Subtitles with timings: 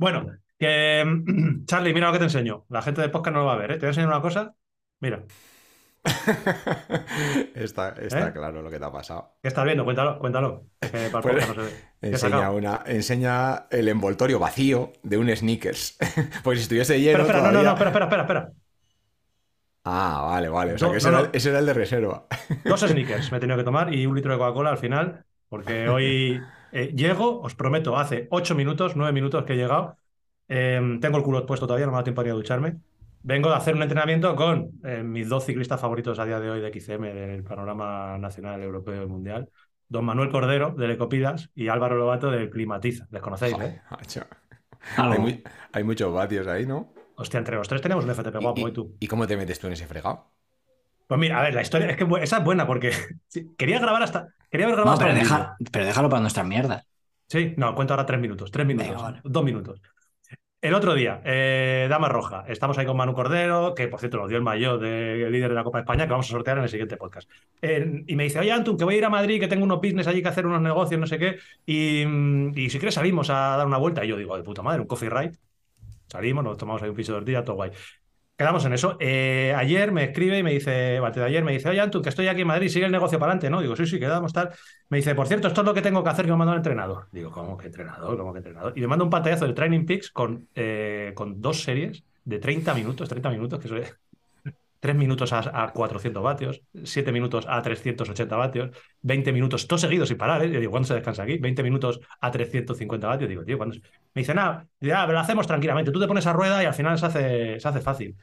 [0.00, 0.26] Bueno,
[0.58, 1.04] que,
[1.66, 2.64] Charlie, mira lo que te enseño.
[2.70, 3.74] La gente de podcast no lo va a ver, ¿eh?
[3.74, 4.54] Te voy a enseñar una cosa.
[5.00, 5.22] Mira.
[7.54, 8.32] está está ¿Eh?
[8.32, 9.36] claro lo que te ha pasado.
[9.42, 9.84] ¿Qué estás viendo?
[9.84, 10.64] Cuéntalo, cuéntalo.
[11.12, 11.70] Para Pues, no se ve.
[12.00, 15.98] ¿Qué has enseña, una, enseña el envoltorio vacío de un sneakers.
[16.42, 18.52] Pues si estuviese lleno Espera, espera, no, no, no, espera, espera, espera, espera.
[19.84, 20.74] Ah, vale, vale.
[20.74, 22.26] O sea No, que ese, no, era, ese era el de reserva.
[22.64, 25.88] Dos sneakers me he tenido que tomar y un litro de Coca-Cola al final, porque
[25.88, 26.40] hoy
[26.72, 29.96] eh, llego, os prometo, hace ocho minutos, nueve minutos que he llegado.
[30.48, 32.76] Eh, tengo el culo puesto todavía, no me ha dado tiempo ni a ducharme.
[33.22, 36.60] Vengo de hacer un entrenamiento con eh, mis dos ciclistas favoritos a día de hoy
[36.60, 39.48] de XCM del panorama nacional, europeo y mundial.
[39.88, 43.08] Don Manuel Cordero, del Ecopidas, y Álvaro Lobato, del Climatiza.
[43.10, 43.80] ¿Les conocéis, Joder, eh?
[44.96, 45.42] Hay, muy-
[45.72, 46.92] hay muchos vatios ahí, ¿no?
[47.16, 48.96] Hostia, entre los tres tenemos un FTP ¿Y- guapo, y, ¿y tú?
[49.00, 50.30] y cómo te metes tú en ese fregado?
[51.10, 52.92] Pues mira, a ver, la historia es que esa es buena porque
[53.58, 54.28] quería grabar hasta.
[54.48, 56.86] Quería haber grabado No, pero, deja- pero déjalo para nuestras mierdas.
[57.26, 59.20] Sí, no, cuento ahora tres minutos, tres minutos, Venga, vale.
[59.24, 59.82] dos minutos.
[60.60, 64.28] El otro día, eh, Dama Roja, estamos ahí con Manu Cordero, que por cierto nos
[64.28, 66.62] dio el maillot de líder de la Copa de España, que vamos a sortear en
[66.62, 67.28] el siguiente podcast.
[67.60, 69.78] Eh, y me dice, oye Antun, que voy a ir a Madrid, que tengo unos
[69.80, 72.04] business allí que hacer unos negocios, no sé qué, y,
[72.54, 74.04] y si quieres salimos a dar una vuelta.
[74.04, 75.32] Y yo digo, de puta madre, un coffee ride.
[76.06, 77.72] Salimos, nos tomamos ahí un piso de tortilla, todo guay.
[78.40, 78.96] Quedamos en eso.
[79.00, 82.00] Eh, ayer me escribe y me dice, o antes de ayer me dice, oye Antun,
[82.00, 83.60] que estoy aquí en Madrid, sigue el negocio para adelante, ¿no?
[83.60, 84.48] Digo, sí, sí, quedamos tal.
[84.88, 86.60] Me dice, por cierto, esto es lo que tengo que hacer que me mandado el
[86.60, 87.06] entrenador.
[87.12, 88.16] Digo, ¿cómo que entrenador?
[88.16, 88.72] ¿Cómo que entrenador?
[88.76, 92.72] Y me manda un pantallazo de Training Peaks con, eh, con dos series de 30
[92.72, 93.94] minutos, 30 minutos, que eso es
[94.80, 98.70] 3 minutos a, a 400 vatios, 7 minutos a 380 vatios,
[99.02, 100.50] 20 minutos, todos seguidos sin parar, ¿eh?
[100.50, 101.38] Yo digo, ¿cuándo se descansa aquí?
[101.38, 103.28] 20 minutos a 350 vatios.
[103.28, 103.82] Digo, tío, ¿cuándo se-?".
[104.14, 105.90] Me dice, nada, ya, lo hacemos tranquilamente.
[105.92, 108.16] Tú te pones a rueda y al final se hace, se hace fácil.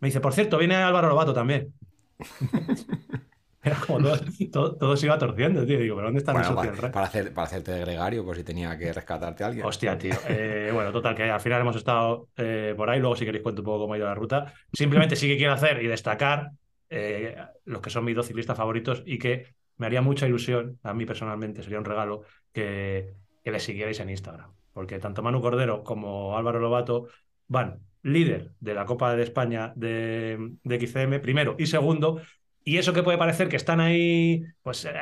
[0.00, 1.72] Me dice, por cierto, viene Álvaro Lobato también.
[3.62, 4.16] Era como todo,
[4.52, 5.78] todo, todo se iba torciendo, tío.
[5.78, 6.90] Digo, ¿pero dónde está mi Bueno, socio?
[6.90, 9.66] para, hacer, para hacerte de gregario, por si tenía que rescatarte a alguien.
[9.66, 10.14] Hostia, tío.
[10.28, 13.00] Eh, bueno, total, que al final hemos estado eh, por ahí.
[13.00, 14.52] Luego, si queréis, cuento un poco cómo ha ido la ruta.
[14.72, 16.50] Simplemente sí que quiero hacer y destacar
[16.88, 20.92] eh, los que son mis dos ciclistas favoritos y que me haría mucha ilusión, a
[20.94, 22.22] mí personalmente, sería un regalo
[22.52, 24.52] que, que les siguierais en Instagram.
[24.72, 27.08] Porque tanto Manu Cordero como Álvaro Lobato
[27.48, 32.20] van líder de la Copa de España de, de XCM, primero y segundo.
[32.62, 34.92] Y eso que puede parecer que están ahí, pues eh,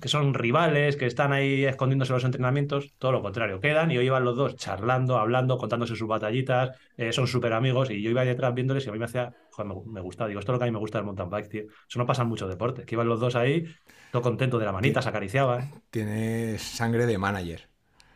[0.00, 4.06] que, son rivales, que están ahí escondiéndose los entrenamientos, todo lo contrario, quedan y hoy
[4.06, 8.24] iban los dos charlando, hablando, contándose sus batallitas, eh, son súper amigos y yo iba
[8.24, 10.58] detrás viéndoles y a mí me hacía, joder, me, me gustaba, digo, esto es lo
[10.60, 11.62] que a mí me gusta del mountain bike, tío.
[11.88, 13.64] Eso no pasa en muchos deportes, que iban los dos ahí,
[14.12, 15.82] todo contento de la manita, se acariciaban.
[15.90, 17.68] Tienes sangre de manager.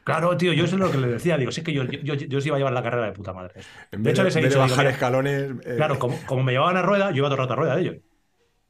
[0.05, 2.47] Claro, tío, yo eso es lo que le decía, digo, sí que yo, yo, os
[2.47, 3.55] iba a llevar la carrera de puta madre.
[3.93, 5.53] En De hecho, de, les he de dicho, digo, bajar escalones.
[5.65, 7.77] eh, Claro, como, como me llevaban a rueda, yo iba todo el rato a rueda
[7.77, 7.97] de ellos.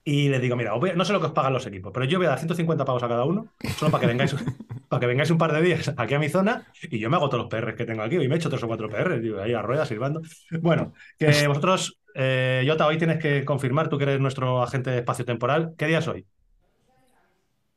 [0.05, 2.27] Y les digo, mira, no sé lo que os pagan los equipos, pero yo voy
[2.27, 3.47] a dar 150 pavos a cada uno,
[3.77, 4.35] solo para que vengáis,
[4.89, 7.29] para que vengáis un par de días aquí a mi zona y yo me hago
[7.29, 8.17] todos los PRs que tengo aquí.
[8.17, 10.21] Y me he hecho tres o cuatro PRs, digo, ahí a ruedas, silbando.
[10.61, 15.75] Bueno, que vosotros, eh, Jota, hoy tienes que confirmar, tú que eres nuestro agente espacio-temporal,
[15.79, 16.27] ¿qué día es hoy?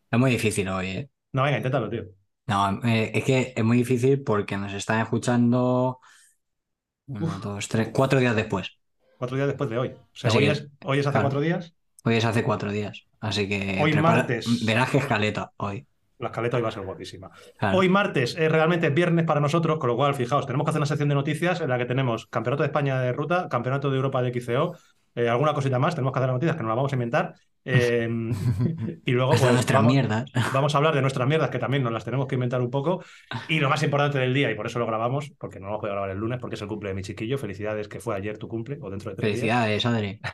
[0.09, 1.09] Es muy difícil hoy, ¿eh?
[1.33, 2.05] No, venga, inténtalo, tío.
[2.47, 5.99] No, eh, es que es muy difícil porque nos están escuchando
[7.07, 7.43] uno, Uf.
[7.43, 8.79] dos, tres, cuatro días después.
[9.17, 9.87] Cuatro días después de hoy.
[9.89, 11.25] O sea, Así hoy que- es, hoy es hace claro.
[11.25, 11.73] cuatro días.
[12.05, 13.05] Hoy es hace cuatro días.
[13.19, 14.65] Así que Hoy prepara- martes.
[14.65, 15.85] verás que escaleta hoy.
[16.19, 17.29] La escaleta hoy va a ser guapísima.
[17.57, 17.77] Claro.
[17.77, 20.85] Hoy martes es realmente viernes para nosotros, con lo cual, fijaos, tenemos que hacer una
[20.85, 24.21] sección de noticias en la que tenemos Campeonato de España de Ruta, Campeonato de Europa
[24.21, 24.77] de XCO,
[25.15, 27.33] eh, alguna cosita más, tenemos que hacer las noticias que nos las vamos a inventar.
[27.65, 28.07] eh,
[29.05, 30.31] y luego pues, nuestras vamos, mierdas.
[30.53, 33.03] vamos a hablar de nuestras mierdas, que también nos las tenemos que inventar un poco.
[33.47, 35.93] Y lo más importante del día, y por eso lo grabamos, porque no lo puedo
[35.93, 37.37] grabar el lunes, porque es el cumple de mi chiquillo.
[37.39, 39.57] Felicidades, que fue ayer tu cumple, o dentro de tres días.
[39.59, 40.19] Felicidades, Adri.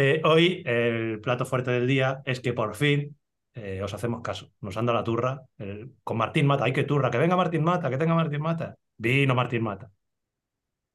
[0.00, 3.16] Eh, hoy el plato fuerte del día es que por fin
[3.82, 4.52] os hacemos caso.
[4.60, 6.64] Nos han dado la turra el- con Martín Mata.
[6.64, 7.10] ¡Ay, qué turra!
[7.10, 7.90] ¡Que venga Martín Mata!
[7.90, 8.76] ¡Que tenga Martín Mata!
[8.96, 9.90] Vino Martín Mata.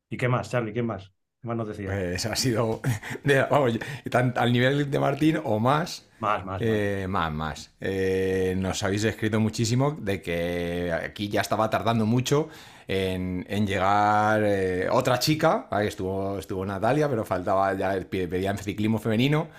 [0.10, 0.72] ¿Y qué más, Charlie?
[0.72, 1.12] ¿Quién más?
[1.44, 1.90] ¿Qué más nos decía?
[1.90, 2.80] Pues ha sido.
[3.26, 3.78] de- vamos,
[4.10, 6.08] tan- al nivel de Martín o más.
[6.20, 6.46] más, más.
[6.46, 6.62] más.
[6.64, 7.72] Eh, más, más.
[7.82, 12.48] Eh, nos habéis escrito muchísimo de que aquí ya estaba tardando mucho
[12.88, 15.90] en, en llegar eh, otra chica, ¿vale?
[15.90, 19.50] estuvo, estuvo Natalia, pero faltaba ya el pie- pedían ciclismo femenino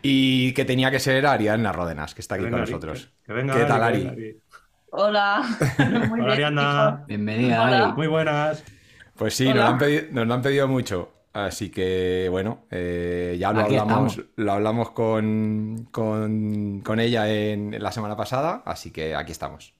[0.00, 3.10] y que tenía que ser Ariadna Ródenas, que está Que aquí venga con nosotros.
[3.20, 4.40] que- que venga ¿Qué Ari, tal, Ari?
[4.90, 5.42] Hola.
[6.08, 7.04] Muy Hola, bien, Ariadna.
[7.06, 7.86] Bienvenida, Hola.
[7.94, 8.64] Muy buenas.
[9.16, 9.64] Pues sí, nos Hola.
[9.64, 11.12] lo, han pedido, nos lo han pedido mucho.
[11.36, 14.30] Así que bueno, eh, ya lo Aquí hablamos, estamos.
[14.36, 19.75] lo hablamos con, con, con ella en, en la semana pasada, así que aquí estamos.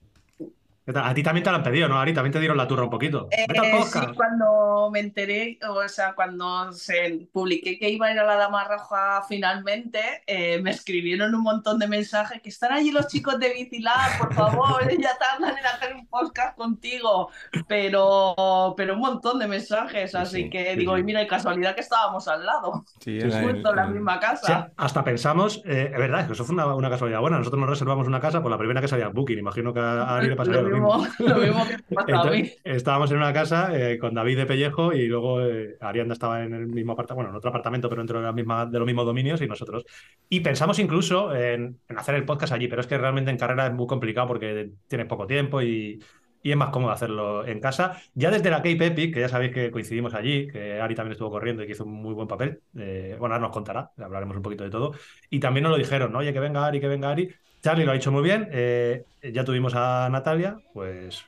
[0.94, 2.14] A ti también te lo han pedido, ¿no, Ari?
[2.14, 3.28] También te dieron la turra un poquito.
[3.32, 3.46] Eh,
[3.84, 8.36] sí, cuando me enteré, o sea, cuando se publiqué que iba a ir a la
[8.36, 13.38] Dama Roja finalmente, eh, me escribieron un montón de mensajes que están allí los chicos
[13.40, 17.30] de Bicilab, por favor, ya tardan en hacer un podcast contigo,
[17.66, 21.00] pero, pero un montón de mensajes, Sí, así sí, que sí, digo, sí.
[21.00, 23.92] y mira, y casualidad que estábamos al lado, Sí, en la- justo en la en-
[23.92, 24.72] misma Sí, casa.
[24.76, 27.38] hasta pensamos, eh, es verdad, es que eso fue una, una casualidad buena.
[27.38, 29.38] Nosotros nos reservamos una casa por la primera que salía en Booking.
[29.38, 31.06] Imagino que a Ari le pasaría lo mismo.
[31.18, 32.52] lo mismo que pasa a mí.
[32.64, 36.54] Estábamos en una casa eh, con David de Pellejo y luego eh, Arianda estaba en
[36.54, 39.06] el mismo apartamento, bueno, en otro apartamento, pero dentro de, la misma, de los mismos
[39.06, 39.84] dominios y nosotros.
[40.28, 43.66] Y pensamos incluso en, en hacer el podcast allí, pero es que realmente en carrera
[43.66, 46.00] es muy complicado porque tienes poco tiempo y,
[46.46, 48.00] y es más cómodo hacerlo en casa.
[48.14, 51.28] Ya desde la Cape Epic, que ya sabéis que coincidimos allí, que Ari también estuvo
[51.30, 52.62] corriendo y que hizo un muy buen papel.
[52.78, 54.92] eh, bueno, ahora nos contará, hablaremos un poquito de todo.
[55.28, 56.18] Y también nos lo dijeron, ¿no?
[56.18, 57.34] Oye, que venga Ari, que venga Ari.
[57.66, 58.48] Charlie lo ha hecho muy bien.
[58.52, 61.26] eh, ya tuvimos a Natalia, pues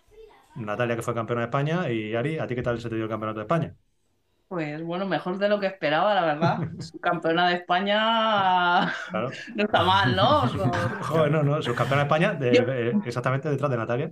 [0.55, 3.03] Natalia que fue campeona de España y Ari, ¿a ti qué tal se te dio
[3.07, 3.75] el campeonato de España?
[4.47, 6.59] Pues bueno, mejor de lo que esperaba, la verdad.
[7.03, 9.31] Campeona de España Claro.
[9.57, 10.43] no está mal, ¿no?
[11.03, 14.11] Joder, no, no, subcampeona de España, de- exactamente detrás de Natalia.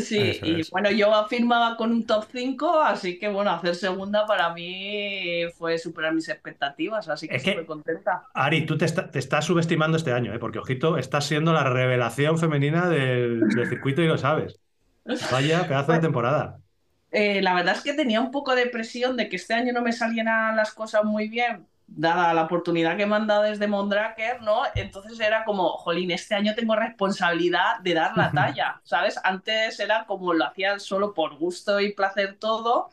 [0.00, 0.70] Sí, Eso y es.
[0.70, 5.78] bueno, yo firmaba con un top 5, así que bueno, hacer segunda para mí fue
[5.78, 8.24] superar mis expectativas, así que Es que- súper contenta.
[8.34, 10.38] Ari, tú te, está- te estás subestimando este año, ¿eh?
[10.38, 14.60] porque ojito, estás siendo la revelación femenina del, del circuito y lo sabes.
[15.32, 16.58] Vaya pedazo de temporada.
[17.10, 19.80] Eh, la verdad es que tenía un poco de presión de que este año no
[19.80, 24.42] me salieran las cosas muy bien, dada la oportunidad que me han dado desde Mondraker,
[24.42, 24.62] ¿no?
[24.74, 29.18] Entonces era como, jolín, este año tengo responsabilidad de dar la talla, ¿sabes?
[29.24, 32.90] Antes era como lo hacía solo por gusto y placer todo,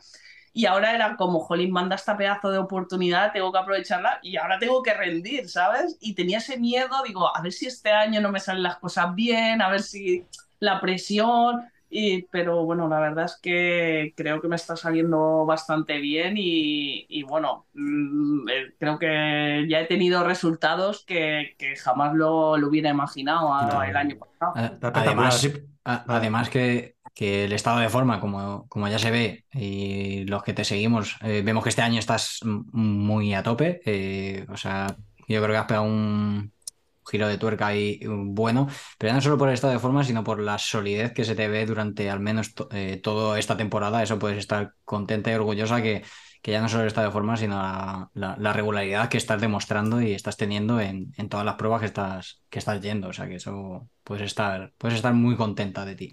[0.52, 4.58] y ahora era como, jolín, manda esta pedazo de oportunidad, tengo que aprovecharla y ahora
[4.58, 5.98] tengo que rendir, ¿sabes?
[6.00, 9.14] Y tenía ese miedo, digo, a ver si este año no me salen las cosas
[9.14, 10.26] bien, a ver si
[10.58, 11.70] la presión.
[11.98, 17.06] Y, pero bueno, la verdad es que creo que me está saliendo bastante bien y,
[17.08, 22.68] y bueno, mm, eh, creo que ya he tenido resultados que, que jamás lo, lo
[22.68, 23.82] hubiera imaginado a- No.
[23.82, 24.52] el año pasado.
[24.56, 25.06] A- Está espectacular.
[25.08, 25.52] Además, Así-
[25.84, 30.42] a- además que, que el estado de forma, como, como ya se ve, y los
[30.42, 33.80] que te seguimos, eh, vemos que este año estás muy a tope.
[33.86, 34.96] eh, o sea,
[35.28, 36.52] yo creo que has pegado un
[37.10, 38.68] giro de tuerca ahí eh, bueno,
[38.98, 41.48] pero no solo por el estado de forma, sino por la solidez que se te
[41.48, 44.02] ve durante al menos eh, toda esta temporada.
[44.02, 46.04] Eso puedes estar contenta y orgullosa que,
[46.42, 49.40] que ya no solo el estado de forma, sino la, la- la regularidad que estás
[49.40, 53.08] demostrando y estás teniendo en, en todas las pruebas que estás, que estás yendo.
[53.08, 56.10] O sea, que eso puedes estar, puedes estar muy contenta de ti.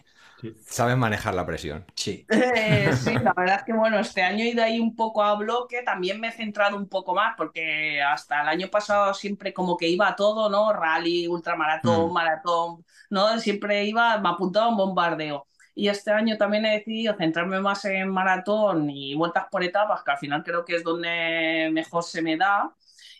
[0.65, 1.85] Saben manejar la presión.
[1.95, 2.25] Sí.
[2.55, 5.35] Eh, sí, la verdad es que bueno, este año he ido ahí un poco a
[5.35, 9.77] bloque, también me he centrado un poco más porque hasta el año pasado siempre como
[9.77, 10.73] que iba a todo, ¿no?
[10.73, 12.13] Rally, ultramaratón, Mm.
[12.13, 13.39] maratón, ¿no?
[13.39, 15.47] Siempre iba, me apuntaba a un bombardeo.
[15.75, 20.11] Y este año también he decidido centrarme más en maratón y vueltas por etapas, que
[20.11, 22.71] al final creo que es donde mejor se me da.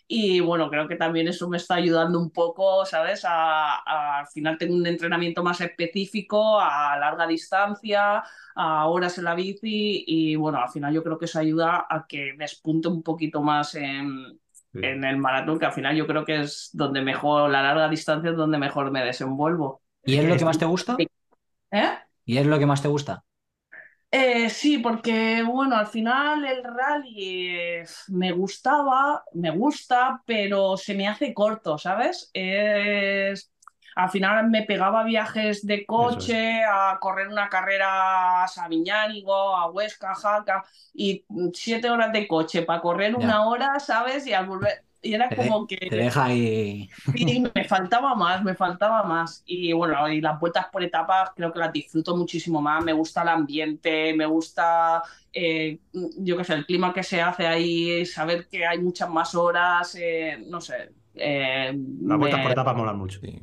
[0.06, 3.24] Y bueno, creo que también eso me está ayudando un poco, ¿sabes?
[3.24, 8.22] A, a- al final tengo un entrenamiento más específico, a larga distancia,
[8.54, 12.06] a horas en la bici y bueno, al final yo creo que eso ayuda a
[12.06, 14.38] que despunte un poquito más en,
[14.72, 14.80] Sí.
[14.82, 18.30] en el maratón, que al final yo creo que es donde mejor, la larga distancia
[18.30, 19.82] es donde mejor me desenvuelvo.
[20.04, 20.96] ¿Y es lo que más te gusta?
[21.70, 21.98] ¿Eh?
[22.26, 23.24] ¿Y es lo que más te gusta?
[24.16, 30.94] Eh, sí, porque bueno, al final el rally eh, me gustaba, me gusta, pero se
[30.94, 32.30] me hace corto, ¿sabes?
[32.32, 33.50] Es-
[33.96, 40.14] al final me pegaba viajes de coche a correr una carrera a Sabiñánigo, a Huesca,
[40.14, 43.20] Jaca, y mm, siete horas de coche para correr Ya.
[43.24, 44.26] una hora, ¿sabes?
[44.26, 45.76] Y al volver, y era Te, de- como que...
[45.76, 46.88] te deja ahí.
[47.14, 49.42] Sí, me faltaba más, me faltaba más.
[49.46, 52.82] Y bueno, y las vueltas por etapas creo que las disfruto muchísimo más.
[52.84, 57.46] Me gusta el ambiente, me gusta, eh, yo qué sé, el clima que se hace
[57.46, 60.92] ahí, saber que hay muchas más horas, eh, no sé.
[61.14, 61.72] eh,
[62.06, 63.20] Las vueltas por etapas molan mucho.
[63.20, 63.38] Sí.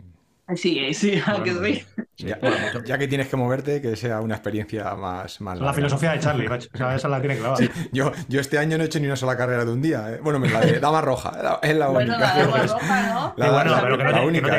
[0.56, 1.86] Sí, sí, ¿a que sí?
[2.16, 2.28] Sí,
[2.86, 5.74] Ya, que tienes que moverte, que sea una experiencia más, más La larga.
[5.76, 6.68] filosofía de Charlie, macho.
[6.74, 7.66] O sea, esa la tiene clavada.
[7.94, 10.12] Yo, yo este año no he hecho ni una sola carrera de un día.
[10.12, 10.20] ¿eh?
[10.22, 12.36] Bueno, la de Dama Roja, la- es la Bueno, única.
[12.36, 13.34] la dama roja, ¿no?
[13.38, 14.58] La- Sí, bueno, la- pero que no, la te, que no única, te por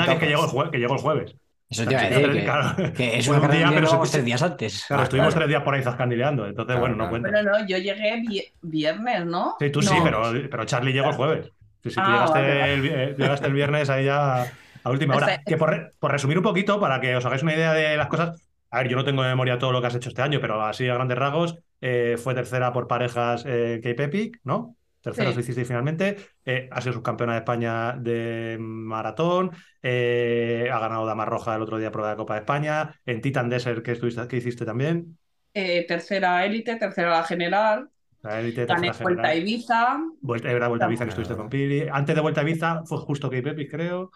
[0.00, 1.34] anda que, que llegó el jue- que llegó el jueves.
[1.70, 2.92] Eso te iba a Sí, decir, que, claro.
[2.92, 4.84] que es una un carrera día, pero se- tres días antes.
[4.86, 5.40] Claro, Ah, estuvimos claro.
[5.40, 6.46] tres días por ahí zascandileando.
[6.46, 7.28] Entonces, Claro, bueno, no cuenta.
[7.30, 9.56] Pero no, yo llegué vi- viernes, ¿no?
[9.58, 9.88] Sí, tú No.
[9.90, 11.46] sí, pero, pero Charlie llegó el jueves.
[11.82, 12.74] Sí, sí, tú Ah, llegaste, vale, vale.
[12.74, 14.46] El, eh, llegaste el viernes ahí ya
[14.84, 15.42] a última hora.
[15.44, 18.08] Que por, re- por resumir un poquito, para que os hagáis una idea de las
[18.08, 20.40] cosas, a ver, yo no tengo de memoria todo lo que has hecho este año,
[20.40, 24.76] pero así a grandes rasgos, eh, fue tercera por parejas eh, Cape Epic, ¿no?
[25.02, 25.34] Terceros Sí.
[25.36, 26.16] lo hicisteis finalmente.
[26.44, 29.50] Eh, ha sido subcampeona de España de maratón.
[29.82, 33.00] eh, ha ganado Dama Roja el otro día prueba de Copa de España.
[33.06, 35.16] En Titan Desert, que, estuviste, que hiciste también.
[35.54, 37.88] Tercera élite, tercera general,
[38.22, 39.34] La élite, gané tercera Vuelta a.
[39.34, 39.98] Ibiza.
[40.20, 41.88] Vuelta, era Vuelta a Ibiza que estuviste con Pili.
[41.90, 44.10] Antes de Vuelta a Ibiza fue justo que Pepi, creo.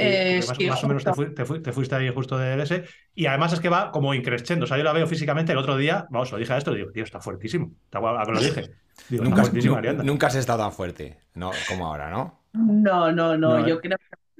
[0.00, 2.84] Eh, más, sí, más o menos te, fuiste ahí justo de ese.
[3.14, 4.64] Y además es que va como increciendo.
[4.64, 6.06] O sea, yo la veo físicamente el otro día.
[6.10, 7.72] Vamos, lo dije a esto digo, tío, está fuertísimo.
[7.84, 8.70] Está guau- ¿A que lo dije?
[9.08, 10.02] Digo, Nunca, Arianda.
[10.02, 12.40] nunca has estado tan fuerte no, como ahora, ¿no?
[12.52, 13.80] No, no, no, No, yo ¿eh?
[13.80, 13.96] creo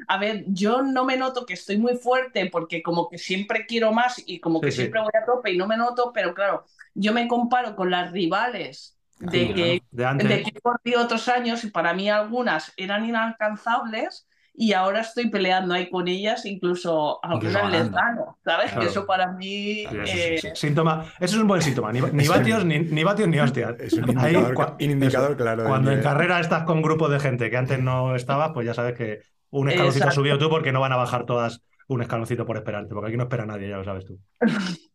[0.09, 3.93] A ver, yo no me noto que estoy muy fuerte porque como que siempre quiero
[3.93, 4.77] más y como Sí, que sí.
[4.79, 6.65] siempre voy a tope y no me noto, pero claro,
[6.95, 9.99] yo me comparo con las rivales de que, ¿no?
[9.99, 10.29] De antes.
[10.29, 15.31] de que he corrido otros años y para mí algunas eran inalcanzables y ahora estoy
[15.31, 18.67] peleando ahí con ellas, incluso algunas les gano, ¿sabes?
[18.73, 18.81] Claro.
[18.81, 19.85] Que eso para mí...
[19.85, 21.05] Eso eh, es- síntoma.
[21.19, 21.93] Eso es un buen síntoma.
[21.93, 23.79] Ni, ni vatios, ni, ni vatios, ni hostias.
[23.81, 25.39] Es un Ahí, indicador, cua- un indicador eso.
[25.39, 25.65] claro.
[25.65, 28.95] Cuando en carrera estás con grupos de gente que antes no estabas, pues ya sabes
[28.97, 32.57] que un escaloncito has subido tú porque no van a bajar todas un escaloncito por
[32.57, 34.19] esperarte, porque aquí no espera nadie, ya lo sabes tú.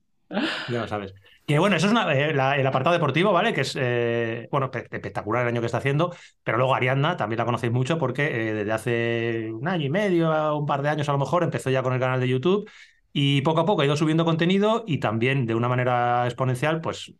[0.69, 1.13] Ya lo sabes.
[1.47, 3.53] Que bueno, eso es eh, el apartado deportivo, ¿vale?
[3.53, 6.11] Que es, eh, bueno, pe- espectacular el año que está haciendo,
[6.43, 10.57] pero luego Ariadna también la conocéis mucho porque eh, desde hace un año y medio,
[10.57, 12.67] un par de años a lo mejor, empezó ya con el canal de YouTube
[13.13, 17.13] y poco a poco ha ido subiendo contenido y también de una manera exponencial, pues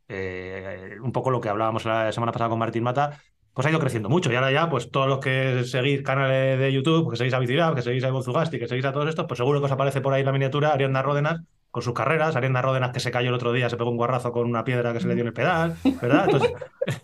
[1.02, 3.20] un poco lo que hablábamos la semana pasada con Martín Mata,
[3.54, 4.32] pues ha ido creciendo mucho.
[4.32, 7.76] Y ahora ya, pues todos los que seguís canales de YouTube, que seguís a Bicilab,
[7.76, 10.14] que seguís a Gonzugasti, que seguís a todos estos, pues seguro que os aparece por
[10.14, 11.42] ahí la miniatura Ariadna Ródenas
[11.76, 12.34] con sus carreras.
[12.38, 14.94] Ariadna Ródenas que se cayó el otro día, se pegó un guarrazo con una piedra
[14.94, 16.24] que se le dio en el pedal, ¿verdad?
[16.24, 16.54] Entonces,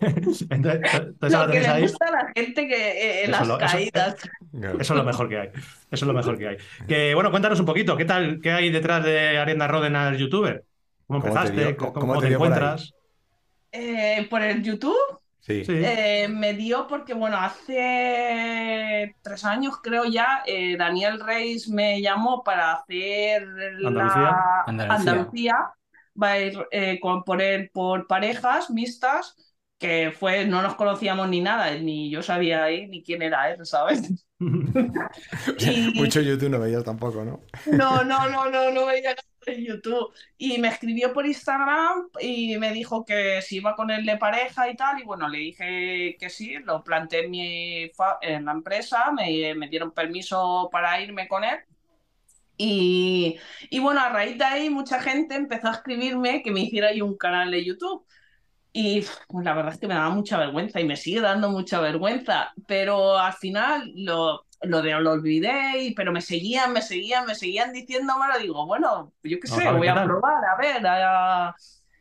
[0.48, 1.82] entonces, entonces Lo que le ahí.
[1.82, 4.16] gusta a la gente que eh, Eso las lo- caídas.
[4.62, 5.48] Eso es lo mejor que hay.
[5.48, 5.60] Eso
[5.90, 6.56] es lo mejor que hay.
[6.88, 8.40] Que bueno, cuéntanos un poquito, ¿qué tal?
[8.42, 10.64] ¿Qué hay detrás de Ariadna Ródenas, youtuber?
[11.06, 11.66] ¿Cómo ¿Cómo te empezaste?
[11.74, 12.94] dio- ¿Cómo, te por encuentras?
[13.72, 14.96] Eh, por el YouTube
[15.42, 15.64] Sí.
[15.64, 15.72] Sí.
[15.84, 22.42] eh, me dio porque, bueno, hace tres años creo ya, eh, Daniel Reis me llamó
[22.44, 23.42] para hacer
[23.82, 24.22] Andalucía.
[24.22, 24.94] la Andalucía.
[24.96, 25.54] Andalucía.
[26.22, 29.34] Va a ir eh, con, por, él- por parejas mixtas,
[29.78, 33.64] que fue, no nos conocíamos ni nada, ni yo sabía ahí ni quién era él,
[33.66, 34.02] ¿sabes?
[35.58, 37.40] Y- Mucho YouTube no veías tampoco, ¿no?
[37.70, 40.12] No, no, no, no, no veía nada en YouTube.
[40.38, 44.68] Y me escribió por Instagram y me dijo que si iba con él de pareja
[44.68, 45.00] y tal.
[45.00, 47.90] Y bueno, le dije que sí, lo planteé en, mi
[48.22, 51.58] en la empresa, me, me dieron permiso para irme con él.
[52.56, 53.38] Y,
[53.70, 57.16] y bueno, a raíz de ahí mucha gente empezó a escribirme que me hiciera un
[57.16, 58.06] canal de YouTube.
[58.72, 61.80] Y pues, la verdad es que me daba mucha vergüenza y me sigue dando mucha
[61.80, 67.26] vergüenza, pero al final lo, lo, de, lo olvidé, y- pero me seguían, me seguían,
[67.26, 68.38] me seguían diciéndomelo.
[68.38, 70.86] Digo, bueno, yo qué sé, voy a probar, a ver.
[70.86, 71.54] a-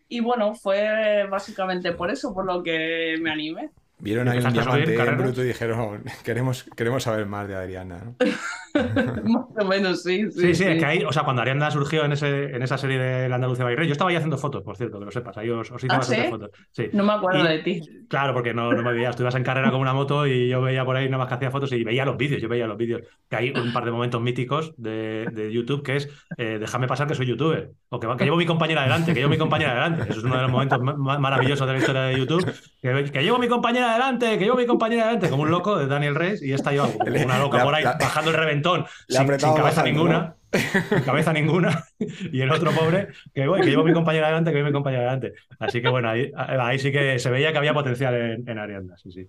[0.07, 3.71] Y bueno, fue básicamente por eso, por lo que me animé.
[4.01, 7.48] Vieron ahí un ¿Empezaste a subir diamante en bruto y dijeron, queremos, queremos saber más
[7.48, 8.15] de Adriana, ¿no?
[8.74, 10.39] Más o menos, sí, sí.
[10.41, 12.98] Sí, sí, es que ahí, o sea, cuando Ariadna surgió en, ese, en esa serie
[12.98, 15.50] de la Andalucía Bayrey, yo estaba ahí haciendo fotos, por cierto, que lo sepas, ahí
[15.50, 16.31] os, os hice ¿Ah, bastantes sí?
[16.31, 16.50] fotos.
[16.72, 16.89] Sí.
[16.93, 17.81] No me acuerdo Y- de ti.
[18.08, 19.15] Claro, porque no, no me veías.
[19.15, 21.34] Tú ibas en carrera con una moto y yo veía por ahí nada más que
[21.36, 22.41] hacía fotos y veía los vídeos.
[22.41, 23.01] Yo veía los vídeos.
[23.29, 27.08] Que hay un par de momentos míticos de, de YouTube que es eh, déjame pasar
[27.08, 27.72] que soy youtuber.
[27.89, 30.10] O que, que llevo mi compañera adelante, que llevo mi compañera adelante.
[30.10, 32.53] Eso es uno de los momentos ma- maravillosos de la historia de YouTube.
[32.81, 35.88] Que, que llevo mi compañera adelante, que llevo mi compañera adelante, como un loco de
[35.88, 39.48] Daniel Reyes y esta yo como una loca por ahí bajando el reventón sin, cabeza
[39.62, 40.36] bajando, ninguna.
[40.51, 41.86] Sin cabeza ninguna.
[42.31, 45.03] Y el otro pobre, que, bueno, que llevo mi compañera adelante, que llevo mi compañera
[45.03, 45.33] adelante.
[45.60, 48.98] Así que bueno, ahí, ahí sí que se veía que había potencial en, en Ariadna,
[48.98, 49.27] sí, sí.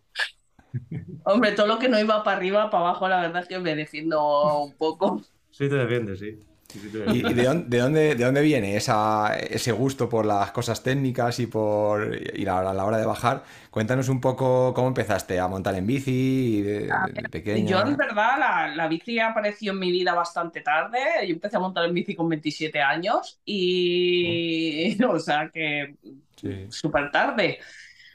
[1.24, 3.74] Hombre, todo lo que no iba para arriba, para abajo, la verdad es que me
[3.74, 5.20] defiendo un poco.
[5.50, 6.38] Sí te defiendes, sí.
[6.74, 11.38] ¿Y, de, dónde, de, dónde, de dónde viene esa, ese gusto por las cosas técnicas
[11.40, 13.44] y por y la- a la hora de bajar?
[13.70, 17.70] Cuéntanos un poco cómo empezaste a montar en bici y de, de pequeña.
[17.70, 20.98] Yo, en verdad, la, la bici apareció en mi vida bastante tarde.
[21.26, 25.96] Yo empecé a montar en bici con 27 años y, o sea, que
[26.36, 26.66] Sí.
[26.70, 27.58] súper tarde.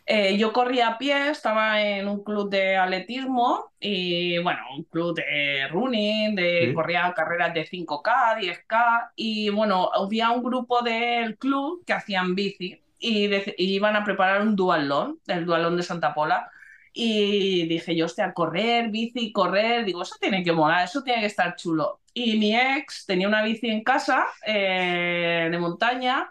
[0.10, 5.14] Eh, yo corría a pie, estaba en un club de atletismo y, bueno, un club
[5.14, 6.74] de running, de Sí.
[6.74, 12.82] corría carreras de 5K, 10K y, bueno, había un grupo del club que hacían bici
[13.00, 16.50] y, iban a preparar un dualón, el dualón de Santa Pola.
[16.94, 21.28] Y dije yo, hostia, correr, bici, correr, digo, eso tiene que molar, eso tiene que
[21.28, 22.00] estar chulo.
[22.14, 26.30] Y mi ex tenía una bici en casa eh, de montaña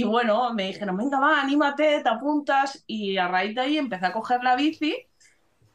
[0.00, 2.84] y bueno, me dijeron, venga, va, anímate, te apuntas.
[2.86, 4.96] Y a raíz de ahí empecé a coger la bici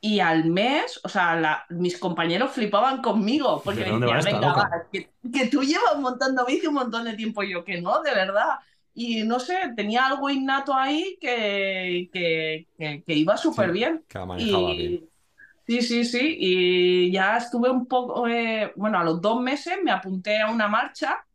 [0.02, 4.54] y al mes, o sea, la- mis compañeros flipaban conmigo porque ¿De me decían, venga,
[4.54, 7.44] va, que, que tú llevas montando bici un montón de tiempo.
[7.44, 8.60] Y yo, que no, de verdad.
[8.94, 14.06] y no sé, tenía algo innato ahí que, que, que, que iba súper Sí, bien.
[14.08, 15.00] que manejaba bien.
[15.00, 15.10] Y
[15.68, 19.92] sí, sí, sí, y ya estuve un poco, eh, bueno, a los dos meses me
[19.92, 21.26] apunté a una marcha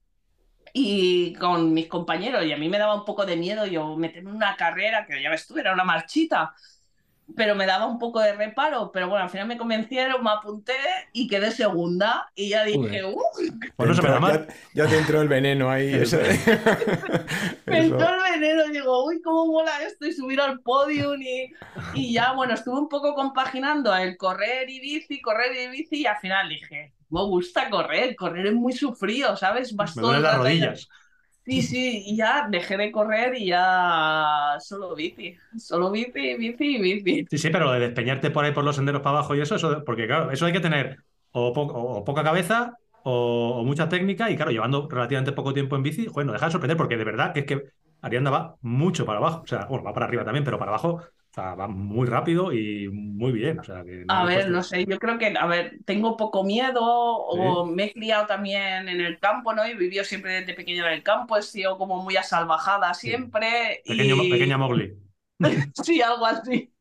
[0.79, 4.31] y con mis compañeros, y a mí me daba un poco de miedo yo meterme
[4.31, 6.55] en una carrera, que ya ves tú, era una marchita,
[7.35, 10.75] pero me daba un poco de reparo, pero bueno, al final me convencieron, me apunté
[11.13, 13.23] y quedé segunda, y ya dije, uff,
[13.77, 14.47] Pues no se me da Entró- mal.
[14.75, 15.93] Ya, ya te entró el veneno ahí.
[15.93, 16.19] Eso-
[17.67, 21.53] me entró el veneno, y digo, uy, cómo mola esto, y subir al podium, y,
[21.95, 26.07] y ya, bueno, estuve un poco compaginando el correr y bici, correr y bici, y
[26.07, 29.75] al final dije, me gusta correr, correr es muy sufrido, ¿sabes?
[29.75, 30.89] Vas Me duelen las rodillas.
[31.47, 37.27] Sí, sí, y ya dejé de correr y ya solo bici, solo bici, bici bici.
[37.31, 39.55] Sí, sí, pero lo de despeñarte por ahí por los senderos para abajo y eso,
[39.55, 40.97] eso porque claro, eso hay que tener
[41.31, 46.07] o, o poca cabeza o, mucha técnica y claro, llevando relativamente poco tiempo en bici,
[46.07, 47.63] joder, no deja de sorprender porque de verdad que es que
[48.03, 51.03] Arianda va mucho para abajo, o sea, bueno, va para arriba también, pero para abajo,
[51.37, 54.63] o sea, va muy rápido y muy bien, o sea, que no A ver, no
[54.63, 59.03] sé, yo creo que, a ver, tengo poco miedo o me he criado también en
[59.03, 59.67] el campo, ¿no?
[59.69, 64.23] Y vivido siempre desde pequeño en el campo, he sido como muy asalvajada siempre Pequeño,
[64.23, 64.31] y...
[64.31, 64.97] pequeña Mowgli.
[65.85, 66.73] Sí, algo así.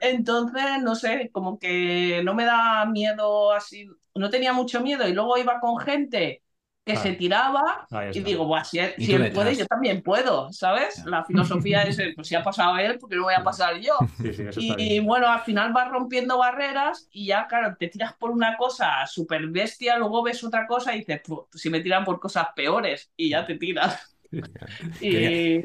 [0.00, 5.12] Entonces, no sé, como que no me da miedo así, no tenía mucho miedo y
[5.12, 6.43] luego iba con gente
[6.84, 10.52] que se tiraba Ahí y digo, Buah, si él, si él puede, yo también puedo,
[10.52, 11.04] ¿sabes?
[11.06, 13.94] La filosofía es, pues si ha pasado él, ¿por qué no voy a pasar yo?
[14.20, 17.88] Sí, sí, eso está Y bueno, al final vas rompiendo barreras y ya, claro, te
[17.88, 21.80] tiras por una cosa súper bestia, luego ves otra cosa y dices, "Pu, si me
[21.80, 24.10] tiran por cosas peores y ya te tiras.
[25.00, 25.60] Y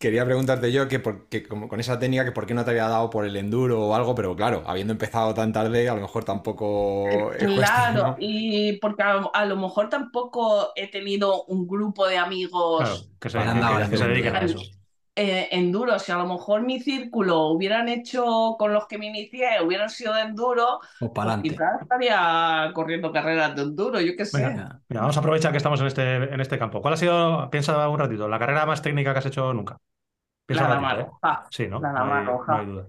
[0.00, 2.70] Quería preguntarte yo que, por- que como con esa técnica que por qué no te
[2.70, 6.00] había dado por el enduro o algo, pero claro, habiendo empezado tan tarde, a lo
[6.00, 8.16] mejor tampoco claro, ¿no?
[8.18, 13.06] y porque a, lo- a lo mejor tampoco he tenido un grupo de amigos Claro,
[13.20, 13.38] que se,
[14.08, 14.58] dediquen a eso.
[15.16, 15.98] Eh, enduro.
[15.98, 20.14] Si a lo mejor mi círculo hubieran hecho con los que me inicié, hubieran sido
[20.14, 21.50] de enduro, O pues para adelante.
[21.50, 24.46] quizás estaría corriendo carreras de enduro, yo qué sé.
[24.46, 26.80] Mira, vamos a aprovechar que estamos en este, en este campo.
[26.80, 29.78] ¿Cuál ha sido, piensa un ratito, la carrera más técnica que has hecho nunca?
[30.46, 31.04] Piensa La un Dama ¿eh?
[31.04, 31.44] Roja.
[31.50, 31.80] Sí, ¿no?
[31.80, 32.52] La No Dama hay, Roja.
[32.52, 32.86] no hay duda.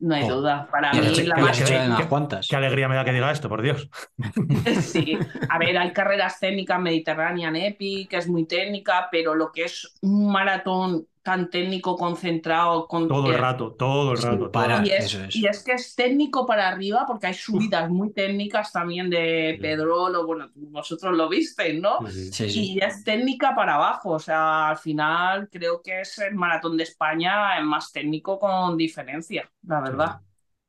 [0.00, 0.34] No hay Oh.
[0.36, 0.68] duda.
[0.70, 1.58] Para mí, la que más
[2.00, 2.48] que- cuantas.
[2.48, 3.88] Qué alegría me da que diga esto, por Dios.
[4.82, 5.16] Sí,
[5.48, 9.96] a ver, hay carreras técnicas, Mediterranean Epic, que es muy técnica, pero lo que es
[10.02, 14.36] un maratón tan técnico, concentrado, con, Todo el eh, rato, todo el rato.
[14.36, 14.88] todo el para- rato.
[14.88, 15.34] y, es, eso es.
[15.36, 19.58] y es que es técnico para arriba, porque hay subidas muy técnicas también de.
[19.60, 21.98] Pedrolo, bueno, vosotros lo visteis, ¿no?
[22.10, 22.32] Sí, sí.
[22.32, 22.72] Sí, sí.
[22.74, 26.84] Y es técnica para abajo, o sea, al final creo que es el maratón de
[26.84, 30.20] España el más técnico con diferencia, la verdad.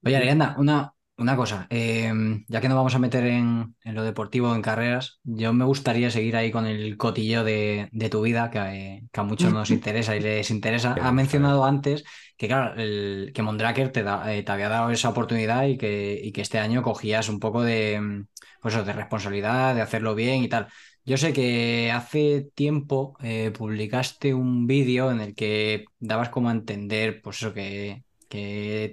[0.03, 1.67] Oye, Arianda, una, una cosa.
[1.69, 2.11] eh,
[2.47, 6.09] ya que nos vamos a meter en, en lo deportivo, en carreras, yo me gustaría
[6.11, 9.71] seguir ahí con el cotilleo de, de tu vida, que, eh, que a muchos nos
[9.71, 10.93] interesa y les interesa.
[11.01, 12.03] Has mencionado antes
[12.37, 16.19] que, claro, el, que Mondraker te, da- eh, te había dado esa oportunidad y que,
[16.21, 18.27] y que este año cogías un poco de, mm,
[18.61, 20.67] pues, de responsabilidad, de hacerlo bien y tal.
[21.05, 26.51] Yo sé que hace tiempo eh, publicaste un vídeo en el que dabas como a
[26.51, 28.03] entender, pues eso, que,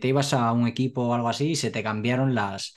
[0.00, 2.74] te ibas a un equipo o algo así y se te cambiaron las,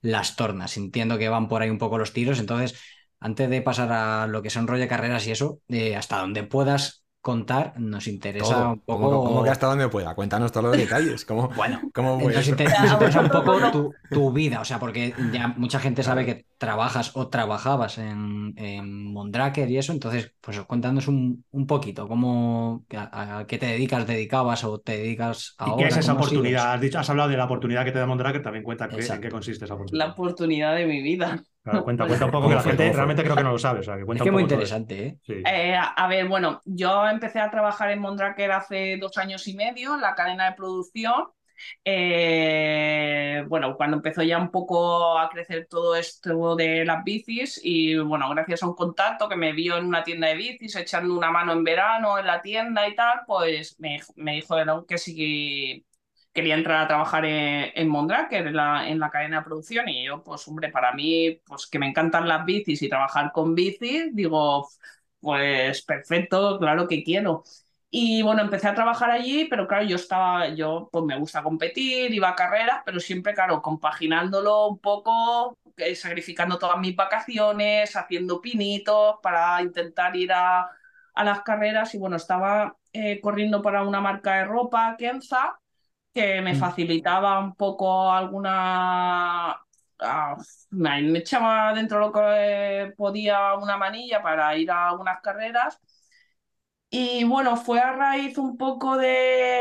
[0.00, 0.76] las tornas.
[0.76, 2.38] Entiendo que van por ahí un poco los tiros.
[2.40, 2.78] Entonces,
[3.20, 6.42] antes de pasar a lo que son rollo de carreras y eso, eh, hasta donde
[6.44, 8.70] puedas contar, nos interesa Todo.
[8.72, 9.02] un poco.
[9.02, 10.14] Como, como que hasta donde pueda.
[10.14, 11.24] Cuéntanos todos los detalles.
[11.24, 15.80] ¿Cómo, Bueno, cómo nos interesa un poco tu, tu vida, o sea, porque ya mucha
[15.80, 21.44] gente sabe que trabajas o trabajabas en, en Mondraker y eso, entonces, pues cuéntanos un,
[21.50, 25.76] un poquito, cómo, a, a qué te dedicas, dedicabas o te dedicas ¿Y ahora.
[25.76, 26.72] qué es esa cómo oportunidad?
[26.74, 29.20] Has, dicho- has hablado de la oportunidad que te da Mondraker, también cuenta qué- en
[29.20, 30.12] qué consiste esa La oportunidad.
[30.12, 31.42] oportunidad de mi vida.
[31.62, 33.80] Claro, cuenta, cuenta un poco, ¿Cómo que la gente realmente creo que no lo sabe.
[33.80, 34.80] O sea, que Es cuenta que un muy poco eso.
[34.82, 35.18] interesante, ¿eh?
[35.22, 35.34] Sí.
[35.44, 39.94] Eh, a ver, bueno, yo empecé a trabajar en Mondraker hace dos años y medio
[39.94, 41.26] en la cadena de producción.
[41.84, 47.96] Eh, bueno, cuando empezó ya un poco a crecer todo esto de las bicis y
[47.98, 51.30] bueno, gracias a un contacto que me vio en una tienda de bicis echando una
[51.30, 55.84] mano en verano en la tienda y tal, pues me, me dijo que sí
[56.32, 60.04] quería entrar a trabajar en, en Mondraker, en la, en la cadena de producción y
[60.06, 64.14] yo, pues hombre, para mí, pues que me encantan las bicis y trabajar con bicis,
[64.14, 64.68] digo,
[65.20, 67.44] pues perfecto, claro que quiero.
[67.92, 72.14] Y bueno, empecé a trabajar allí, pero claro, yo estaba, yo pues me gusta competir,
[72.14, 78.40] iba a carreras, pero siempre, claro, compaginándolo un poco, eh, sacrificando todas mis vacaciones, haciendo
[78.40, 80.70] pinitos para intentar ir a,
[81.14, 81.94] a las carreras.
[81.94, 85.59] Y bueno, estaba eh, corriendo para una marca de ropa, Kenza,
[86.12, 86.56] que me Mm.
[86.56, 89.52] facilitaba un poco alguna...
[90.00, 90.36] ah,
[90.70, 95.78] me me echaba dentro lo que podía una manilla para ir a algunas carreras.
[96.90, 99.60] Y bueno, fue a raíz un poco de,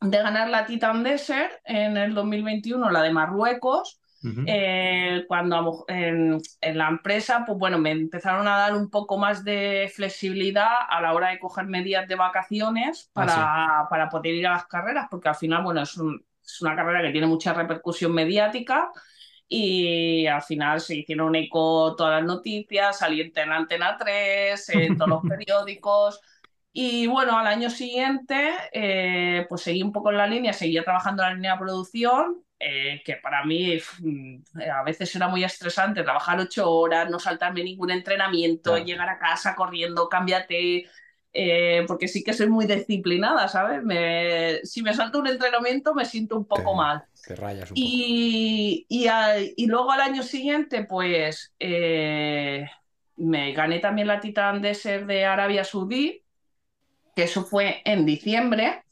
[0.00, 4.42] de ganar la Titan Desert en el 2021, la de Marruecos, Ujú.
[4.44, 9.44] eh, cuando en, en la empresa, pues bueno, me empezaron a dar un poco más
[9.44, 14.52] de flexibilidad a la hora de cogerme días de vacaciones para, para poder ir a
[14.52, 18.12] las carreras, porque al final, bueno, es, un- es una carrera que tiene mucha repercusión
[18.12, 18.90] mediática
[19.48, 25.08] y al final se hicieron eco todas las noticias, salí en Antena 3, en todos
[25.10, 26.20] los periódicos.
[26.72, 31.22] Y bueno, al año siguiente, eh, pues seguí un poco en la línea, seguía trabajando
[31.24, 34.36] en la línea de producción, eh, que para mí mm,
[34.70, 38.84] a veces era muy estresante trabajar ocho horas, no saltarme ningún entrenamiento, Claro.
[38.84, 40.86] llegar a casa corriendo, cámbiate,
[41.32, 43.82] eh, porque sí que soy muy disciplinada, ¿sabes?
[43.82, 47.04] Me- si me salto un entrenamiento me siento un poco Te- mal.
[47.26, 47.80] Te rayas un poco.
[48.88, 52.66] Y, a- y luego al año siguiente, pues eh,
[53.16, 56.22] me gané también la Titan Desert de Arabia Saudí,
[57.14, 58.84] que eso fue en diciembre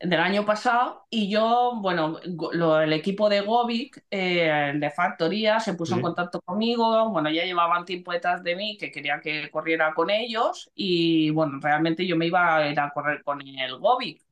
[0.00, 1.06] del año pasado.
[1.10, 2.18] Y yo, bueno,
[2.52, 5.96] lo- el equipo de Govic, eh, de Factoría, se puso Sí.
[5.96, 7.10] en contacto conmigo.
[7.10, 10.70] Bueno, ya llevaban tiempo detrás de mí que quería que corriera con ellos.
[10.74, 14.22] Y bueno, realmente yo me iba a ir a correr con el Govic.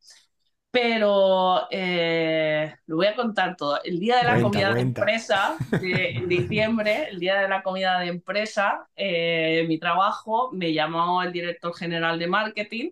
[0.70, 3.82] Pero eh, lo voy a contar todo.
[3.82, 4.82] El día de la Cuenta, comida de cuenta.
[4.82, 10.72] empresa, de, en diciembre, el día de la comida de empresa, eh, mi trabajo me
[10.74, 12.90] llamó el director general de marketing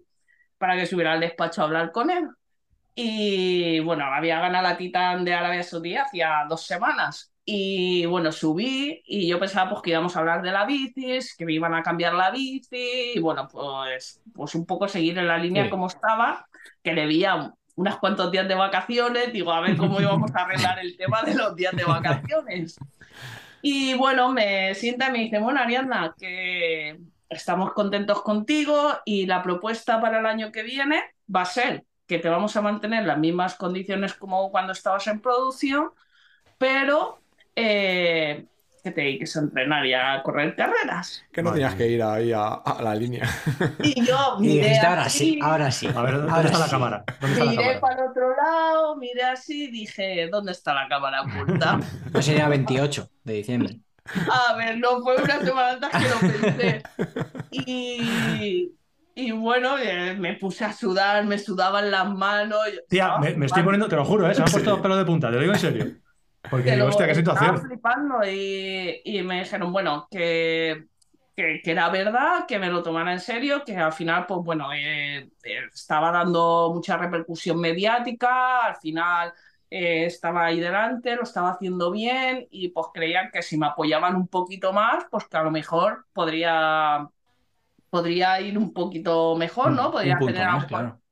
[0.58, 2.28] para que subiera al despacho a hablar con él.
[2.98, 7.30] Y bueno, había ganado la Titan de Arabia Saudí hacía dos semanas.
[7.44, 11.44] Y bueno, subí y yo pensaba pues que íbamos a hablar de la bici, que
[11.44, 15.37] me iban a cambiar la bici y bueno, pues, pues un poco seguir en la
[15.37, 15.70] línea Sí.
[15.70, 16.48] como estaba,
[16.82, 20.78] que le veía unos cuantos días de vacaciones, digo, a ver cómo íbamos a arreglar
[20.78, 22.78] el tema de los días de vacaciones.
[23.61, 29.42] Y bueno, me sienta y me dice, bueno, Ariadna, que estamos contentos contigo y la
[29.42, 31.02] propuesta para el año que viene
[31.35, 35.20] va a ser que te vamos a mantener las mismas condiciones como cuando estabas en
[35.20, 35.92] producción,
[36.58, 37.22] pero
[37.56, 38.48] eh,
[38.82, 41.28] que te dediques a entrenar y a correr carreras.
[41.32, 43.28] Que no tenías que ir ahí a, a la línea.
[43.80, 45.92] Y yo Y miré dijiste, ahora así, sí, ahora sí.
[45.94, 46.70] A ver, ¿dónde ahora está la sí".
[46.70, 47.08] cámara?
[47.18, 47.80] ¿Dónde está la miré cámara?
[47.80, 51.80] para el otro lado, miré así, dije, ¿dónde está la cámara oculta?
[52.12, 53.80] No sería 28 de diciembre.
[54.26, 56.88] A ver, no fue una semana antes que lo pensé.
[57.50, 58.75] Y,
[59.16, 62.61] y bueno, eh, me puse a sudar, me sudaban las manos.
[62.88, 64.35] Tía, estaba me, me estoy poniendo, te lo juro, ¿eh?
[64.35, 65.87] se me han puesto los pelos de punta, te lo digo en serio.
[66.48, 67.61] Porque digo, hostia, qué estaba situación.
[67.61, 70.87] flipando y, y me dijeron, bueno, que,
[71.35, 74.72] que, que era verdad, que me lo tomara en serio, que al final, pues bueno,
[74.72, 79.33] eh, eh, estaba dando mucha repercusión mediática, al final
[79.70, 84.14] eh, estaba ahí delante, lo estaba haciendo bien y pues creían que si me apoyaban
[84.16, 87.09] un poquito más, pues que a lo mejor podría,
[87.90, 89.90] podría ir un poquito mejor, ¿no?
[89.92, 91.03] Podría Un punto tener más, claro.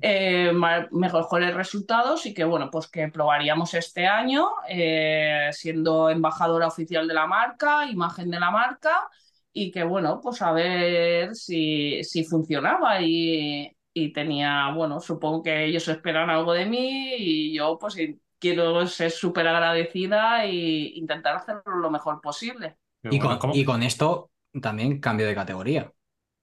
[0.00, 0.52] eh,
[0.90, 7.14] mejores resultados y que bueno, pues que probaríamos este año eh, siendo embajadora oficial de
[7.14, 9.08] la marca, imagen de la marca
[9.52, 15.64] y que bueno, pues a ver si, si funcionaba y, y tenía, bueno, supongo que
[15.66, 17.96] ellos esperan algo de mí y yo pues
[18.38, 20.52] quiero ser súper agradecida e
[20.96, 22.76] intentar hacerlo lo mejor posible.
[23.08, 25.92] Y bueno, con, y con esto también cambio de categoría.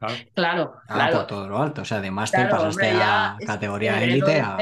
[0.02, 0.16] Claro.
[0.34, 1.18] Claro, Ah, claro.
[1.20, 1.82] por todo lo alto.
[1.84, 4.58] O sea, de máster Claro, pasaste hombre, ya a categoría élite a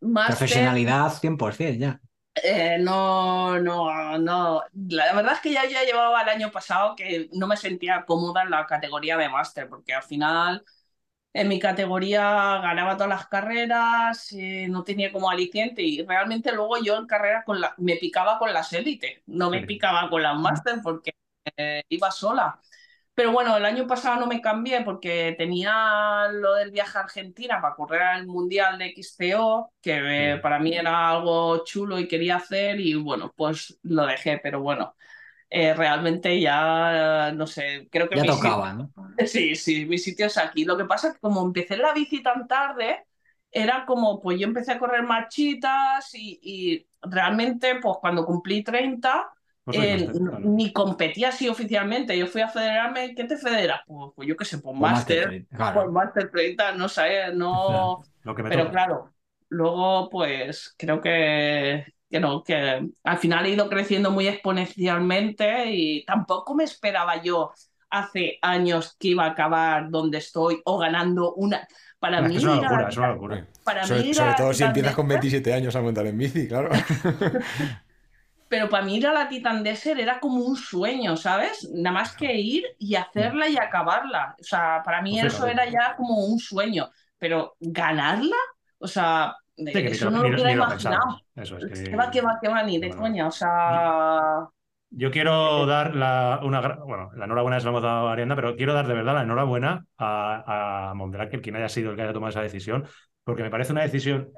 [0.00, 2.00] máster- profesionalidad 100% ya.
[2.34, 4.62] Eh, no, no, no.
[4.88, 8.42] La verdad es que ya, ya llevaba el año pasado que no me sentía cómoda
[8.42, 10.64] en la categoría de máster, porque al final
[11.34, 12.22] en mi categoría
[12.60, 17.44] ganaba todas las carreras, eh, no tenía como aliciente y realmente luego yo en carrera
[17.44, 19.66] con la, me picaba con las élites, no me Sí.
[19.66, 21.14] picaba con las máster porque
[21.56, 22.60] eh, iba sola.
[23.14, 27.60] Pero bueno, el año pasado no me cambié porque tenía lo del viaje a Argentina
[27.60, 32.36] para correr al Mundial de XCO, que eh, para mí era algo chulo y quería
[32.36, 34.96] hacer y bueno, pues lo dejé, pero bueno,
[35.50, 38.92] eh, realmente ya, no sé, creo que Ya mi sitio- tocaba, ¿no?
[39.26, 40.64] Sí, sí, mi sitio es aquí.
[40.64, 43.04] Lo que pasa es que como empecé la bici tan tarde,
[43.50, 49.12] era como, pues yo empecé a correr marchitas y, y realmente, pues cuando cumplí 30,
[49.12, 50.08] Pues soy eh,
[50.40, 52.16] ni competía así oficialmente.
[52.18, 53.80] Yo fui a federarme, ¿qué te federas?
[53.86, 55.80] Pues, pues yo qué sé, pues O máster, máster, claro.
[55.82, 58.02] pues máster 30, no sé, no...
[58.24, 58.72] Lo que me Pero toca.
[58.72, 59.14] claro,
[59.48, 66.04] luego pues creo que, que no, que al final he ido creciendo muy exponencialmente y
[66.04, 67.52] tampoco me esperaba yo
[67.90, 71.66] hace años que iba a acabar donde estoy o ganando una.
[71.98, 73.46] Para Es mí, es una locura, es una locura.
[73.64, 76.18] para mí Sobre, ir sobre todo si empiezas con Desert- 27 años a montar en
[76.18, 76.70] bici, claro.
[78.52, 81.70] pero para mí ir a la Titan Desert era como un sueño, ¿sabes?
[81.72, 84.36] Nada más que ir y hacerla y acabarla.
[84.38, 88.36] O sea, para mí Pues eso era ya como un sueño, pero ganarla,
[88.78, 91.20] o sea, Sí, eso no lo hubiera lo imaginado.
[91.34, 93.02] Eso es Que va, que va, que va, ni de Bueno.
[93.02, 94.46] coña, o sea...
[94.90, 98.54] Yo quiero dar la, una, bueno, la enhorabuena se la hemos dado a Arianda, pero
[98.54, 102.12] quiero dar de verdad la enhorabuena a, a Mondraker, quien haya sido el que haya
[102.12, 102.84] tomado esa decisión,
[103.24, 104.28] porque me parece una decisión,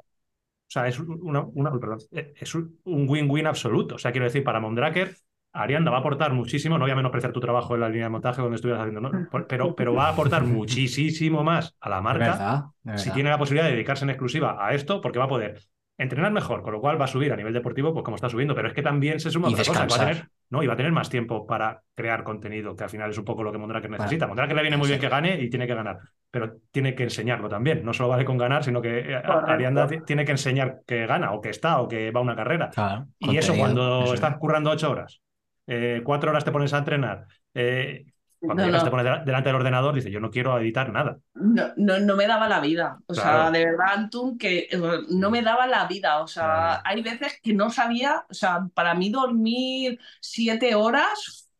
[0.74, 3.96] sea, es una, una- perdón, es un win-win absoluto.
[3.96, 5.16] O sea, quiero decir, para Mondraker,
[5.52, 8.10] Arianda va a aportar muchísimo, no voy a menospreciar tu trabajo en la línea de
[8.10, 9.20] montaje donde estuvieras haciendo, ¿no?
[9.48, 13.30] Pero, pero va a aportar muchísimo más a la De marca verdad, de si tiene
[13.30, 15.60] la posibilidad de dedicarse en exclusiva a esto, porque va a poder
[15.96, 18.54] entrenar mejor, con lo cual va a subir a nivel deportivo, pues como está subiendo,
[18.54, 20.14] pero es que también se suma Y otra cosa, que va a descansar.
[20.16, 23.18] tener, no, y va a tener más tiempo para crear contenido, que al final es
[23.18, 24.26] un poco lo que Mondraker necesita.
[24.26, 25.98] Mondraker le viene muy bien que gane y tiene que ganar,
[26.30, 27.84] pero tiene que enseñarlo también.
[27.84, 29.22] No solo vale con ganar, sino que eh.
[29.24, 32.36] Arianda ti- tiene que enseñar que gana, o que está, o que va a una
[32.36, 32.70] carrera.
[32.70, 35.20] Claro, Y eso cuando eso estás currando ocho horas,
[35.66, 38.04] eh, cuatro horas te pones a entrenar, eh,
[38.46, 38.84] cuando No, no.
[38.84, 41.18] te pones dela- delante del ordenador, dices, yo no quiero editar nada.
[41.34, 43.00] No, no, no me daba la vida.
[43.06, 44.78] O sea, de verdad, Antun, que eh,
[45.10, 46.22] no me daba la vida.
[46.22, 46.82] O sea, Claro.
[46.84, 51.50] hay veces que no sabía, o sea, para mí dormir siete horas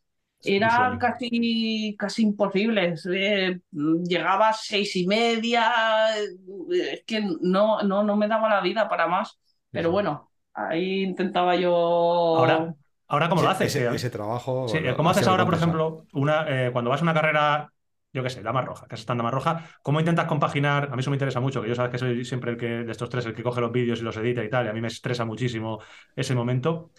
[0.43, 2.95] era casi, casi imposible.
[3.13, 5.73] Eh, llegaba a seis y media,
[6.19, 9.39] eh, es que no, no, no me daba la vida para más.
[9.73, 11.73] Pero bueno, ahí intentaba yo...
[11.73, 12.75] Ahora,
[13.09, 13.75] ahora ¿cómo lo haces?
[13.75, 14.67] Ese, ese trabajo.
[14.69, 17.73] Sí, ¿Cómo ha haces ahora, por ejemplo, una, eh, cuando vas a una carrera,
[18.13, 20.89] yo qué sé, Dama Roja, que estado en Dama Roja, ¿cómo intentas compaginar?
[20.91, 22.93] A mí eso me interesa mucho, que yo sabes que soy siempre el que de
[22.93, 24.81] estos tres el que coge los vídeos y los edita y tal, y a mí
[24.81, 25.81] me estresa muchísimo
[26.17, 26.91] ese momento.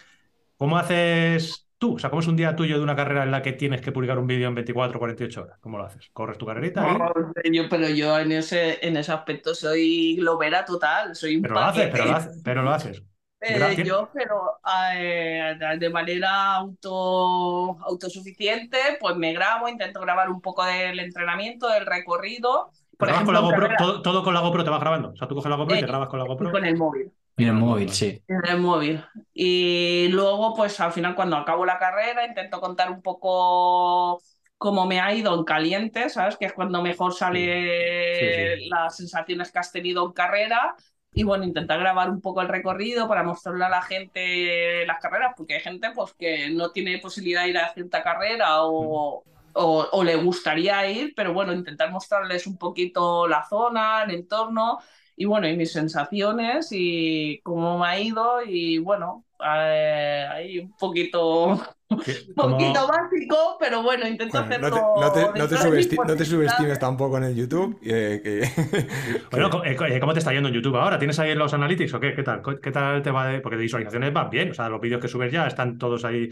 [0.56, 1.96] ¿Cómo haces tú?
[1.96, 3.92] O sea, ¿cómo es un día tuyo de una carrera en la que tienes que
[3.92, 5.58] publicar un vídeo en 24 o 48 horas?
[5.60, 6.10] ¿Cómo lo haces?
[6.12, 6.82] ¿Corres tu carrerita?
[6.82, 7.12] No,
[7.52, 11.60] yo- pero yo en ese, en ese aspecto soy globera total, soy un Pero lo
[11.64, 11.92] haces, paquete.
[11.92, 13.02] pero lo haces, pero lo haces.
[13.48, 14.58] Eh, yo, pero
[14.94, 21.86] eh, de manera auto, autosuficiente, pues me grabo, intento grabar un poco del entrenamiento, del
[21.86, 22.70] recorrido.
[22.98, 25.10] ¿Todo, todo con la GoPro te vas grabando?
[25.10, 26.50] O sea, tú coges la GoPro y te Eh, grabas con la y GoPro.
[26.50, 27.12] con el móvil.
[27.36, 28.22] Y en el móvil, sí.
[28.28, 29.04] En el móvil.
[29.34, 34.22] Y luego, pues al final, cuando acabo la carrera, intento contar un poco
[34.58, 36.36] cómo me ha ido en caliente, ¿sabes?
[36.38, 38.68] Que es cuando mejor sale Sí, sí.
[38.70, 40.74] las sensaciones que has tenido en carrera.
[41.16, 45.32] Y bueno, intentar grabar un poco el recorrido para mostrarle a la gente las carreras,
[45.34, 49.24] porque hay gente pues, que no tiene posibilidad de ir a cierta carrera o,
[49.54, 54.78] o, le gustaría ir, pero bueno, intentar mostrarles un poquito la zona, el entorno
[55.16, 61.75] y bueno, y mis sensaciones y cómo me ha ido y bueno, eh, un poquito,
[61.88, 61.98] un
[62.34, 65.12] poquito básico, pero bueno, intento Bueno, no, hacerlo.
[65.12, 67.78] te, no te- no te subesti- no subestimes tampoco en el YouTube.
[67.82, 68.88] eh, que-
[69.30, 70.98] Bueno, eh, eh, ¿cómo te está yendo en YouTube ahora?
[70.98, 72.14] ¿Tienes ahí los analytics o qué?
[72.14, 72.42] ¿Qué tal?
[72.62, 73.28] ¿Qué tal te va?
[73.28, 76.04] de- Porque de visualizaciones van bien, o sea, los vídeos que subes ya están todos
[76.04, 76.28] ahí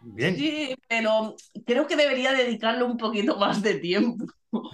[0.00, 0.36] bien.
[0.36, 1.34] Sí, pero
[1.66, 4.26] creo que debería dedicarle un poquito más de tiempo.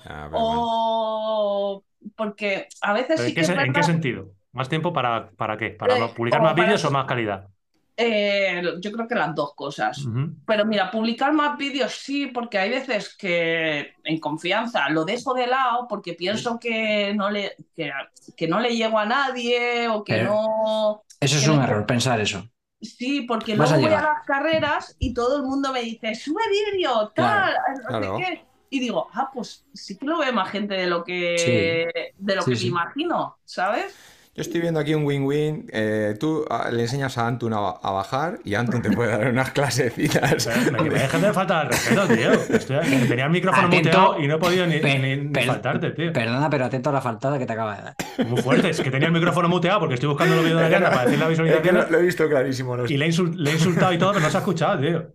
[0.05, 0.29] Ah.
[0.35, 1.85] O
[2.17, 4.31] porque a veces ¿Pero sí en, qué, que se- es en qué verdad, sentido?
[4.53, 5.71] ¿Más tiempo para, para qué?
[5.71, 7.49] ¿Para Eh, publicar más vídeos o más calidad?
[7.97, 10.05] Eh, yo creo que las dos cosas.
[10.47, 15.47] Pero mira, publicar más vídeos sí, porque hay veces que en confianza lo dejo de
[15.47, 17.91] lado porque pienso que no le, que,
[18.37, 21.03] que no le llego a nadie o que Pero- no.
[21.21, 22.49] Eso es que un error, pensar eso.
[22.81, 26.15] Sí, porque Vas luego a voy a las carreras y todo el mundo me dice,
[26.17, 28.17] sube vídeo, tal, no sé claro.
[28.19, 28.45] qué.
[28.71, 32.43] Y digo, ah, pues sí que lo ve más gente de lo que, de lo
[32.43, 32.65] Sí, que sí.
[32.65, 33.95] me imagino, ¿sabes?
[34.35, 35.66] Yo estoy viendo aquí un win-win.
[35.75, 39.29] eh, tú ah, le enseñas a Antun a, a bajar y Antun te puede dar
[39.29, 40.49] unas clasecitas.
[40.73, 42.33] Me, me dejes de faltar al respeto, tío.
[42.33, 43.88] Estoy- tenía el micrófono Atento.
[43.90, 46.14] muteado y no he podido ni, Pe- ni- ni per- faltarte, tío.
[46.14, 47.95] Perdona, pero atento a la faltada que te acaba de dar.
[48.27, 48.71] Muy fuerte.
[48.71, 51.18] Es que tenía el micrófono muteado porque estoy buscando los vídeos de Ariana para decir
[51.18, 52.77] la Es que visualización lo, lo he visto clarísimo.
[52.79, 55.12] los- y le he, le he insultado y todo, pero no se ha escuchado, tío.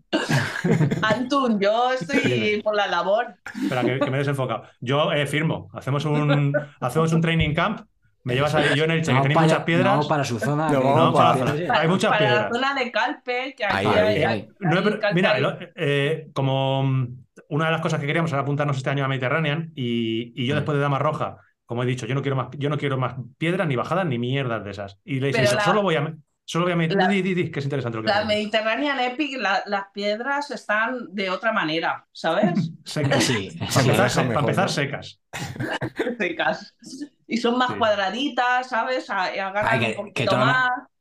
[1.01, 3.25] Antun, yo estoy por la labor.
[3.63, 4.61] Espera, que, que me he desenfocado.
[4.79, 5.71] Yo eh, firmo.
[5.73, 7.81] Hacemos un, hacemos un training camp.
[8.27, 9.87] Me llevas ahí yo en el che, que para, muchas piedras.
[9.87, 10.69] vamos para su zona.
[10.69, 11.73] No, No, para la para- zona.
[11.79, 12.43] Hay muchas para piedras.
[12.51, 14.47] la zona de Calpe, que Ahí, hay- ahí, hay- ahí.
[14.59, 17.07] No, hay pero, Calpe mira, el- eh, como mm,
[17.49, 20.53] una de las cosas que queríamos era apuntarnos este año a Mediterranean y, y yo
[20.55, 20.57] Mm.
[20.57, 23.15] después de Dama Roja, como he dicho, yo no quiero más, yo no quiero más
[23.37, 24.99] piedras ni bajadas ni mierdas de esas.
[25.03, 26.13] Y le dije, solo voy a
[26.47, 28.23] solo a meter, la- di, di, di, que es interesante lo que La.
[28.23, 32.71] Mediterranean Epic, la- las piedras están de otra manera, ¿sabes?
[32.85, 33.23] Secas.
[33.25, 35.19] Sí, Para empezar, secas.
[36.17, 36.75] Secas.
[37.27, 37.77] Y son más Sí.
[37.77, 39.09] cuadraditas, ¿sabes?
[39.09, 40.45] A- y agarran Ay, que- un que poquito.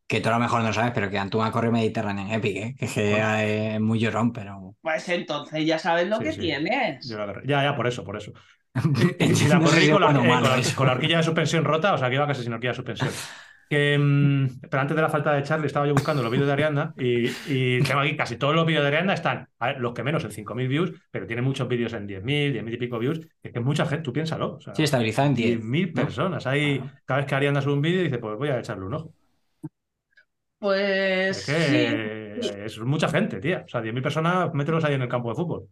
[0.08, 2.56] Que tú a lo mejor no sabes, pero que Antún ha corrido Mediterráneo en Epic,
[2.56, 2.74] ¿eh?
[2.78, 4.74] que es que eh, es muy llorón, pero.
[4.80, 6.40] Pues entonces ya sabes lo Sí, que sí.
[6.40, 7.08] tienes.
[7.44, 8.32] Ya, ya, por eso, por eso.
[9.18, 12.14] Y, la corrí si con, eh, con la horquilla de suspensión rota, o sea que
[12.16, 13.10] iba casi sin horquilla de suspensión.
[13.68, 16.52] Que, mm, pero antes de la falta de Charlie estaba yo buscando los vídeos de
[16.52, 19.92] Arianda y, y tengo aquí casi todos los vídeos de Arianda están, a ver, los
[19.92, 23.20] que menos en 5.000 views, pero tiene muchos vídeos en 10.000, 10.000 y pico views.
[23.42, 24.54] Es que mucha gente, tú piénsalo.
[24.56, 25.60] O sea, Sí, estabilizado en 10.
[25.60, 26.04] 10.000 ¿no?
[26.04, 26.46] personas.
[26.46, 29.14] Ahí, cada vez que Arianda sube un vídeo dice, pues voy a echarle un ojo.
[30.58, 32.50] Pues Es sí, que sí.
[32.64, 33.62] es mucha gente, tía.
[33.66, 35.68] O sea, 10.000 personas, mételos ahí en el campo de fútbol.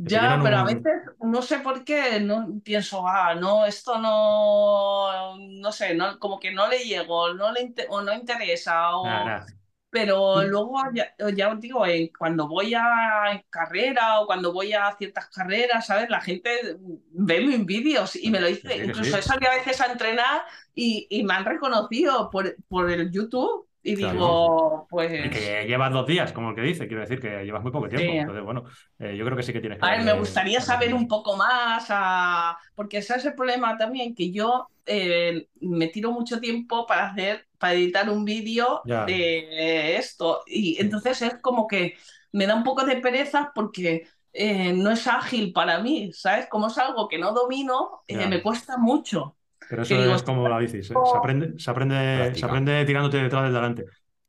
[0.00, 0.84] Ya, pero a veces
[1.20, 6.52] no sé por qué, no pienso, ah, no, esto no, no sé, no, como que
[6.52, 9.46] no le llego, no le inte- o no interesa, o, Nada, nada.
[9.90, 14.92] pero luego ya, ya os digo, eh, cuando voy a carrera o cuando voy a
[14.96, 16.08] ciertas carreras, ¿sabes?
[16.10, 16.78] La gente
[17.12, 19.18] ve mis vídeos y me lo dice, Sí, incluso sí.
[19.18, 20.42] he salido a veces a entrenar
[20.74, 24.18] y, y me han reconocido por, por el YouTube y Claro.
[24.18, 24.86] digo,
[25.16, 25.30] Y pues...
[25.30, 28.12] que llevas dos días, como el que dice, quiero decir que llevas muy poco tiempo.
[28.12, 28.18] Sí.
[28.18, 28.64] Entonces, bueno,
[28.98, 29.86] eh, yo creo que sí que tienes que.
[29.86, 34.14] A ver, me gustaría saber un poco más, a- porque ese es el problema también,
[34.14, 40.42] que yo eh, me tiro mucho tiempo para hacer, para editar un vídeo de esto.
[40.46, 41.94] Y entonces es como que
[42.32, 46.46] me da un poco de pereza porque eh, no es ágil para mí, ¿sabes?
[46.48, 49.37] Como es algo que no domino, me cuesta mucho.
[49.68, 53.18] Pero eso digo, es como la bici, se, se aprende, se, aprende, se aprende tirándote
[53.18, 53.84] detrás del delante.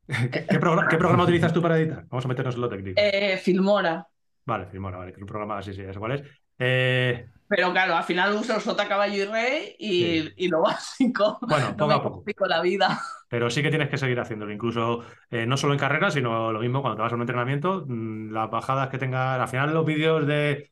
[0.07, 2.05] ¿Qué, qué progra- qué programa utilizas tú para editar?
[2.09, 2.99] Vamos a meternos en lo técnico.
[3.01, 4.07] Eh, Filmora.
[4.45, 6.23] Vale, Filmora, vale, que es un programa, sí, sí, ¿eso cuál es?
[6.57, 10.33] Eh, Pero claro, al final uso Sota, Caballo y Rey y, Sí.
[10.37, 11.37] y lo básico.
[11.41, 12.23] Bueno, no poco a poco.
[12.47, 12.99] la vida.
[13.29, 16.59] Pero sí que tienes que seguir haciéndolo, incluso eh, no solo en carreras, sino lo
[16.59, 19.85] mismo cuando te vas a un entrenamiento, mm, las bajadas que tengas, al final los
[19.85, 20.71] vídeos de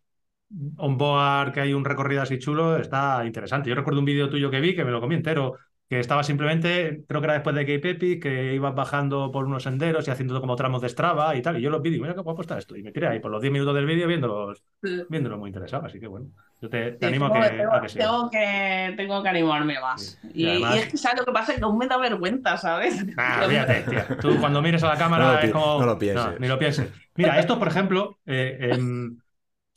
[0.77, 3.69] onboard, que hay un recorrido así chulo, está interesante.
[3.69, 5.57] Yo recuerdo un vídeo tuyo que vi, que me lo comí entero,
[5.89, 9.63] que estaba simplemente, creo que era después de Cape Epic, que ibas bajando por unos
[9.63, 12.03] senderos y haciendo como tramos de Strava y tal, y yo los vi, y digo,
[12.03, 14.05] mira qué guapo está esto, y me tiré ahí por los 10 minutos del vídeo
[14.05, 14.61] viéndolos,
[15.09, 16.27] viéndolo muy interesado, así que bueno,
[16.61, 18.05] yo te, te Sí, animo que, tengo- a que sigas.
[18.05, 20.19] tengo que, tengo que animarme más.
[20.21, 20.29] Sí.
[20.33, 22.57] Y, Y además- y es que sabes lo que pasa, que aún me da vergüenza,
[22.57, 23.05] ¿sabes?
[23.15, 24.07] Nah, olvídate, tía.
[24.19, 25.79] Tú cuando mires a la cámara No es como.
[25.79, 26.37] no lo pienses.
[26.39, 26.91] ni lo pienses.
[27.15, 29.17] Mira, esto, por ejemplo, eh, em,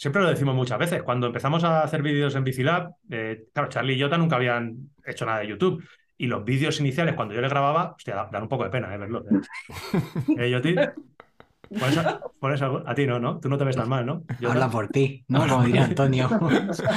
[0.00, 1.02] siempre lo decimos muchas veces.
[1.02, 5.26] Cuando empezamos a hacer vídeos en Bicilab, eh, claro, Charlie y Jota nunca habían hecho
[5.26, 5.84] nada de YouTube.
[6.16, 8.94] Y los vídeos iniciales, cuando yo les grababa, hostia, da- dan un poco de pena,
[8.94, 9.24] eh, verlos.
[9.30, 10.74] ¿Eh, ¿Eh, Yoti?
[10.74, 13.38] Por eso, por eso a ti no, ¿no?
[13.40, 14.22] Tú no te ves tan mal, ¿no?
[14.40, 14.52] Jota.
[14.52, 15.40] Habla por ti, ¿no?
[15.48, 16.28] Como diría Antonio.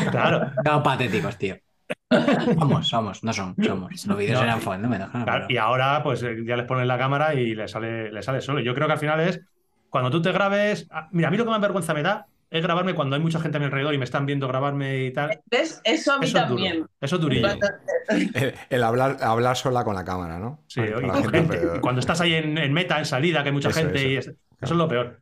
[0.09, 0.51] Claro.
[0.63, 1.57] No, patéticos, tío.
[2.57, 4.05] Somos, somos, no son, somos.
[4.07, 4.81] Los vídeos No, eran dejan.
[5.23, 8.21] Claro, pero- y ahora pues eh, ya les ponen la cámara y le sale, le
[8.23, 8.61] sale solo.
[8.61, 9.41] Yo creo que al final es
[9.89, 10.87] cuando tú te grabes.
[10.91, 13.39] ah, Mira, a mí lo que más vergüenza me da es grabarme cuando hay mucha
[13.39, 15.41] gente a mi alrededor y me están viendo grabarme y tal.
[15.49, 15.81] ¿Ves?
[15.83, 16.55] Eso a mí Eso es duro.
[16.63, 16.87] también.
[17.01, 17.47] Eso es durillo.
[17.47, 17.67] Cuando-
[18.09, 20.59] El, el hablar, hablar sola con la cámara, ¿no?
[20.67, 21.61] Sí, gente gente.
[21.77, 24.07] Y Cuando estás ahí en, en meta, en salida, que hay mucha Eso, gente eso.
[24.07, 25.19] y es- eso es lo peor.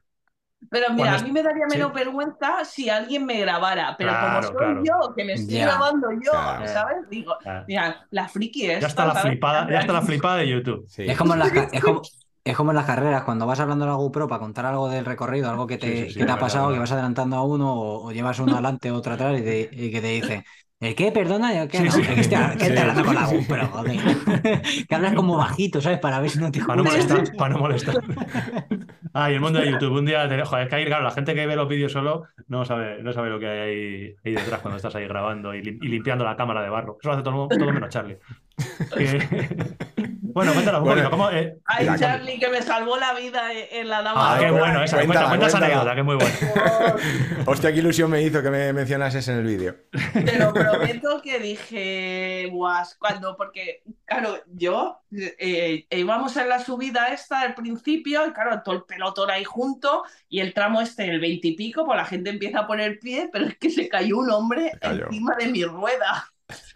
[0.70, 1.78] Pero mira, Cuando a mí me daría sí.
[1.78, 4.84] menos vergüenza si alguien me grabara, pero Claro, como soy claro.
[4.84, 6.68] yo, que me estoy grabando yo, Claro.
[6.68, 6.98] ¿sabes?
[7.10, 7.36] Digo,
[7.68, 10.86] mira, la friki esta, ya está la flipada, ya está la flipada de YouTube.
[10.88, 11.06] Sí.
[11.08, 12.02] Es como, en las, es, como,
[12.44, 15.06] es como en las carreras, cuando vas hablando a la GoPro para contar algo del
[15.06, 16.80] recorrido, algo que te, Sí, sí, sí, que te es ha verdad, pasado, es que
[16.80, 16.80] verdad.
[16.80, 20.02] vas adelantando a uno o, o llevas uno adelante, otro atrás y, te- y que
[20.02, 20.44] te dice,
[20.80, 21.12] ¿el qué?
[21.12, 21.80] Perdona, ¿el qué?
[21.80, 22.02] Sí, No, sí.
[22.04, 22.78] que Sí.
[22.78, 24.02] hablando con la GoPro, joder.
[24.88, 26.00] que hablas como bajito, ¿sabes?
[26.00, 28.02] Para ver si no te Para no molestar, para no molestar.
[29.14, 29.98] Ah, y el mundo de YouTube.
[29.98, 32.24] Un día te joder, es que ahí, claro, la gente que ve los vídeos solo
[32.48, 35.62] no sabe, no sabe lo que hay ahí, ahí detrás cuando estás ahí grabando y,
[35.62, 36.98] lim- y limpiando la cámara de barro.
[37.00, 38.18] Eso lo hace todo, todo menos Charlie.
[40.34, 41.12] Bueno, cuéntanos un Bueno, poquito.
[41.12, 41.58] ¿cómo, eh?
[41.66, 44.36] Ay, La- Charlie, que me salvó la vida en la dama.
[44.36, 44.96] Ah, qué bueno esa.
[45.04, 46.96] Cuenta, Cuéntala, cuenta anécdota, que es muy buena.
[47.48, 49.76] Hostia, qué ilusión me hizo que me mencionases en el vídeo.
[50.14, 57.08] Te lo prometo que dije, guas, cuando, porque, claro, yo eh, íbamos en la subida
[57.10, 61.20] esta al principio, y claro, todo el pelotón ahí junto, y el tramo este, el
[61.20, 64.72] veintipico, pues la gente empieza a poner pie, pero es que se cayó un hombre
[64.80, 65.08] cayó.
[65.08, 66.31] encima de mi rueda.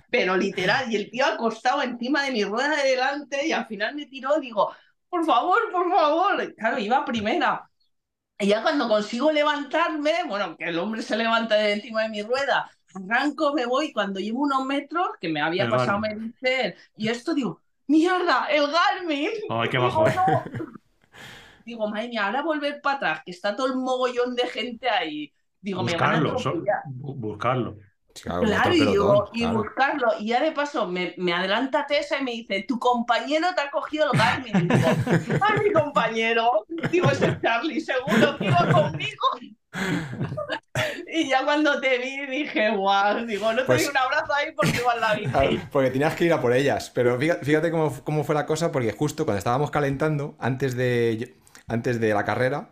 [0.10, 3.96] Pero literal, y el tío acostado encima de mi rueda de delante, y al final
[3.96, 4.72] me tiró, digo,
[5.10, 6.56] por favor, por favor.
[6.56, 7.70] Claro, iba primera.
[8.40, 12.22] Y ya cuando consigo levantarme, bueno, que el hombre se levanta de encima de mi
[12.22, 16.34] rueda, arranco, me voy, cuando llevo unos metros, que me había El pasado, me Garmin.
[16.42, 19.30] dice, y esto digo, mierda, el Garmin.
[19.50, 20.08] Ay, qué Digo, bajo.
[20.08, 20.14] eh.
[20.16, 20.44] "No".
[21.66, 25.34] Digo, madre mía, ahora volver para atrás, que está todo el mogollón de gente ahí.
[25.62, 27.78] Digo, me van a Buscarlo, so- buscarlo.
[28.24, 29.58] Claro, y, digo, y claro.
[29.58, 30.08] buscarlo.
[30.20, 33.70] Y ya de paso me, me adelanta Tessa y me dice, tu compañero te ha
[33.70, 34.56] cogido el Garmin.
[34.56, 34.90] Y digo,
[35.42, 36.66] ¡ay, mi compañero!
[36.92, 39.28] Digo, ese Charlie, seguro que iba conmigo.
[41.08, 44.52] Y ya cuando te vi dije, guau, digo, no te Pues- di un abrazo ahí
[44.56, 45.32] porque en la.
[45.32, 46.90] Claro, porque tenías que ir a por ellas.
[46.94, 51.36] Pero fíjate, fíjate cómo, cómo fue la cosa, porque justo cuando estábamos calentando, antes de,
[51.68, 52.70] antes de la carrera,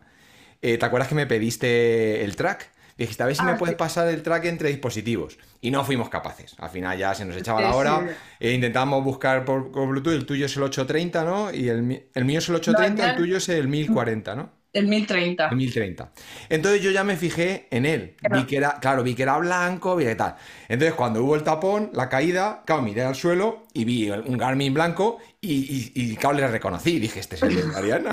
[0.62, 2.72] eh, ¿te acuerdas que me pediste el track?
[2.96, 3.76] Dijiste, a ver si Ah, me puedes sí.
[3.76, 5.38] pasar el track entre dispositivos.
[5.60, 6.54] Y no fuimos capaces.
[6.58, 8.04] Al final ya se nos echaba Sí, la hora.
[8.08, 8.16] sí.
[8.40, 10.14] E intentamos buscar por, por Bluetooth.
[10.14, 11.52] El tuyo es el 830, ¿no?
[11.52, 14.52] Y el, el mío es el 830, No, el tuyo es el 1040, ¿no?
[14.74, 15.48] El 1030.
[15.48, 16.12] El 1030.
[16.48, 18.16] Entonces yo ya me fijé en él.
[18.30, 20.34] Vi que era, claro, vi que era blanco, vi que tal.
[20.68, 24.74] Entonces cuando hubo el tapón, la caída, claro, miré al suelo y vi un Garmin
[24.74, 25.52] blanco y,
[25.94, 26.98] y, y claro, le reconocí.
[26.98, 28.10] Dije, este es el de Mariana.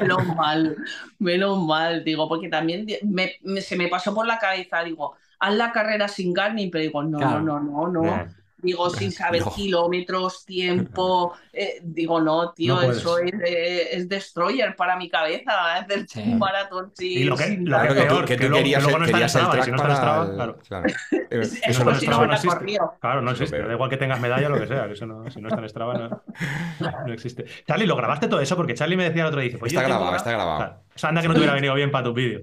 [0.00, 0.76] Menos mal,
[1.18, 5.14] menos mal, digo, porque también di- me- me- se me pasó por la cabeza, digo,
[5.38, 7.40] haz la carrera sin Garmin, pero digo, no, Claro.
[7.40, 8.34] no, no, no, no.
[8.62, 9.52] Digo, sin saber No.
[9.52, 11.34] kilómetros, tiempo.
[11.52, 15.74] eh, digo, no, tío, No eso es, eh, es destroyer para mi cabeza.
[15.74, 16.20] Hacer Sí.
[16.24, 17.18] un maratón sin.
[17.18, 19.06] Y lo que- lo Claro, que tú, peor, que que tú luego- querías, luego no
[19.06, 20.58] querías el track si no para Strava, el- claro.
[20.68, 20.86] claro.
[21.12, 22.78] Eh, Es- eso es no si no existe.
[23.00, 23.58] Claro, no existe.
[23.62, 25.60] Da igual que tengas medalla o lo que sea, que eso no, si no está
[25.60, 26.22] en Strava no,
[27.06, 27.44] no existe.
[27.66, 28.54] Charlie, ¿lo grabaste todo eso?
[28.56, 30.82] Porque Charlie me decía el otro día, dice, pues Está grabado, gra- está grabado.
[30.94, 32.42] O sea, anda que no te hubiera venido bien para tus vídeos.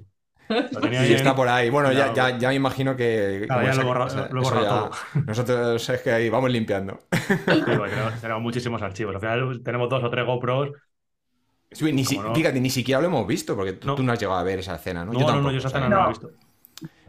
[0.71, 1.69] Lo tenía Sí, está por ahí.
[1.69, 3.43] Bueno, ya, Claro, ya, ya me imagino que.
[3.47, 6.99] Claro, ya lo borrado ya- Nosotros es que ahí vamos limpiando.
[7.29, 7.61] Sí,
[8.21, 9.15] tenemos, muchísimos archivos.
[9.15, 10.69] Al final tenemos dos o tres GoPros.
[11.71, 12.35] Sí, ni si- ¿Cómo no?
[12.35, 13.95] Fíjate, ni siquiera lo hemos visto, porque tú No.
[13.95, 15.13] tú no has llegado a ver esa escena, ¿no?
[15.13, 16.31] No, no, no, tampoco, yo esa escena no la he visto.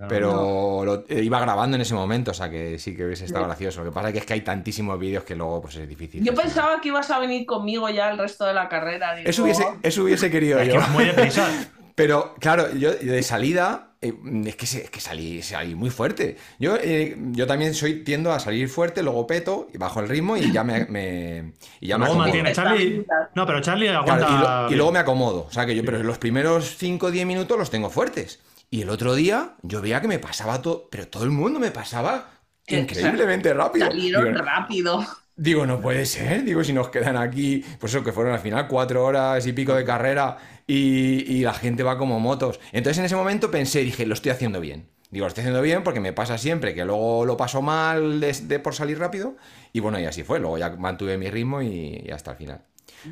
[0.08, 3.44] Pero lo- eh, iba grabando en ese momento, o sea que sí que hubiese estado
[3.44, 3.48] Sí.
[3.48, 3.84] gracioso.
[3.84, 6.24] Lo que pasa es que, es que hay tantísimos vídeos que luego pues es difícil.
[6.24, 9.14] Yo pensaba que ibas a venir conmigo ya el resto de la carrera.
[9.14, 10.80] digo, Eso hubiese, eso hubiese querido Es yo.
[10.92, 11.46] muy deprisa.
[11.94, 14.14] Pero claro, yo de salida eh,
[14.46, 16.36] es que, se- es que salí, salí muy fuerte.
[16.58, 20.36] Yo, eh, yo también soy tiendo a salir fuerte, luego peto y bajo el ritmo
[20.36, 22.52] y ya me, me- y ya me Luego mantiene.
[22.52, 23.04] Charlie.
[23.34, 24.26] No, pero Charlie aguanta.
[24.26, 24.78] Claro, y, lo- y bien.
[24.78, 25.46] luego me acomodo.
[25.48, 28.40] O sea que yo, pero los primeros 5 o 10 minutos los tengo fuertes.
[28.70, 31.70] Y el otro día yo veía que me pasaba todo, pero todo el mundo me
[31.72, 32.30] pasaba
[32.64, 33.86] Que- increíblemente rápido.
[33.86, 35.06] Salieron Digo, rápido.
[35.42, 36.44] Digo, no puede ser.
[36.44, 39.74] Digo, si nos quedan aquí, pues eso, que fueron al final cuatro horas y pico
[39.74, 40.36] de carrera
[40.66, 42.60] y, y la gente va como motos.
[42.72, 44.88] Entonces en ese momento pensé, dije, lo estoy haciendo bien.
[45.10, 48.32] Digo, lo estoy haciendo bien porque me pasa siempre que luego lo paso mal de,
[48.32, 49.36] de por salir rápido.
[49.72, 50.40] Y bueno, y así fue.
[50.40, 52.60] Luego ya mantuve mi ritmo y, y hasta el final.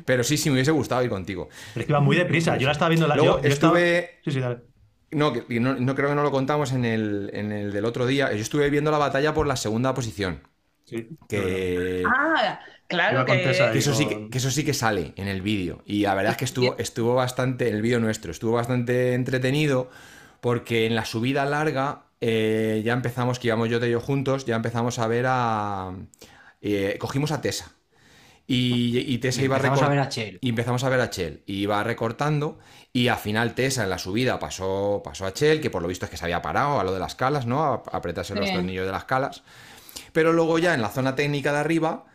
[0.05, 1.49] Pero sí, sí, me hubiese gustado ir contigo.
[1.73, 2.57] Pero es que iba muy deprisa.
[2.57, 3.07] Yo la estaba viendo.
[3.07, 3.15] La...
[3.15, 4.59] Luego yo- yo estaba- estuve- Sí, sí, dale.
[5.11, 8.31] No, no, no creo que no lo contamos en el, en el del otro día.
[8.31, 10.41] Yo estuve viendo la batalla por la segunda posición.
[10.89, 11.09] Sí.
[11.27, 13.49] Que, Ah, claro que.
[13.77, 15.81] Eso, sí que, que eso sí que sale en el vídeo.
[15.85, 19.89] Y la verdad es que estuvo, estuvo bastante, en el vídeo nuestro, estuvo bastante entretenido
[20.41, 24.55] porque en la subida larga eh, ya empezamos, que íbamos yo y yo juntos, ya
[24.55, 25.93] empezamos a ver a...
[26.61, 27.71] eh, cogimos a Tessa.
[28.47, 30.39] Y, y Tessa Y iba empezamos a recor- ver a Chel.
[30.41, 31.43] y empezamos a ver a Chel.
[31.45, 32.57] Y iba recortando.
[32.91, 36.05] Y al final Tessa en la subida pasó, pasó a Chel, que por lo visto
[36.05, 37.63] es que se había parado a lo de las calas, ¿no?
[37.63, 39.43] A, a apretarse los tornillos de las calas.
[40.13, 42.05] Pero luego ya en la zona técnica de arriba,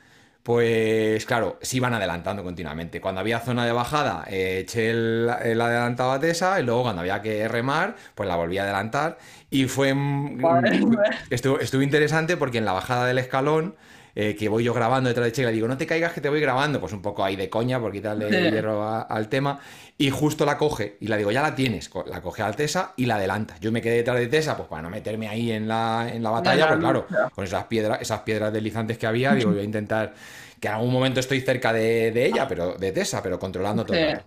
[0.45, 3.01] pues claro, se iban adelantando continuamente.
[3.01, 7.23] Cuando había zona de bajada, eh, eh, la adelantaba a Tessa y luego cuando había
[7.23, 9.19] que remar, pues la volvía a adelantar.
[9.51, 9.95] Y fue...
[9.95, 11.01] mm, mía.
[11.31, 13.75] Estuvo, estuvo interesante porque en la bajada del escalón,
[14.15, 16.29] eh, que voy yo grabando detrás de Che, le digo, no te caigas que te
[16.29, 18.37] voy grabando, pues un poco ahí de coña por quitarle Sí.
[18.53, 19.59] hierro a- al tema,
[19.99, 23.07] y justo la coge, y la digo, ya la tienes, la coge al Tesa y
[23.07, 23.57] la adelanta.
[23.61, 26.31] Yo me quedé detrás de Tesa, pues para no meterme ahí en la, en la
[26.31, 29.65] batalla, la pues claro, con esas piedras, esas piedras deslizantes que había, digo, voy a
[29.65, 30.15] intentar
[30.61, 33.97] que en algún momento estoy cerca de, de ella, pero de Tesa, pero controlando todo.
[33.97, 34.25] el rato.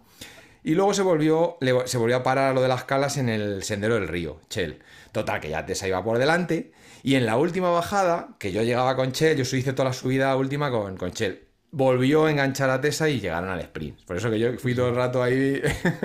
[0.63, 3.29] Y luego se volvió, le- se volvió a parar a lo de las calas en
[3.29, 4.79] el sendero del río, Chel.
[5.13, 6.71] Total, que ya Tessa iba por delante.
[7.07, 10.35] Y en la última bajada, que yo llegaba con Chel, yo hice toda la subida
[10.35, 11.41] última con, con Chel.
[11.71, 14.01] Volvió a enganchar a Tessa y llegaron al sprint.
[14.05, 15.61] Por eso que yo fui todo el rato ahí.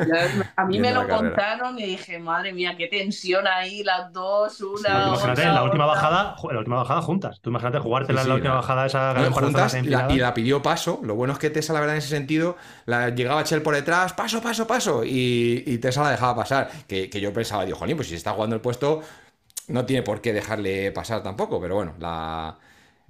[0.57, 5.09] A mí me lo contaron y dije, madre mía, qué tensión ahí, las dos, una.
[5.09, 7.41] Imagínate, en la última bajada, en la última bajada juntas.
[7.41, 9.79] Tú imagínate jugártela Sí, en la última la- bajada esa No, gran juntas y la,
[9.81, 10.13] empinada.
[10.13, 11.01] y la pidió paso.
[11.03, 14.13] Lo bueno es que Tessa, la verdad, en ese sentido, la llegaba Chel por detrás,
[14.13, 15.05] paso, paso, paso.
[15.05, 16.71] Y, y Tessa la dejaba pasar.
[16.87, 19.01] Que, que yo pensaba, digo, jolín, pues si está jugando el puesto,
[19.69, 21.61] no tiene por qué dejarle pasar tampoco.
[21.61, 22.59] Pero bueno, la.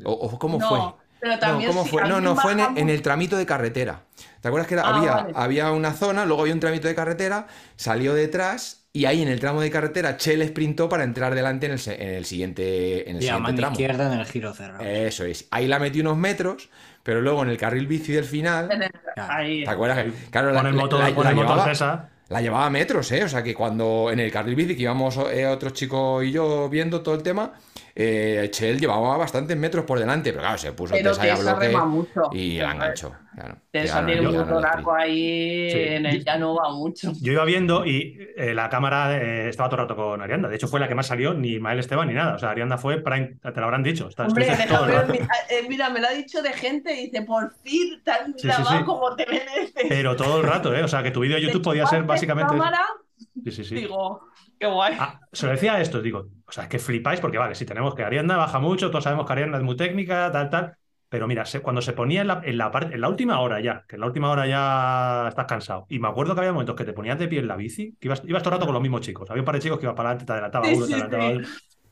[0.04, 0.78] O, o ¿Cómo No, fue?
[1.20, 2.02] pero No, ¿cómo si fue?
[2.08, 4.02] No, no, fue en el, en el tramito de carretera.
[4.40, 5.32] ¿Te acuerdas que era- Ah, había, vale.
[5.36, 7.46] había una zona, luego había un tramito de carretera,
[7.76, 11.72] salió detrás y ahí en el tramo de carretera Chel sprintó para entrar delante en
[11.72, 13.72] el, se- en el siguiente, en el siguiente tramo.
[13.72, 14.82] izquierda en el giro cerrado.
[14.84, 15.46] Eso es.
[15.52, 16.70] Ahí la metí unos metros,
[17.04, 18.68] pero luego en el carril bici del final.
[19.16, 19.62] Ahí.
[19.64, 20.04] ¿Te acuerdas?
[20.04, 22.08] que- Claro, la, Con el la- motor, la- con la el motor llevaba, César.
[22.32, 23.22] La llevaba metros, ¿eh?
[23.24, 26.68] O sea que cuando en el carril bici que íbamos eh, otro chico y yo
[26.70, 27.52] viendo todo el tema,
[27.94, 31.68] eh, Chel llevaba bastantes metros por delante, pero claro, se puso Pero ahí a bloque
[31.76, 32.22] mucho.
[32.32, 33.12] y la enganchó.
[33.34, 33.56] Claro.
[33.70, 35.78] Tessa Llegaron- tiene un motoraco ahí, Sí.
[35.78, 37.12] en el llano va mucho.
[37.22, 40.48] Yo iba viendo y eh, la cámara eh, estaba todo el rato con Arianda.
[40.50, 42.34] De hecho, fue la que más salió, ni Mael Esteban ni nada.
[42.34, 44.08] O sea, Arianda fue prime, te lo habrán dicho.
[44.08, 47.54] Está- Hombre, el déjame, mira, eh, mira, me lo ha dicho de gente, dice, por
[47.64, 48.84] fin te han Sí, grabado sí.
[48.84, 49.84] como te mereces.
[49.88, 50.82] Pero todo el rato, ¿eh?
[50.82, 52.50] O sea, que tu vídeo de YouTube podía ser básicamente.
[52.52, 52.80] cámara,
[53.44, 53.76] Sí, sí, sí.
[53.76, 54.20] Digo,
[54.58, 54.94] qué guay.
[54.98, 58.04] Ah, se lo decía esto, digo, o sea, que flipáis porque vale, si tenemos que
[58.04, 60.76] Ariadna baja mucho, todos sabemos que Ariadna es muy técnica, tal, tal,
[61.08, 63.60] pero mira, se- cuando se ponía en la, en la parte, en la última hora
[63.60, 66.76] ya, que en la última hora ya estás cansado, y me acuerdo que había momentos
[66.76, 68.74] que te ponías de pie en la bici, que ibas, ibas todo el rato con
[68.74, 70.88] los mismos chicos, había un par de chicos que iban para adelante, te adelantaba uno,
[70.88, 71.42] te adelantaba otro,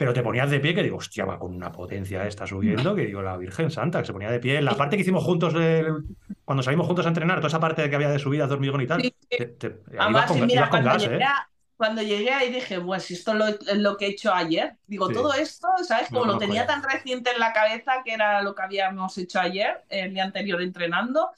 [0.00, 3.04] pero te ponías de pie que digo, hostia, va con una potencia esta subiendo, que
[3.04, 6.04] digo, la Virgen Santa, que se ponía de pie, la parte que hicimos juntos, el-
[6.42, 8.86] cuando salimos juntos a entrenar, toda esa parte que había de subidas de hormigón y
[8.86, 9.36] tal, Sí, sí.
[9.36, 11.28] te- te- ibas Además, con, mira, ibas con cuando gas, llegué, ¿eh?
[11.76, 14.76] cuando llegué ahí dije, pues si esto es lo, es lo que he hecho ayer.
[14.86, 15.14] Digo, Sí.
[15.14, 16.08] todo esto, ¿sabes?
[16.08, 19.16] Lo Como lo, conozco tenía tan reciente en la cabeza que era lo que habíamos
[19.18, 21.30] hecho ayer, el día anterior entrenando,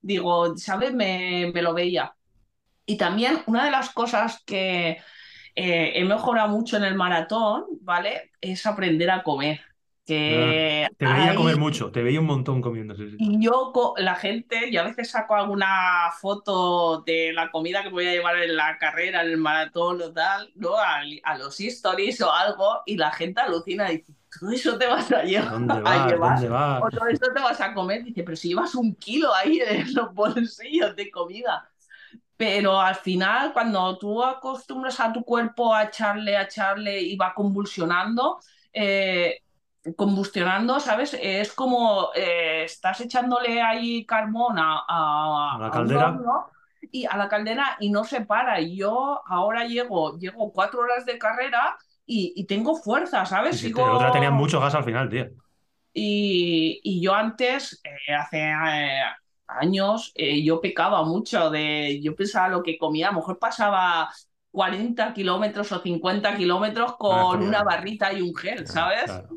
[0.00, 0.92] digo, ¿sabes?
[0.92, 2.14] Me, me lo veía.
[2.86, 4.98] Y también una de las cosas que
[5.54, 8.32] eh, he mejorado mucho en el maratón, ¿vale?
[8.40, 9.60] Es aprender a comer.
[10.06, 12.94] Que Ah, Te veía ahí- comer mucho, te veía un montón comiendo.
[12.96, 18.06] y yo, la gente, yo a veces saco alguna foto de la comida que voy
[18.06, 20.76] a llevar en la carrera, en el maratón o tal, ¿no?
[20.76, 24.86] A, a los stories o algo, y la gente alucina y dice, ¿todo eso te
[24.86, 25.48] vas a llevar?
[25.50, 26.06] ¿Dónde a vas?
[26.06, 26.40] llevar?
[26.40, 26.82] ¿Dónde vas?
[26.84, 28.04] O todo eso te vas a comer.
[28.04, 31.68] Dice, pero si llevas un kilo ahí en los bolsillos de comida.
[32.38, 37.34] Pero al final, cuando tú acostumbras a tu cuerpo a echarle, a echarle y va
[37.34, 38.40] convulsionando,
[38.72, 39.42] eh,
[39.96, 41.16] combustionando, ¿sabes?
[41.20, 46.08] Es como eh, estás echándole ahí carbón a, a- A la a caldera.
[46.08, 46.50] horno
[46.92, 48.60] y a la caldera y no se para.
[48.60, 51.76] Y yo ahora llego, llego cuatro horas de carrera
[52.06, 53.58] y, y tengo fuerza, ¿sabes?
[53.58, 55.26] Sí, Sigo- te- otra tenía mucho gas al final, tío.
[55.92, 59.02] y, y yo antes, eh, hace eh,
[59.48, 64.10] años, eh, yo pecaba mucho de, yo pensaba lo que comía, a lo mejor pasaba
[64.50, 67.40] 40 kilómetros o 50 kilómetros con claro.
[67.42, 69.04] una barrita y un gel, ¿sabes?
[69.04, 69.28] Claro.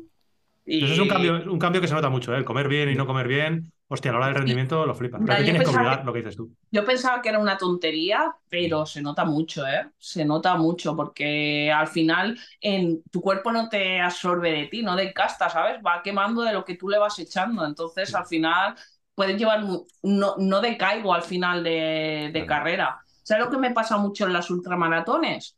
[0.64, 2.38] Y- Eso es un cambio, un cambio que se nota mucho, ¿eh?
[2.38, 3.72] El comer bien y no comer bien.
[3.88, 5.20] Hostia, a la hora del rendimiento lo flipas.
[5.24, 6.54] Pero te tienes que pensaba obligar que- lo que dices tú.
[6.70, 9.90] Yo pensaba que era una tontería, pero se nota mucho, ¿eh?
[9.98, 14.96] Se nota mucho porque al final en, tu cuerpo no te absorbe de ti, no
[14.96, 15.80] desgasta, ¿sabes?
[15.86, 17.66] Va quemando de lo que tú le vas echando.
[17.66, 18.74] Entonces al final
[19.14, 19.64] puedes llevar,
[20.02, 23.00] no, no decaigo al final de, carrera.
[23.22, 25.56] ¿Sabes lo que me pasa mucho en las ultramaratones?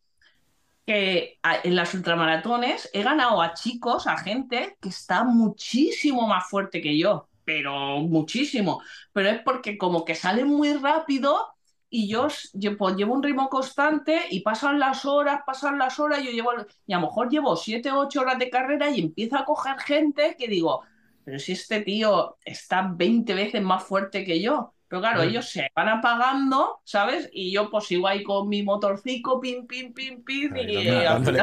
[0.87, 6.83] Que en las ultramaratones he ganado a chicos, a gente que está muchísimo más fuerte
[6.83, 8.83] que yo, pero muchísimo
[9.13, 11.55] pero es porque como que salen muy rápido
[11.89, 16.25] y yo, yo pues, llevo un ritmo constante y pasan las horas, pasan las horas,
[16.25, 16.51] yo llevo,
[16.87, 20.35] y a lo mejor llevo 7, 8 horas de carrera y empiezo a coger gente
[20.37, 20.83] que digo,
[21.25, 24.73] pero si este tío está 20 veces más fuerte que yo.
[24.87, 25.29] Pero claro, Mm.
[25.29, 27.29] ellos se van apagando, ¿sabes?
[27.33, 30.87] Y yo pues sigo ahí con mi motorcico, pim, pim, pim, pim, Ahí, y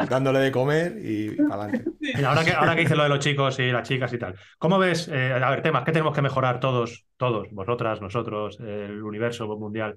[0.08, 1.84] dándole, de comer y adelante.
[2.26, 4.78] Ahora que, ahora que dices lo de los chicos y las chicas y tal, ¿cómo
[4.78, 5.08] ves?
[5.08, 9.96] eh, a ver, temas, ¿qué tenemos que mejorar todos, todos, vosotras, nosotros, el universo mundial,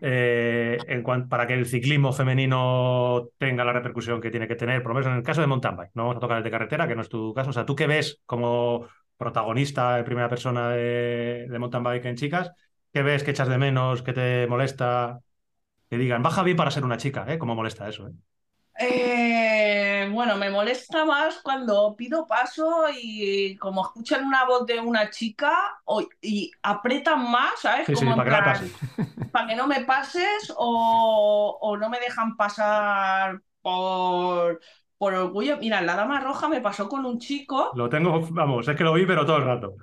[0.00, 4.90] eh, en para que el ciclismo femenino tenga la repercusión que tiene que tener, por
[4.92, 5.90] lo menos en el caso de mountain bike?
[5.94, 7.50] No vamos a tocar el de carretera, que no es tu caso.
[7.50, 8.86] O sea, ¿tú qué ves como
[9.22, 12.52] protagonista en primera persona de, de mountain bike en chicas?
[12.92, 15.20] ¿Qué ves que echas de menos, que te molesta?
[15.90, 17.38] Que digan, baja bien para ser una chica, ¿eh?
[17.38, 18.08] ¿Cómo molesta eso?
[18.08, 18.12] eh?
[18.78, 25.10] Eh, bueno, me molesta más cuando pido paso y como escuchan una voz de una
[25.10, 25.52] chica
[25.84, 27.88] o- y apretan más, ¿sabes?
[27.88, 28.72] Sí, sí, Como en para que plan,
[29.30, 34.60] para que no me pases o, o no me dejan pasar por,
[35.02, 35.56] por orgullo.
[35.56, 38.92] Mira, la Dama Roja me pasó con un chico Lo tengo, vamos, es que lo
[38.92, 39.74] vi, pero todo el rato.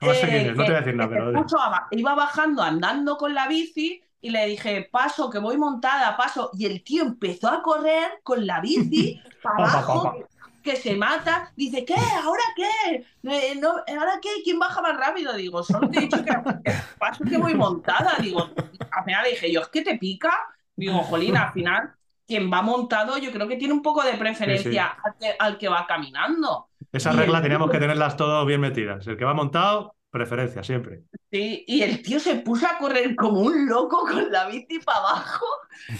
[0.00, 1.86] No sé eh, quién es, no te voy a decir nada, pero.
[1.90, 6.52] iba bajando andando con la bici y le dije, paso, que voy montada, paso.
[6.56, 10.14] Y el tío empezó a correr con la bici para Pa, pa, pa, abajo,
[10.62, 11.52] que, que se mata.
[11.56, 11.96] Dice, ¿qué?
[12.22, 13.04] ¿Ahora qué?
[13.24, 14.28] Eh, no, ¿Ahora qué?
[14.44, 15.32] ¿Quién baja más rápido?
[15.32, 16.30] Digo, solo te he dicho que,
[16.64, 18.14] que paso que voy montada.
[18.20, 18.48] Digo,
[18.92, 20.32] al final le dije, yo, ¿es que te pica?
[20.76, 21.97] Digo, Jolín, al final,
[22.28, 25.68] quien va montado, yo creo que tiene un poco de preferencia Al, que, al que
[25.68, 26.68] va caminando.
[26.92, 29.06] Esa Y el regla teníamos tío- que tenerlas todas bien metidas.
[29.06, 31.02] El que va montado, preferencia, siempre.
[31.30, 34.98] Sí, y el tío se puso a correr como un loco con la bici para
[34.98, 35.46] abajo.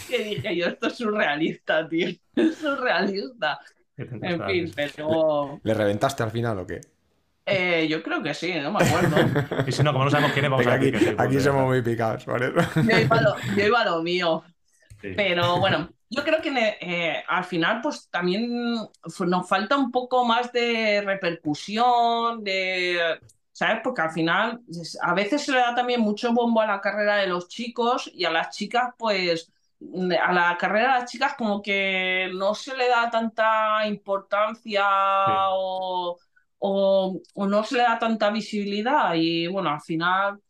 [0.08, 2.08] Que dije yo, esto es surrealista, tío.
[2.34, 3.60] Es surrealista.
[3.96, 6.80] En fin, pero ¿Le reventaste al final o qué?
[7.46, 9.16] eh, yo creo que sí, no me acuerdo.
[9.66, 11.16] Y si no, como no sabemos quién es, vamos Venga, a decir aquí, que sí.
[11.18, 12.52] aquí somos muy picados, ¿vale?
[12.82, 14.44] Yo iba a lo, yo iba a lo mío.
[15.00, 15.08] Sí.
[15.16, 16.50] Pero bueno, yo creo que
[16.80, 23.18] eh, al final pues también nos falta un poco más de repercusión, de,
[23.52, 23.80] ¿sabes?
[23.84, 24.60] Porque al final
[25.02, 28.24] a veces se le da también mucho bombo a la carrera de los chicos y
[28.24, 29.52] a las chicas pues
[30.20, 34.84] a la carrera de las chicas como que no se le da tanta importancia
[35.50, 36.18] o,
[36.58, 40.40] o- o no se le da tanta visibilidad y bueno, al final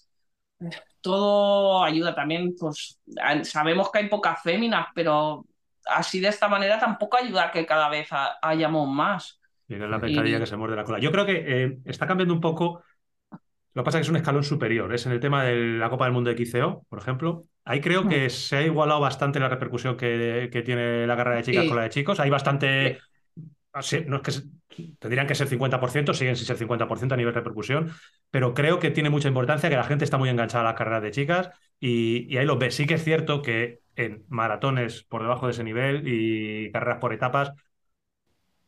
[1.01, 2.99] todo ayuda también, pues
[3.45, 5.45] sabemos que hay pocas féminas, pero
[5.89, 9.41] así de esta manera tampoco ayuda a que cada vez ha- hayamos más.
[9.69, 10.99] Es la pescadilla Y- que se muerde la cola.
[10.99, 12.83] Yo creo que eh, está cambiando un poco.
[13.75, 14.93] Lo que pasa es que es un escalón superior.
[14.95, 17.45] Es en el tema de la Copa del Mundo de XCO, por ejemplo.
[17.65, 21.43] Ahí creo que se ha igualado bastante la repercusión que, que tiene la carrera de
[21.43, 21.69] chicas Sí.
[21.69, 22.19] con la de chicos.
[22.19, 22.99] Hay bastante.
[23.75, 24.43] ah, sí, no es que se-
[24.99, 27.93] tendrían que ser 50%, siguen sin ser 50% a nivel de repercusión,
[28.31, 31.03] pero creo que tiene mucha importancia que la gente está muy enganchada a las carreras
[31.03, 32.75] de chicas y, y ahí lo ves.
[32.75, 37.13] Sí que es cierto que en maratones por debajo de ese nivel y carreras por
[37.13, 37.53] etapas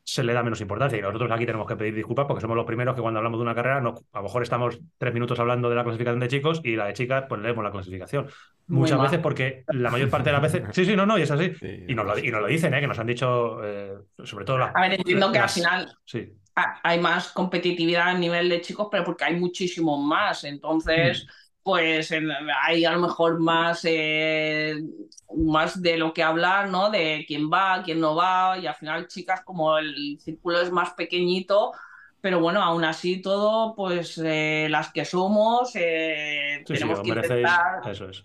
[0.03, 0.99] se le da menos importancia.
[0.99, 3.43] Y nosotros aquí tenemos que pedir disculpas porque somos los primeros que cuando hablamos de
[3.43, 6.61] una carrera, no, a lo mejor estamos tres minutos hablando de la clasificación de chicos
[6.65, 8.27] y la de chicas, pues leemos la clasificación.
[8.67, 9.07] Muy Muchas mal.
[9.07, 10.63] veces porque la mayor parte de las veces...
[10.73, 11.53] Sí, sí, no, no, y es así.
[11.55, 12.81] Sí, Y nos lo, y nos lo dicen, ¿eh?
[12.81, 14.75] que nos han dicho, eh, sobre todo las...
[14.75, 16.33] A ver, entiendo que al final Sí,
[16.83, 20.45] hay más competitividad a nivel de chicos, pero porque hay muchísimos más.
[20.45, 21.27] Entonces,
[21.63, 22.31] pues en-
[22.63, 24.77] hay a lo mejor más, eh,
[25.37, 26.91] más de lo que hablar, ¿no?
[26.91, 28.59] De quién va, quién no va.
[28.59, 31.73] Y al final, chicas, como el círculo es más pequeñito,
[32.21, 37.03] pero bueno, aún así todo, pues eh, las que somos, eh, sí, sí, tenemos os
[37.03, 37.47] que merecéis...
[37.47, 38.25] intentar Eso es.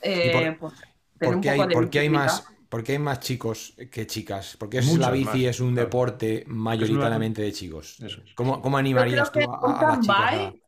[0.00, 0.74] eh, ¿Y por- pues,
[1.18, 4.06] tener ¿Por un qué, hay, por qué hay más, por qué hay más chicos que
[4.06, 4.56] chicas?
[4.58, 5.86] Porque es la bici más, es un claro.
[5.86, 8.00] deporte mayoritariamente de chicos.
[8.00, 8.34] Eso es.
[8.34, 10.32] ¿Cómo, cómo animarías tú a, a las mountain chicas?
[10.34, 10.62] a- bike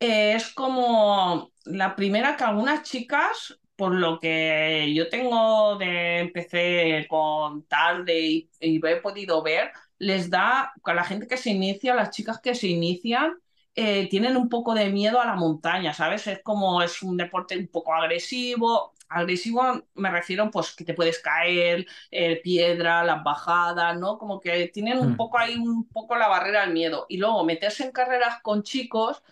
[0.00, 7.06] eh, es como la primera que algunas chicas, por lo que yo tengo de empecé
[7.08, 11.94] con tarde y, y he podido ver, les da a la gente que se inicia,
[11.94, 13.34] las chicas que se inician,
[13.74, 16.26] eh, tienen un poco de miedo a la montaña, ¿sabes?
[16.26, 18.94] Es como es un deporte un poco agresivo.
[19.08, 19.62] Agresivo
[19.94, 24.18] me refiero pues que te puedes caer, eh, piedra, las bajadas, ¿no?
[24.18, 25.16] Como que tienen un Hmm.
[25.16, 27.06] poco ahí un poco la barrera al miedo.
[27.08, 29.22] Y luego meterse en carreras con chicos,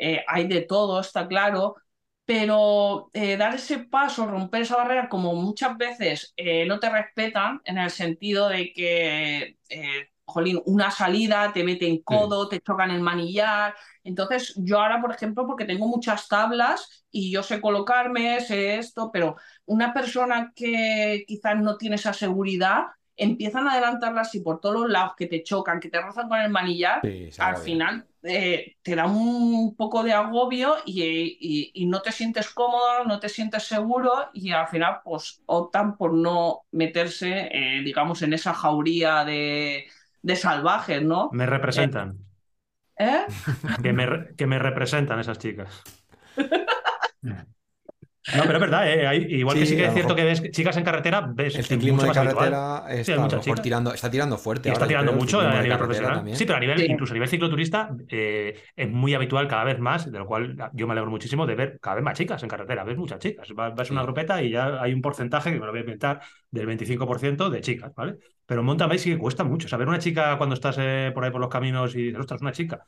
[0.00, 1.76] eh, hay de todo, está claro,
[2.24, 7.60] pero eh, dar ese paso, romper esa barrera, como muchas veces eh, no te respetan
[7.64, 13.00] en el sentido de que, eh, jolín, una salida te meten codo, te chocan el
[13.00, 13.74] manillar.
[14.04, 19.10] Entonces, yo ahora, por ejemplo, porque tengo muchas tablas y yo sé colocarme, sé esto,
[19.12, 19.36] pero
[19.66, 22.84] una persona que quizás no tiene esa seguridad,
[23.16, 26.40] empiezan a adelantarla así por todos los lados, que te chocan, que te rozan con
[26.40, 31.02] el manillar, Sí, al final eh, te da un poco de agobio y,
[31.40, 35.96] y- y no te sientes cómodo, no te sientes seguro y al final pues optan
[35.96, 39.86] por no meterse, eh, digamos, en esa jauría de,
[40.22, 41.38] de salvajes, ¿no?
[41.38, 42.08] Me representan.
[42.98, 43.26] ¿Eh?
[43.82, 44.04] Que me,
[44.36, 45.82] que me representan esas chicas.
[48.36, 49.06] No, pero es verdad, ¿eh?
[49.06, 51.60] Hay- igual Sí, que sí que es cierto que ves chicas en carretera, ves El
[51.60, 54.68] es ciclismo mucho de carretera está, tirando, está tirando fuerte.
[54.68, 56.14] Y está tirando mucho a nivel profesional.
[56.16, 56.36] también.
[56.36, 56.86] Sí, pero a nivel, Sí.
[56.88, 60.86] incluso a nivel cicloturista, eh, es muy habitual cada vez más, de lo cual yo
[60.86, 62.84] me alegro muchísimo de ver cada vez más chicas en carretera.
[62.84, 63.48] Ves muchas chicas.
[63.54, 66.20] Vas, a una grupeta y ya hay un porcentaje, que me lo voy a inventar,
[66.50, 68.16] del 25% de chicas, ¿vale?
[68.46, 69.68] Pero en mountain bike sí que cuesta mucho.
[69.68, 72.52] Saber una chica cuando estás eh, por ahí por los caminos y dices, ostras, una
[72.52, 72.86] chica.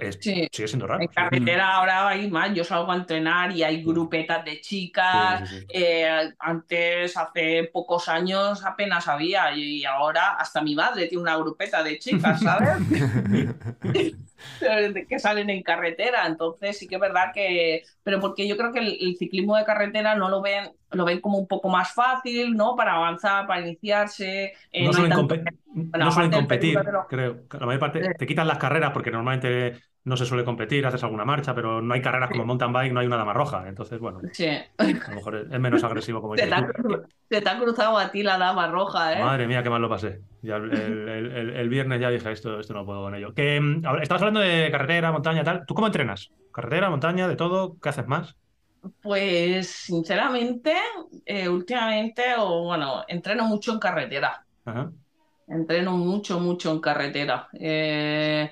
[0.00, 0.48] Es- Sí.
[0.50, 1.02] sigue siendo raro.
[1.02, 5.56] En carretera ahora hay más, yo salgo a entrenar y hay grupetas de chicas, Sí,
[5.56, 5.66] sí, sí.
[5.74, 11.82] Eh, antes, hace pocos años, apenas había y ahora hasta mi madre tiene una grupeta
[11.82, 12.78] de chicas, ¿sabes?
[15.08, 16.26] que salen en carretera.
[16.26, 19.64] Entonces sí que es verdad que, pero porque yo creo que el, el ciclismo de
[19.64, 22.76] carretera no lo ven, lo ven como un poco más fácil, ¿no?
[22.76, 24.52] Para avanzar, para iniciarse.
[24.72, 25.34] eh, no no suelen, tanto-
[25.66, 26.78] Bueno, no suelen competir,
[27.08, 27.42] creo.
[27.58, 31.24] La mayor parte te quitan las carreras porque normalmente no se suele competir, haces alguna
[31.24, 33.68] marcha, pero no hay carreras como mountain bike, no hay una dama roja.
[33.68, 34.46] Entonces, bueno, Sí.
[34.46, 36.66] a lo mejor es, menos agresivo como te, ha,
[37.30, 39.22] se te ha cruzado a ti la dama roja, ¿eh?
[39.22, 40.20] Madre mía, qué mal lo pasé.
[40.42, 43.32] Ya el, el- el- el- el viernes ya dije, esto, esto no puedo con ello.
[43.34, 45.64] Que, mm, ahora, estabas hablando de carretera, montaña, tal.
[45.66, 46.30] ¿Tú cómo entrenas?
[46.52, 47.76] ¿Carretera, montaña, de todo?
[47.80, 48.36] ¿Qué haces más?
[49.00, 50.74] Pues sinceramente,
[51.24, 54.44] eh, últimamente, o bueno, entreno mucho en carretera.
[54.66, 54.92] Ajá.
[55.46, 57.48] Entreno mucho, mucho en carretera.
[57.54, 58.50] Eh,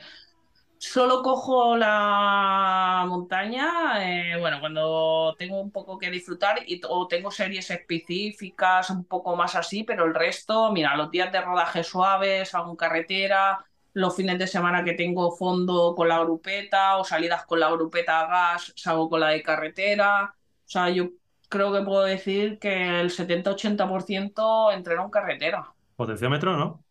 [0.82, 3.70] solo cojo la montaña,
[4.00, 9.36] eh, bueno, cuando tengo un poco que disfrutar y, o tengo series específicas, un poco
[9.36, 14.16] más así, pero el resto, mira, los días de rodaje suaves, hago en carretera, los
[14.16, 18.26] fines de semana que tengo fondo con la grupeta o salidas con la grupeta a
[18.26, 20.34] gas, salgo con la de carretera.
[20.34, 21.10] O sea, yo
[21.48, 25.72] creo que puedo decir que el 70-80% entreno en carretera.
[25.94, 26.84] Potenciómetro, ¿no?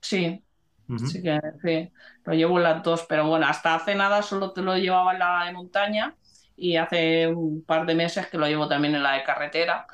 [0.00, 0.43] Sí,
[0.88, 1.08] Ujú.
[1.08, 1.92] Sí que sí,
[2.24, 5.18] lo llevo en las dos, pero bueno, hasta hace nada solo te lo llevaba en
[5.18, 6.16] la de montaña
[6.56, 9.86] y hace un par de meses que lo llevo también en la de carretera,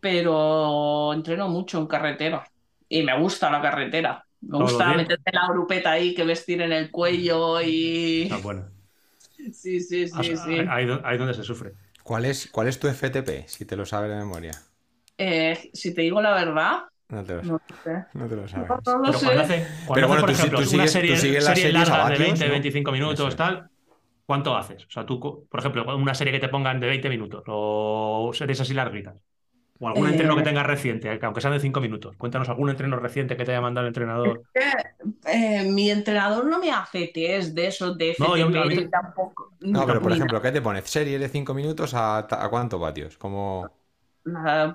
[0.00, 2.44] pero entreno mucho en carretera
[2.88, 4.24] y me gusta la carretera.
[4.42, 8.28] Me gusta meterte la grupeta ahí que vestir en el cuello y...
[8.30, 8.68] Ah, bueno.
[9.52, 10.66] Sí, sí, Ah, sí, sí.
[10.68, 11.72] Ahí, ahí donde se sufre.
[12.04, 14.52] ¿Cuál es, ¿Cuál es tu FTP, si te lo sabes de memoria?
[15.18, 16.82] Eh, si te digo la verdad,
[17.12, 18.04] No te lo, No sé.
[18.14, 18.68] no te lo sabes.
[18.68, 19.24] No, no lo Pero sé.
[19.26, 21.54] cuando hace, cuando Pero hace, bueno, por tú ejemplo, tú una serie, tú sigues las
[21.58, 22.50] serie series larga de vatios, 20, ¿no?
[22.52, 23.36] 25 Eso minutos, es.
[23.36, 23.70] tal,
[24.24, 24.84] ¿cuánto haces?
[24.86, 28.60] O sea, tú, por ejemplo, una serie que te pongan de 20 minutos o series
[28.62, 29.14] así larguitas.
[29.78, 30.12] O algún Eh.
[30.12, 32.16] entreno que tengas reciente, que aunque sean de 5 minutos.
[32.16, 34.42] Cuéntanos algún entreno reciente que te haya mandado el entrenador.
[35.26, 39.50] Eh, mi entrenador no me hace test de esos de No, yo- FTP mí- tampoco.
[39.60, 40.88] No, pero por ejemplo, ¿qué te pones?
[40.88, 43.18] ¿Serie de 5 minutos a, a cuántos vatios?
[43.18, 43.68] Como...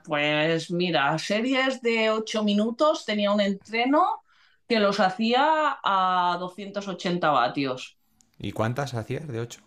[0.04, 4.22] Pues mira, series de 8 minutos tenía un entreno
[4.68, 7.98] que los hacía a 280 vatios.
[8.40, 9.62] ¿Y cuántas hacías de 8?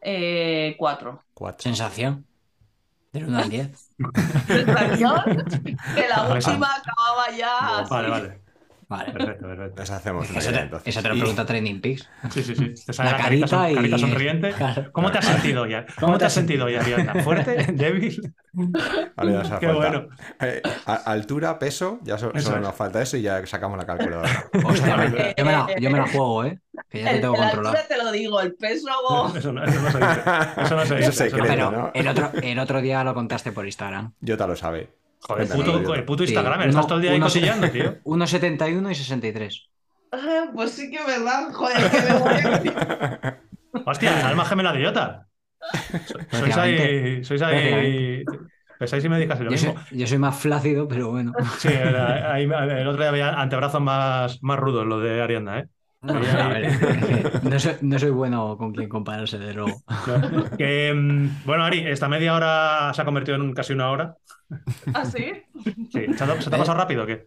[0.00, 1.24] Eh, cuatro.
[1.34, 1.62] 4.
[1.62, 2.26] Sensación.
[3.12, 3.90] Del 1 al 10.
[4.46, 5.22] Sensación
[5.94, 7.78] que la Vale, última acababa ya.
[7.80, 7.90] así.
[7.90, 8.41] Vale,
[8.92, 9.12] vale.
[9.12, 9.80] Perfecto, perfecto.
[9.80, 12.08] Nos hacemos Eso idea, te, eso te lo Y- pregunta Trending Peaks.
[12.30, 12.74] Sí, sí, sí.
[12.86, 14.50] Te sale La la, carita, son- carita y- carita sonriente.
[14.52, 14.92] Claro.
[14.92, 15.86] ¿Cómo te has sentido ya?
[15.98, 17.14] ¿Cómo te has sentido ya, Ariadna?
[17.22, 17.56] ¿Fuerte?
[17.72, 18.34] ¿Débil?
[19.16, 19.72] Vale, Qué falta.
[19.72, 20.08] bueno.
[20.40, 20.62] Eh,
[21.06, 22.62] altura, peso, ya so- Eso solo es.
[22.62, 24.44] nos falta eso y ya sacamos la calculadora.
[24.64, 25.34] Hostia, Vale.
[25.36, 26.58] yo, me la, yo me la juego, ¿eh?
[26.90, 27.76] Que ya te tengo la controlado.
[27.76, 28.88] altura te lo digo, el peso.
[29.36, 30.20] Eso no, eso no se dice.
[30.58, 30.98] Eso no se dice.
[31.00, 31.90] Eso es secreto, Pero ¿no?
[31.94, 34.12] el otro, el otro día lo contaste por Instagram.
[34.20, 34.90] Yo te lo sabe.
[35.24, 37.70] Joder, Cuéntanos, puto, el puto Sí, Instagram, uno- estás todo el día ahí uno- cosillando,
[37.70, 37.96] tío.
[38.04, 39.68] 1,71 y 63.
[40.12, 43.82] Ah, Pues sí que es verdad, joder, que me voy.
[43.86, 45.26] Hostia, alma gemela de idiota.
[46.30, 47.24] Sois ahí.
[47.24, 48.24] Sois ahí.
[48.78, 49.84] Pensáis y me dedicas lo Yo soy, mismo.
[49.92, 51.32] yo soy más flácido, pero bueno.
[51.58, 55.66] Sí, ahí- el otro día había antebrazos más, más rudos, lo de Ariadna, ¿eh?
[56.02, 59.82] No, soy, no soy bueno con quien compararse, de luego.
[60.58, 64.16] Que, mm, bueno, Ari, esta media hora se ha convertido en casi una hora.
[64.94, 65.32] ¿Ah, sí?
[65.64, 67.26] Sí, ¿Se te, se te ha pasado rápido o qué?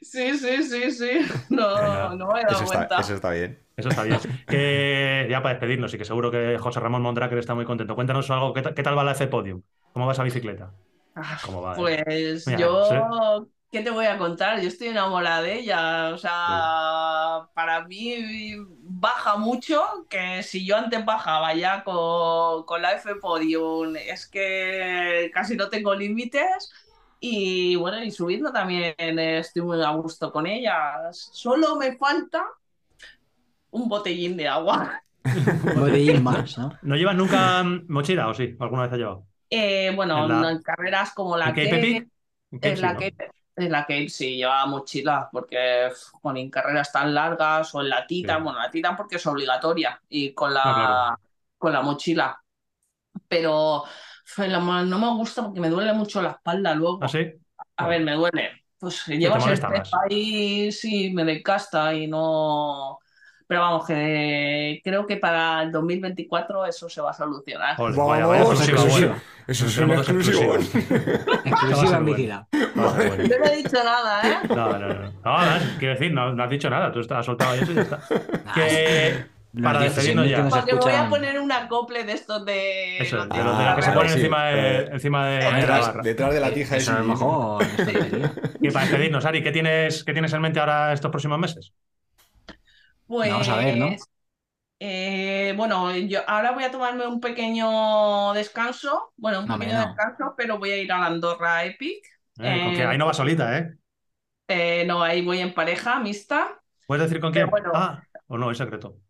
[0.00, 1.10] Sí, sí, sí, sí.
[1.50, 3.58] No, no me he dado Eso está, eso está bien.
[3.76, 4.18] Eso está bien.
[4.46, 7.94] Que ya para despedirnos y que seguro que José Ramón Mondraker está muy contento.
[7.94, 9.62] Cuéntanos algo, ¿qué, ta- qué tal va la F Podium?
[9.92, 10.72] ¿Cómo va esa bicicleta?
[11.14, 11.74] Ah, ¿Cómo va?
[11.74, 14.60] Pues Mira, yo, ¿qué te voy a contar?
[14.60, 16.10] Yo estoy enamorada de ella.
[16.14, 22.92] O sea, para mí baja mucho, que si yo antes bajaba ya con, con la
[22.94, 26.70] F Podium, es que casi no tengo límites.
[27.20, 31.12] Y bueno, y subiendo también estoy muy a gusto con ella.
[31.12, 32.44] Solo me falta
[33.70, 35.02] un botellín de agua.
[35.72, 36.78] Botellín más, ¿no?
[36.82, 38.56] ¿No llevas nunca mochila o sí?
[38.58, 39.26] ¿Alguna vez has llevado?
[39.50, 42.08] Eh, bueno, En la- no en carreras como la ¿En Cape que Epic?
[42.52, 42.98] En Cape Es sí, la ¿no?
[42.98, 43.14] que
[43.56, 45.90] es la que sí lleva mochila, porque
[46.22, 48.44] con en carreras tan largas o en la Titan, Sí.
[48.44, 51.20] bueno, la Titan porque es obligatoria y con la, Ah, claro.
[51.58, 52.42] con la mochila.
[53.28, 53.84] Pero
[54.38, 54.52] en
[54.90, 57.00] no me gusta porque me duele mucho la espalda luego.
[57.00, 57.18] ¿Ah, sí?
[57.76, 58.64] A ver, me duele.
[58.78, 59.90] Pues llevas el más.
[60.10, 62.98] ahí, sí, me desgasta y no.
[63.52, 67.76] Pero vamos, que creo que para el 2024 eso se va a solucionar.
[67.76, 69.16] Joder, vaya, vaya Vamos, exclusiva exclusiva.
[69.46, 70.54] Eso es Pero un motos exclusivo.
[71.44, 72.48] Exclusiva en.
[72.74, 73.24] Vale, bueno.
[73.24, 74.36] Yo no he dicho nada, ¿eh?
[74.48, 75.12] No, no, no.
[75.22, 76.90] No, no, quiero decir, no, no has dicho nada.
[76.90, 78.00] Tú estás soltado eso y ya está.
[78.54, 79.26] Que
[79.62, 80.48] para 16.000 despedirnos ya.
[80.48, 82.96] Porque me voy a poner un acople de estos de.
[82.96, 85.26] Eso, de de- los de la que se Ah, ponen sí, encima de, eh, encima
[85.26, 86.02] de, de la Detrás, barra.
[86.02, 88.32] detrás de la tija Eso a lo ese- mejor es tontería.
[88.62, 91.74] Y para despedirnos, Ari, ¿qué tienes, ¿qué tienes en mente ahora estos próximos meses?
[93.12, 93.96] Pues, Vamos a ver, ¿no?
[94.80, 99.12] eh, bueno, yo ahora voy a tomarme un pequeño descanso.
[99.16, 99.78] Bueno, un No, pequeño no.
[99.78, 102.04] descanso, pero voy a ir a la Andorra Epic.
[102.38, 103.76] Eh, Eh, ahí no va solita, ¿eh?
[104.48, 106.60] Eh, no, ahí voy en pareja mixta.
[106.86, 107.50] ¿Puedes decir con quién?
[107.50, 107.72] bueno.
[107.72, 109.00] Ah, o no, es secreto.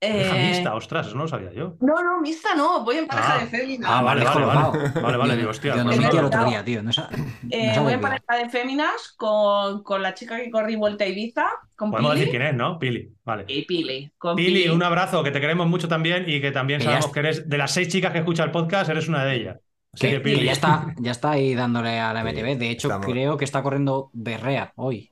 [0.00, 1.76] Pareja Eh, mixta, ostras, eso no lo sabía yo.
[1.80, 3.40] No, no, mixta no, voy en pareja Ah.
[3.40, 3.90] de féminas.
[3.92, 4.90] Ah, vale, vale, vale.
[5.02, 6.26] Vale, vale, digo, hostia, Yo no pues vi no, el no.
[6.28, 6.82] otro día, tío.
[6.82, 10.74] No, sa- no Eh, voy en pareja de féminas con, con la chica que corrí
[10.76, 11.44] vuelta a Ibiza,
[11.76, 12.20] con Podemos Pili.
[12.24, 12.78] decir quién es, ¿no?
[12.78, 13.44] Pili, vale.
[13.46, 14.68] Y Pili, con Pili, Pili.
[14.70, 17.70] un abrazo, que te queremos mucho también y que también sabemos que eres de las
[17.70, 19.58] seis chicas que escucha el podcast, eres una de ellas.
[19.92, 22.56] Así Que, que, Pili, que ya está, ya está ahí dándole a la MTV.
[22.56, 25.10] De hecho, estamos- creo que está corriendo Berrea hoy.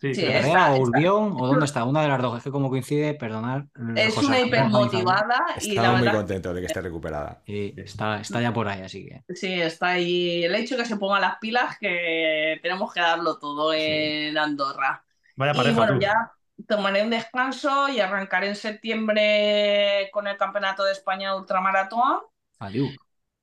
[0.00, 2.38] Sí, Sí, está- o Urbión, o dónde está, una de las dos.
[2.38, 3.64] Es que como coincide, perdonad.
[3.96, 7.42] Es José una hipermotivada y la Estamos muy verdad contentos de que esté recuperada.
[7.46, 9.24] Y está, está ya por ahí, así que.
[9.34, 10.44] Sí, está ahí.
[10.44, 15.04] El hecho de que se pongan las pilas, que tenemos que darlo todo en Andorra.
[15.34, 16.00] Vaya Y pareja bueno, tú.
[16.00, 16.32] ya
[16.68, 22.20] tomaré un descanso y arrancaré en septiembre con el Campeonato de España de Ultramaratón.
[22.60, 22.90] Adiós.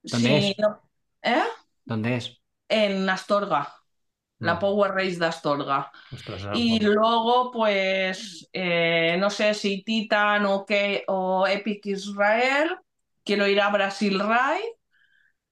[0.03, 0.60] ¿Dónde Sí, es?
[0.60, 0.82] no-
[1.22, 1.43] ¿Eh?
[1.86, 2.41] ¿Dónde es?
[2.70, 3.74] En Astorga,
[4.45, 4.59] la Mm.
[4.59, 5.91] Power Race de Astorga.
[6.11, 6.93] Ostras, Y bueno.
[7.01, 12.77] luego, pues, eh, no sé si Titan o, qué, o Epic Israel.
[13.23, 14.75] Quiero ir a Brasil Ride,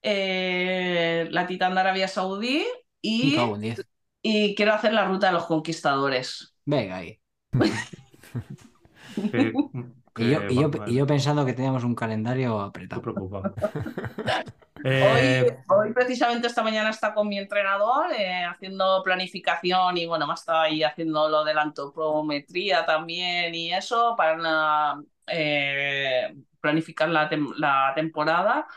[0.02, 2.66] eh, la Titan de Arabia Saudí
[3.02, 3.86] y, cago en 10.
[4.22, 6.56] y quiero hacer la ruta de los conquistadores.
[6.66, 7.20] Venga ahí.
[10.16, 13.02] Y yo, y yo- va- y yo pensando que teníamos un calendario apretado.
[13.02, 13.56] preocupado.
[14.86, 20.28] Eh, Hoy, hoy precisamente esta mañana está con mi entrenador eh, haciendo planificación y bueno,
[20.28, 24.98] me ha estado ahí haciendo lo de la antropometría también y eso para
[25.28, 28.68] eh, planificar la, tem- la temporada.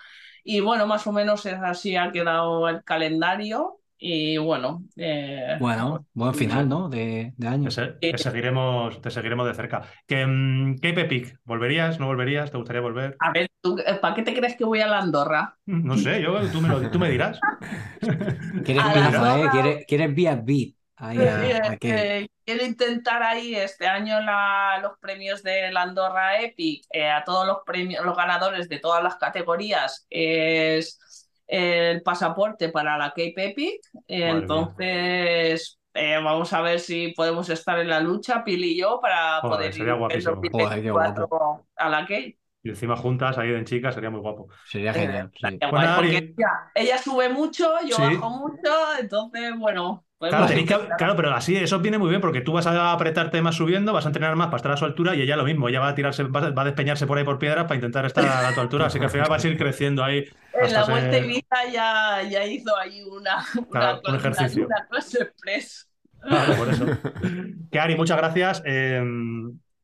[0.45, 4.82] Y bueno, más o menos es así ha quedado el calendario y bueno.
[4.97, 6.88] eh, Bueno, buen final, ¿no?
[6.88, 7.68] De, de año.
[7.70, 9.82] te, te seguiremos, te seguiremos de cerca.
[10.07, 11.99] Que, mm, Cape Epic, ¿volverías?
[11.99, 12.51] ¿No volverías?
[12.51, 13.16] ¿Te gustaría volver?
[13.20, 15.57] A ver, ¿tú, eh, ¿para qué te crees que voy a la Andorra?
[15.66, 17.38] No sé, yo, tú, me lo- tú me dirás.
[18.64, 19.49] ¿Quieres eh?
[19.53, 20.74] ¿Quieres, quieres beat beat?
[20.99, 25.70] Ahí a- Eh, a que- eh, quiero intentar ahí este año la- los premios de
[25.70, 30.99] la Andorra Epic eh, a todos los premios, los ganadores de todas las categorías es
[31.47, 33.80] el pasaporte para la Cape Epic.
[34.07, 39.40] Entonces eh, vamos a ver si podemos estar en la lucha, Pil y yo, para
[39.40, 40.34] Joder, poder sería ir en guapísimo.
[40.36, 42.38] 2024 a la Cape.
[42.62, 44.49] Y encima juntas, ahí en chicas, sería muy guapo.
[44.66, 45.30] Sería Eh, genial.
[45.32, 45.59] sí.
[45.70, 48.03] Pues porque ella, ella sube mucho, yo Sí.
[48.03, 50.03] bajo mucho, entonces bueno.
[50.18, 50.64] Claro, que-
[50.97, 54.07] claro, pero así eso viene muy bien porque tú vas a apretarte más subiendo, vas
[54.07, 55.94] a entrenar más para estar a su altura y ella lo mismo, ella va a
[55.94, 58.61] tirarse, va a va a despeñarse por ahí por piedras para intentar estar a tu
[58.62, 60.24] altura, así que al final vas a ir creciendo ahí.
[60.62, 64.66] En la vuelta ser- Ibiza ya, ya hizo ahí una, una, Claro, un cosa- ejercicio.
[64.66, 65.88] una clase express.
[66.20, 66.86] Claro, por eso.
[67.70, 68.62] Que Ari, muchas gracias.
[68.64, 69.00] Eh,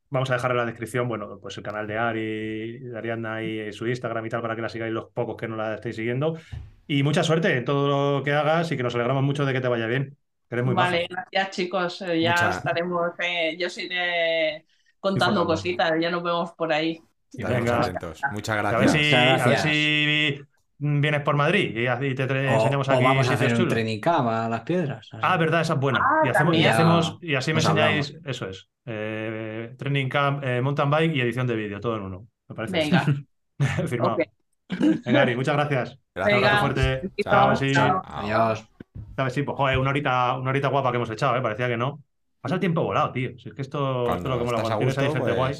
[0.09, 3.71] vamos a dejar en la descripción, bueno, pues el canal de Ari, de Ariadna y
[3.73, 6.37] su Instagram y tal para que la sigáis los pocos que no la estéis siguiendo.
[6.87, 9.61] Y mucha suerte en todo lo que hagas y que nos alegramos mucho de que
[9.61, 10.17] te vaya bien.
[10.49, 10.89] Que eres muy maja.
[10.91, 12.01] Vale, gracias chicos.
[12.03, 14.65] Eh, Ya Mucha- estaremos, eh, yo os iré
[14.99, 17.01] contando cositas, ya nos vemos por ahí.
[17.33, 17.91] Venga.
[18.31, 18.91] Muchas A ver gracias.
[18.91, 19.61] si, Muchas a ver gracias.
[19.63, 20.41] si
[20.83, 23.99] vienes por Madrid y te O, enseñamos o aquí vamos a hacer un chulos.
[24.01, 25.07] camp a las piedras.
[25.11, 25.17] así.
[25.25, 25.99] Ah, verdad, esa es buena.
[26.03, 26.71] Ah, y, hacemos, y, también.
[26.71, 31.21] hacemos- y así me Nos enseñáis, eso es, eh, training camp, eh, mountain bike y
[31.21, 32.27] edición de vídeo, todo en uno.
[32.49, 32.77] Me parece.
[32.77, 33.05] Venga,
[33.87, 34.13] Firmado.
[34.15, 34.21] ok.
[35.05, 35.99] Venga, Ari, muchas gracias.
[36.15, 36.37] Gracias.
[36.37, 37.09] Un abrazo fuerte.
[37.23, 37.55] Chao.
[37.73, 38.01] Chao.
[38.05, 38.67] Adiós.
[39.17, 41.41] a ver si, pues, joder, una horita, una horita guapa que hemos echado, ¿eh?
[41.41, 42.01] Parecía que no.
[42.41, 43.37] Pasa el tiempo volado, tío.
[43.39, 45.37] Si es que esto, esto es lo que estás a Cuando tienes ahí gusto, gente
[45.37, 45.53] guay.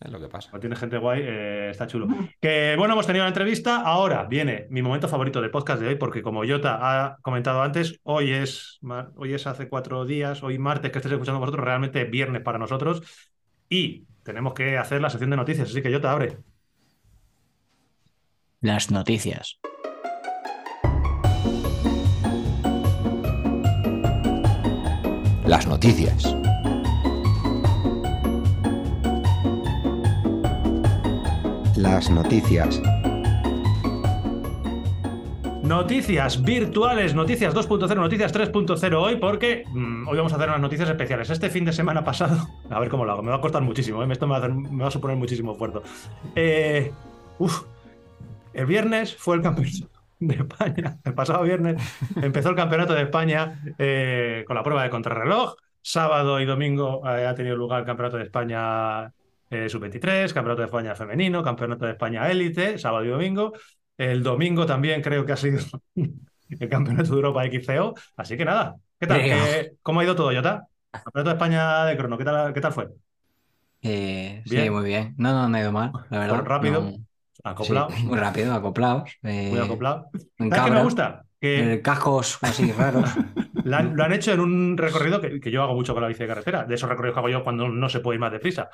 [0.00, 0.50] Es lo que pasa.
[0.50, 2.06] Cuando tienes gente guay, eh, está chulo.
[2.40, 3.80] Que bueno, hemos tenido la entrevista.
[3.80, 7.98] Ahora viene mi momento favorito del podcast de hoy, porque como Jota ha comentado antes,
[8.02, 8.78] hoy es,
[9.16, 13.02] hoy es hace cuatro días, hoy martes que estéis escuchando vosotros, realmente viernes para nosotros.
[13.68, 15.70] Y tenemos que hacer la sección de noticias.
[15.70, 16.36] Así que Jota, abre.
[18.60, 19.58] Las noticias.
[25.46, 26.36] Las noticias.
[31.86, 32.82] Las noticias.
[35.62, 40.88] Noticias virtuales, noticias 2.0, noticias 3.0 hoy, porque mm, hoy vamos a hacer unas noticias
[40.88, 41.30] especiales.
[41.30, 44.02] Este fin de semana pasado, a ver cómo lo hago, me va a costar muchísimo,
[44.02, 44.08] ¿eh?
[44.10, 45.84] esto me va, a me suponer muchísimo esfuerzo.
[46.34, 46.90] Eh,
[47.38, 47.62] uf,
[48.52, 51.80] el viernes fue el campeonato de España, el pasado viernes
[52.20, 55.54] empezó el campeonato de España eh, con la prueba de contrarreloj.
[55.82, 59.12] Sábado y domingo eh, ha tenido lugar el campeonato de España
[59.50, 63.52] eh, sub-23, campeonato de España femenino, campeonato de España élite, sábado y domingo.
[63.96, 65.60] El domingo también creo que ha sido
[66.48, 67.94] el Campeonato de Europa XCO.
[68.16, 69.20] Así que nada, ¿qué tal?
[69.22, 69.36] Venga.
[69.36, 70.66] ¿Qué- ¿Cómo ha ido todo, Jota?
[70.90, 72.88] Campeonato de España de crono, ¿qué tal, qué tal fue?
[73.82, 74.72] Eh, sí, Bien.
[74.72, 75.14] muy bien.
[75.18, 76.42] No, no, no ha ido mal, la verdad.
[76.44, 76.96] rápido, No-
[77.44, 79.16] Acoplado, sí, muy rápido, acoplados.
[79.22, 80.10] eh, muy acoplado.
[80.38, 81.22] ¿Sabes qué me gusta?
[81.38, 83.08] Que cascos así raros.
[83.64, 86.22] la lo han hecho en un recorrido que, que yo hago mucho con la bici
[86.22, 86.64] de carretera.
[86.64, 88.68] De esos recorridos que hago yo cuando no se puede ir más deprisa.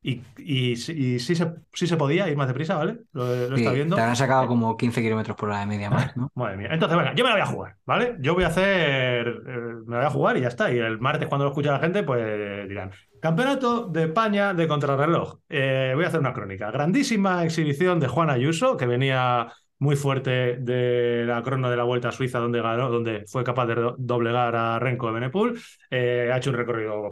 [0.00, 2.98] Y, y, sí- y sí, se, sí se podía ir más deprisa, ¿vale?
[3.12, 3.96] Lo, lo Sí, está viendo.
[3.96, 6.30] te habrán sacado como 15 kilómetros por hora de media más, ¿no?
[6.36, 6.68] Madre mía.
[6.70, 8.16] Entonces, venga, yo me la voy a jugar, ¿vale?
[8.20, 9.26] Yo voy a hacer.
[9.26, 9.42] eh,
[9.86, 10.70] me la voy a jugar y ya está.
[10.72, 15.40] Y el martes, cuando lo escuche la gente, pues dirán: Campeonato de España de contrarreloj.
[15.48, 16.70] Eh, voy a hacer una crónica.
[16.70, 19.48] Grandísima exhibición de Juan Ayuso, que venía
[19.80, 23.66] muy fuerte de la crono de la Vuelta a Suiza, donde ganó, donde fue capaz
[23.66, 25.60] de do- doblegar a Renko de Benepul.
[25.90, 27.10] Eh, ha hecho un recorrido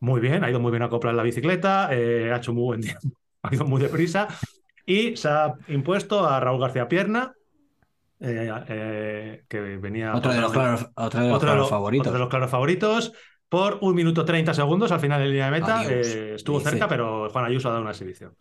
[0.00, 2.80] muy bien, ha ido muy bien a acoplar la bicicleta, eh, ha hecho muy buen
[2.80, 3.08] tiempo,
[3.42, 4.28] ha ido muy deprisa.
[4.86, 7.32] Y se ha impuesto a Raúl García Pierna,
[8.20, 10.14] eh, eh, que venía.
[10.14, 12.06] Otro de los claros, otro de los otro de claros los- favoritos.
[12.06, 13.12] otro de los claros favoritos.
[13.50, 15.82] Por un minuto 30 segundos al final de línea de meta.
[15.88, 18.34] Eh, estuvo cerca, pero Juan Ayuso ha dado una exhibición.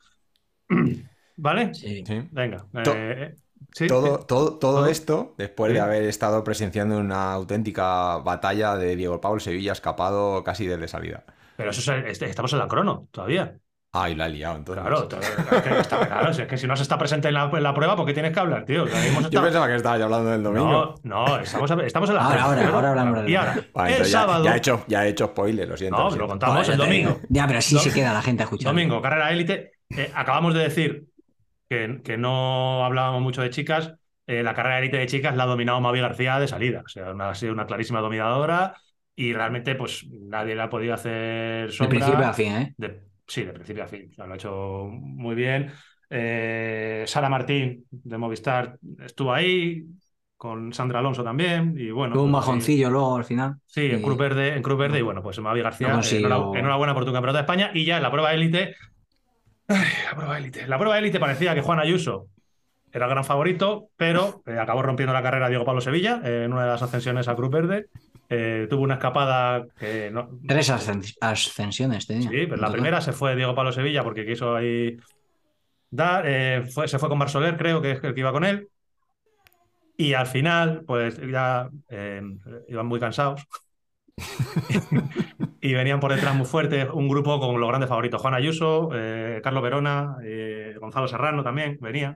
[1.37, 1.73] ¿Vale?
[1.73, 2.03] Sí.
[2.05, 2.27] Sí.
[2.31, 2.65] Venga.
[2.83, 3.35] To- eh,
[3.73, 3.87] ¿sí?
[3.87, 4.85] Todo, todo, todo Todo.
[4.87, 5.75] esto después Sí.
[5.75, 11.23] de haber estado presenciando una auténtica batalla de Diego Paul Sevilla escapado casi desde salida.
[11.57, 13.55] Pero eso es- est- estamos en la crono todavía.
[13.93, 14.83] Ay, la he liado entonces.
[14.83, 15.07] Claro,
[15.57, 17.63] es que, está- claro, si es que si no se está presente en la, en
[17.63, 18.81] la prueba, ¿por qué tienes que hablar, tío?
[18.85, 18.93] Hemos
[19.23, 20.95] Yo estado- pensaba que estabas hablando del domingo.
[21.03, 22.51] No, no, estamos, estamos en la Ahora, crono.
[22.57, 24.43] ahora, ahora hablamos del Y ahora, Vale, el ya, sábado.
[24.43, 25.97] ya he hecho, ya he hecho spoiler, lo siento.
[26.09, 27.19] No, lo contamos el domingo.
[27.29, 28.69] Ya, pero sí Do- se queda la gente escuchando.
[28.71, 29.71] Domingo, carrera élite.
[29.89, 31.05] Eh, acabamos de decir
[31.69, 33.93] que, que no hablábamos mucho de chicas.
[34.27, 36.83] Eh, la carrera de élite de chicas la ha dominado Mavi García de salida.
[36.85, 38.75] O sea, una- ha sido una clarísima dominadora
[39.19, 42.73] y realmente pues nadie le ha podido hacer De principio a fin, ¿eh?
[42.77, 44.11] De- sí, de principio a fin.
[44.15, 45.71] Lo ha hecho muy bien.
[46.07, 49.83] Eh, Sara Martín de Movistar estuvo ahí,
[50.37, 51.73] con Sandra Alonso también.
[51.75, 52.47] Y bueno, Tuvo un pues, sí.
[52.47, 53.55] bajoncillo luego al final.
[53.65, 56.93] Sí, en Cruz Verde, en Cruz Verde, y bueno, pues Mavi García, No eh, enhorabuena
[56.93, 57.71] por tu campeonato de España.
[57.73, 58.75] Y ya en la prueba élite.
[59.67, 60.67] La prueba élite.
[60.67, 62.27] La prueba élite parecía que Juan Ayuso
[62.91, 66.63] era el gran favorito, pero eh, acabó rompiendo la carrera Diego Pablo Sevilla en una
[66.63, 67.87] de las ascensiones a Cruz Verde.
[68.29, 70.29] Eh, tuvo una escapada que no.
[70.47, 72.29] Tres ascen- ascensiones tenía.
[72.29, 74.97] Sí, pero en la primera se fue Diego Pablo Sevilla porque quiso ahí
[75.89, 76.23] dar.
[76.27, 78.67] eh, fue, se fue con Marsoler, creo que es el que iba con él.
[79.95, 82.21] Y al final, pues ya eh,
[82.67, 83.47] iban muy cansados.
[85.61, 88.21] y venían por detrás muy fuertes un grupo con los grandes favoritos.
[88.21, 88.89] Juan Ayuso,
[89.43, 90.17] Carlos Verona,
[90.79, 92.15] Gonzalo Serrano también venía.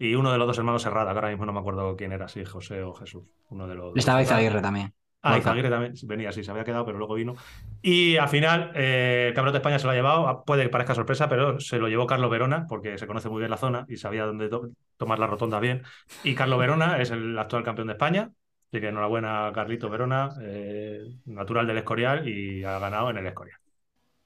[0.00, 2.28] Y uno de los dos hermanos Serrada, que ahora mismo no me acuerdo quién era,
[2.28, 3.24] si José o Jesús.
[3.48, 3.96] Uno de los.
[3.96, 4.22] Estaba.
[4.22, 4.92] Izaguirre también.
[5.22, 5.36] Ah.
[5.38, 7.34] Izaguirre también venía, sí, se había quedado, pero luego vino.
[7.82, 10.94] Y al final, eh, el Campeonato de España se lo ha llevado, puede que parezca
[10.94, 13.96] sorpresa, pero se lo llevó Carlos Verona, porque se conoce muy bien la zona y
[13.96, 15.82] sabía dónde to- tomar la rotonda bien.
[16.22, 18.30] Y Carlos Verona es el actual campeón de España,
[18.70, 23.26] así que enhorabuena a Carlito Verona, eh, natural del Escorial y ha ganado en el
[23.26, 23.58] Escorial.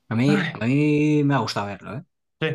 [0.08, 2.04] A mí, a mí me ha gustado verlo, ¿eh?
[2.40, 2.48] Sí,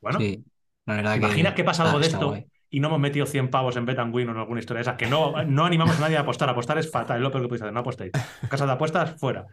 [0.00, 0.44] bueno, Sí,
[0.86, 1.26] la verdad ¿te que.
[1.26, 2.46] imaginas que pasa algo ah, de esto guay.
[2.70, 4.82] Y no hemos metido 100 pavos en Bet and Win o en alguna historia de
[4.82, 4.96] esas?
[4.96, 6.48] Que no, no animamos a nadie a apostar.
[6.48, 7.72] Apostar es fatal, es lo peor que podéis hacer.
[7.72, 8.12] No apostéis.
[8.48, 9.46] Casas de apuestas, fuera.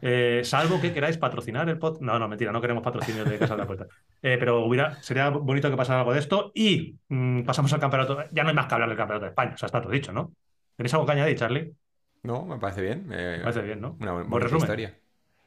[0.00, 2.00] Eh, salvo que queráis patrocinar el pod.
[2.00, 3.88] No, no, mentira, no queremos patrocinio de casas de apuestas.
[4.22, 6.52] Eh, pero hubiera, sería bonito que pasara algo de esto.
[6.54, 8.24] Y mm, pasamos al campeonato.
[8.32, 9.52] Ya no hay más que hablar del campeonato de España.
[9.54, 10.32] O sea, está todo dicho, ¿no?
[10.76, 11.72] ¿Tenéis algo que añadir, Charlie?
[12.22, 13.06] No, me parece bien.
[13.06, 13.96] Me Me parece bien, ¿no?
[14.00, 14.62] Una bu- Buen resumen.
[14.62, 14.94] historia.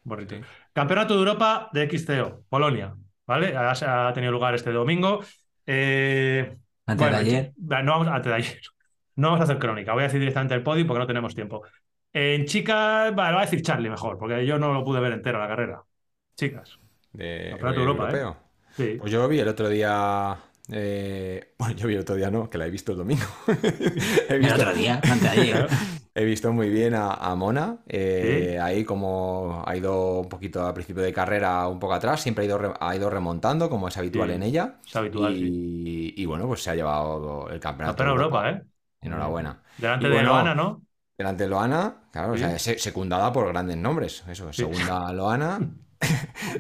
[0.04, 0.36] Bonito.
[0.36, 0.42] Sí.
[0.74, 2.96] Campeonato de Europa de XCO, Polonia.
[3.28, 3.56] ¿Vale?
[3.56, 5.22] Ha, ha tenido lugar este domingo.
[5.68, 6.58] Eh,
[6.92, 7.54] Antes bueno, de ayer.
[7.58, 8.62] No vamos, antes de ayer.
[9.16, 9.94] No vamos a hacer crónica.
[9.94, 11.64] Voy a decir directamente el podio porque no tenemos tiempo.
[12.14, 15.48] En chicas, va a decir Charlie mejor, porque yo no lo pude ver entero la
[15.48, 15.82] carrera.
[16.36, 16.78] Chicas.
[17.14, 18.18] De Campeonato de Europa, ¿eh?
[18.18, 18.38] europeo.
[18.76, 18.98] Sí.
[19.00, 20.38] Pues yo vi el otro día.
[20.72, 23.26] eh, Bueno, yo vi el otro día, no, que la he visto el domingo.
[24.30, 25.68] he, El otro día, antes de ayer.
[26.16, 27.80] he visto muy bien a, a Mona.
[27.88, 32.44] eh, Ahí, como ha ido un poquito al principio de carrera, un poco atrás, siempre
[32.44, 34.80] ha ido, re- ha ido remontando, como es habitual Sí, en ella.
[34.86, 38.04] es habitual, y, y bueno, pues se ha llevado el campeonato.
[38.04, 38.62] De Europa, ¿eh?
[39.02, 39.64] Enhorabuena.
[39.78, 40.86] Delante Y de bueno, Loana, ¿no?
[41.18, 44.24] Delante de Loana, claro, o sea, se- secundada por grandes nombres.
[44.28, 44.64] Eso, Sí.
[44.64, 45.60] segunda Loana.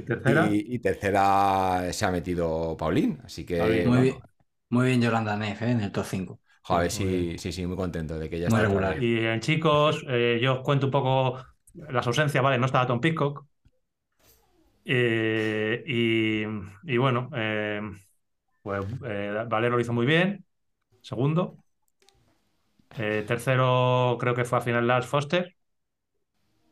[0.07, 0.59] Tercera.
[0.61, 3.19] Y, y tercera se ha metido Paulín.
[3.25, 4.25] Así que, Paulín, Muy bueno, bien,
[4.69, 5.71] muy bien Yolanda Neff, ¿eh?
[5.71, 6.40] En el top 5.
[6.63, 8.97] Joder, sí, sí, sí, muy contento de que ya Muy está regular.
[9.01, 11.37] Y en chicos, eh, yo os cuento un poco
[11.73, 12.57] las ausencias, ¿vale?
[12.57, 13.45] No estaba Tom Pitcock.
[14.83, 16.43] Eh, y,
[16.83, 17.81] y bueno, eh,
[18.61, 20.45] pues eh, Valero lo hizo muy bien.
[21.01, 21.57] Segundo.
[22.97, 25.55] Eh, tercero, creo que fue a final Lars Foster.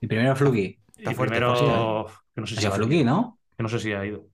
[0.01, 0.79] Y primero Fluky.
[0.97, 3.39] Está y fuerte, primero, que no sé si ha Fluky, ¿no?
[3.55, 4.29] que no sé si ha ido.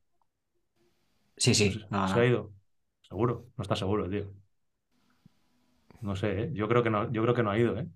[1.37, 1.85] Sí, No sé sí.
[1.89, 2.53] No, ¿Se ha ido?
[3.01, 4.33] Seguro, no está seguro, tío.
[6.05, 6.49] No sé, ¿eh?
[6.53, 7.87] Yo creo que no, yo creo que no ha ido, ¿eh?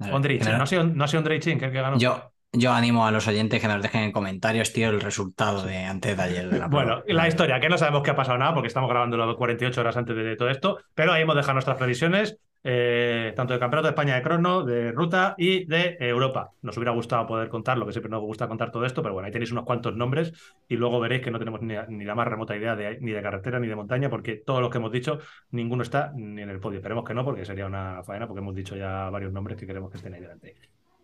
[0.00, 1.98] Chin, no- ha sido, no ha sido Chin, que es el que ganó.
[1.98, 5.78] Yo, yo animo a los oyentes que nos dejen en comentarios, tío, el resultado de
[5.78, 6.48] antes de ayer.
[6.48, 9.36] De la Bueno, la historia, que no sabemos qué ha pasado nada porque estamos grabando
[9.36, 13.60] 48 horas antes de todo esto, pero ahí hemos dejado nuestras previsiones, eh, tanto de
[13.60, 16.50] Campeonato de España de crono, de ruta y de Europa.
[16.62, 19.26] Nos hubiera gustado poder contar, lo que siempre nos gusta contar todo esto, pero bueno,
[19.26, 20.32] ahí tenéis unos cuantos nombres
[20.68, 23.22] y luego veréis que no tenemos ni, ni la más remota idea de, ni de
[23.22, 25.18] carretera ni de montaña, porque todos los que hemos dicho,
[25.50, 26.78] ninguno está ni en el podio.
[26.78, 29.90] Esperemos que no, porque sería una faena, porque hemos dicho ya varios nombres que queremos
[29.90, 30.56] que estén ahí delante.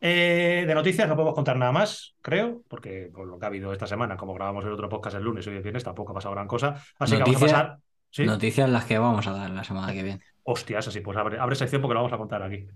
[0.06, 3.72] Eh, de noticias no podemos contar nada más, creo, porque por lo que ha habido
[3.72, 6.14] esta semana, como grabamos el otro podcast el lunes y hoy el viernes, tampoco ha
[6.16, 6.74] pasado gran cosa.
[6.98, 7.78] Así que vamos a Noticia- pasar.
[8.10, 8.24] ¿Sí?
[8.26, 10.20] Noticias las que vamos a dar la semana que viene.
[10.44, 12.66] Hostias, así, pues abre, abre sección porque lo vamos a contar aquí.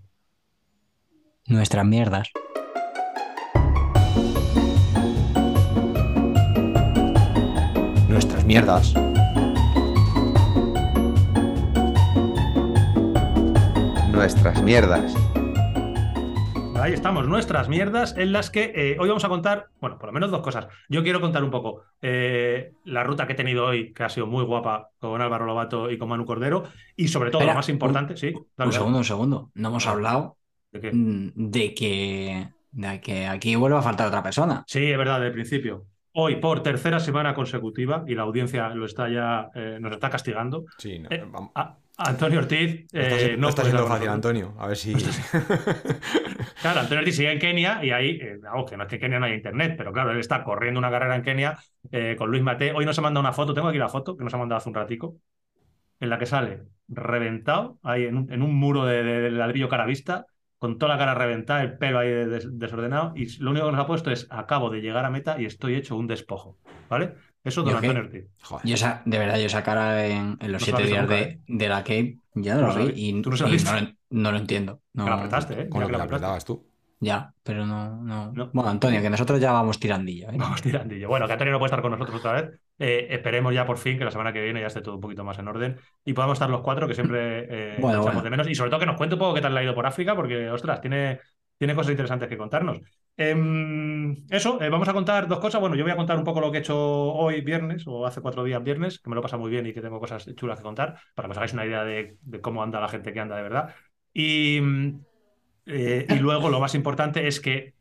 [1.47, 2.31] Nuestras mierdas.
[8.09, 8.95] Nuestras mierdas.
[14.11, 15.28] Nuestras mierdas.
[16.81, 20.13] Ahí estamos, nuestras mierdas en las que eh, hoy vamos a contar, bueno, por lo
[20.13, 20.69] menos dos cosas.
[20.89, 24.27] Yo quiero contar un poco eh, la ruta que he tenido hoy, que ha sido
[24.27, 26.65] muy guapa con Álvaro Lobato y con Manu Cordero,
[26.97, 28.33] y sobre todo Espera, lo más importante, sí.
[28.57, 29.51] dale, Un segundo, un segundo.
[29.55, 29.91] No hemos Ah.
[29.91, 30.37] hablado
[30.71, 30.93] ¿De qué?
[30.93, 34.63] mm, de que, de que aquí vuelve a faltar otra persona.
[34.69, 35.87] Sí, es verdad, del principio.
[36.13, 40.65] Hoy, por tercera semana consecutiva, y la audiencia lo está ya, eh, nos está castigando.
[40.79, 41.51] Sí, no, Eh, vamos.
[41.99, 44.09] Antonio Ortiz eh, no está siendo fácil.
[44.09, 44.55] Antonio.
[44.59, 44.95] A ver si.
[46.61, 48.39] Claro, Antonio Ortiz sigue en Kenia y ahí, eh,
[48.69, 50.91] que no es que en Kenia no haya internet, pero claro, él está corriendo una
[50.91, 51.59] carrera en Kenia
[51.93, 52.73] eh, con Luis Mate.
[52.73, 54.69] Hoy nos ha mandado una foto, tengo aquí la foto que nos ha mandado hace
[54.69, 55.17] un ratico,
[56.01, 60.27] en la que sale reventado, ahí en un, en un muro de, de- ladrillo caravista,
[60.59, 63.81] con toda la cara reventada, el pelo ahí des- desordenado, y lo único que nos
[63.81, 67.15] ha puesto es, acabo de llegar a meta y estoy hecho un despojo, ¿vale?
[67.49, 68.27] Eso Ortiz.
[68.43, 68.67] Joder.
[68.67, 71.23] Yo esa, de verdad, yo esa cara en, en los No siete días nunca, de,
[71.23, 71.41] ¿eh?
[71.47, 74.81] de la Cape, ya no lo vi y, tú no y lo- no lo entiendo.
[74.95, 75.69] No, Que la apretaste, ¿eh?
[75.69, 76.67] Con lo que la apretabas tú.
[77.01, 78.33] Ya, pero no, no.
[78.33, 78.51] No.
[78.53, 80.31] Bueno, Antonio, que nosotros ya vamos tirandillo.
[80.31, 80.37] ¿eh?
[80.37, 81.09] Vamos tirandillo.
[81.09, 82.61] Bueno, que Antonio no puede estar con nosotros otra vez.
[82.81, 85.23] Eh, esperemos ya por fin que la semana que viene ya esté todo un poquito
[85.23, 88.23] más en orden y podamos estar los cuatro, que siempre eh, Bueno, echamos bueno.
[88.23, 88.49] de menos.
[88.51, 90.17] Y sobre todo que nos cuente un poco qué tal le ha ido por África,
[90.17, 91.21] porque, ostras, tiene,
[91.57, 92.79] tiene cosas interesantes que contarnos.
[93.21, 95.61] Em, eso, eh, vamos a contar dos cosas.
[95.61, 98.21] Bueno, yo voy a contar un poco lo que he hecho hoy viernes o hace
[98.21, 100.63] cuatro días viernes, que me lo pasa muy bien y que tengo cosas chulas que
[100.63, 103.37] contar, para que os hagáis una idea de, de cómo anda la gente que anda
[103.37, 103.75] de verdad.
[104.15, 104.61] Y,
[105.67, 107.75] eh, y luego lo más importante es que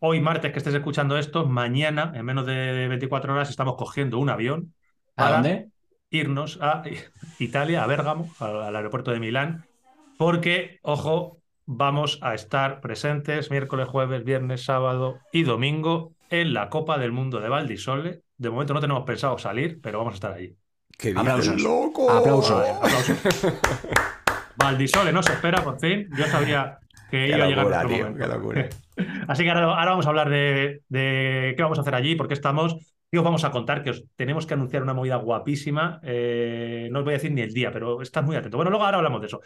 [0.00, 4.30] hoy martes que estés escuchando esto, mañana, en menos de 24 horas, estamos cogiendo un
[4.30, 4.74] avión
[5.16, 5.70] ¿A para dónde?
[6.10, 6.82] irnos a
[7.38, 9.66] Italia, a Bérgamo, al, al aeropuerto de Milán,
[10.16, 16.98] porque, ojo, vamos a estar presentes miércoles, jueves, viernes, sábado y domingo en la Copa
[16.98, 18.22] del Mundo de Valdisole.
[18.38, 20.56] De momento no tenemos pensado salir, pero vamos a estar allí.
[20.98, 21.62] ¡Qué dices, Aplausos.
[21.62, 22.10] loco!
[22.10, 22.66] Aplausos.
[22.82, 23.18] Aplausos.
[24.54, 26.08] Valdisole no se espera, por fin.
[26.16, 27.98] Yo sabía que ¡Qué iba a llegar locura, nuestro tío!
[27.98, 28.18] momento.
[28.18, 28.68] ¡Qué locura!
[29.28, 32.28] Así que ahora, ahora vamos a hablar de, de qué vamos a hacer allí, por
[32.28, 32.76] qué estamos.
[33.10, 36.00] Y os vamos a contar que os tenemos que anunciar una movida guapísima.
[36.02, 38.56] Eh, no os voy a decir ni el día, pero estad muy atentos.
[38.56, 39.40] Bueno, luego ahora hablamos de eso.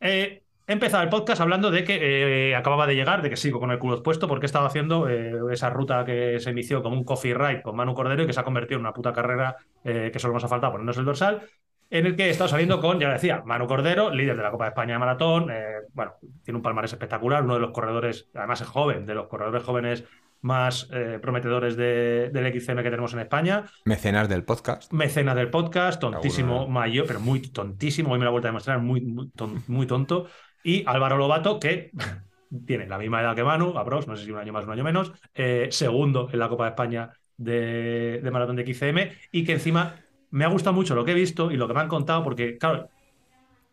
[0.00, 3.60] Eh, he empezado el podcast hablando de que eh, acababa de llegar, de que sigo
[3.60, 6.96] con el culo expuesto, porque he estado haciendo eh, esa ruta que se inició como
[6.96, 9.56] un coffee ride con Manu Cordero y que se ha convertido en una puta carrera
[9.84, 11.42] eh, que solo nos ha faltado ponernos el dorsal
[11.90, 14.50] en el que he estado saliendo con, ya lo decía, Manu Cordero, líder de la
[14.50, 15.48] Copa de España de Maratón.
[15.92, 16.12] bueno,
[16.42, 20.04] tiene un palmarés espectacular, uno de los corredores, además es joven, de los corredores jóvenes
[20.40, 23.64] más eh, prometedores de- del XCM que tenemos en España.
[23.84, 24.90] Mecenas del podcast.
[24.92, 28.78] Mecenas del podcast, tontísimo mayor, pero muy tontísimo, hoy me lo ha vuelto a demostrar,
[28.80, 30.28] muy, muy, ton- muy tonto.
[30.62, 31.90] Y Álvaro Lobato, que
[32.66, 34.84] tiene la misma edad que Manu, aprox, no sé si un año más un año
[34.84, 39.52] menos, eh, segundo en la Copa de España de, de Maratón de XCM, y que
[39.52, 39.96] encima
[40.30, 42.58] me ha gustado mucho lo que he visto y lo que me han contado, porque,
[42.58, 42.88] claro,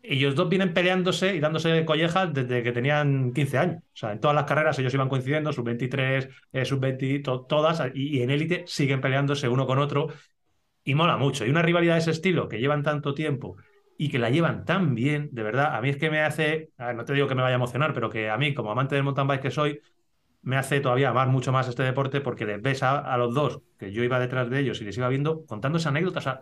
[0.02, 3.82] ellos dos vienen peleándose y dándose collejas desde que tenían 15 años.
[3.82, 8.18] O sea, en todas las carreras ellos iban coincidiendo, sub-23, eh, sub-20, to- todas, y,
[8.18, 10.08] y en élite siguen peleándose uno con otro.
[10.84, 11.44] Y mola mucho.
[11.46, 13.56] Y una rivalidad de ese estilo que llevan tanto tiempo
[14.02, 17.04] y que la llevan tan bien, de verdad, a mí es que me hace, no
[17.04, 19.28] te digo que me vaya a emocionar, pero que a mí, como amante del mountain
[19.28, 19.78] bike que soy,
[20.40, 23.92] me hace todavía amar mucho más este deporte porque les ves a, los dos, que
[23.92, 26.22] yo iba detrás de ellos y les iba viendo, contándose anécdotas.
[26.22, 26.40] O sea,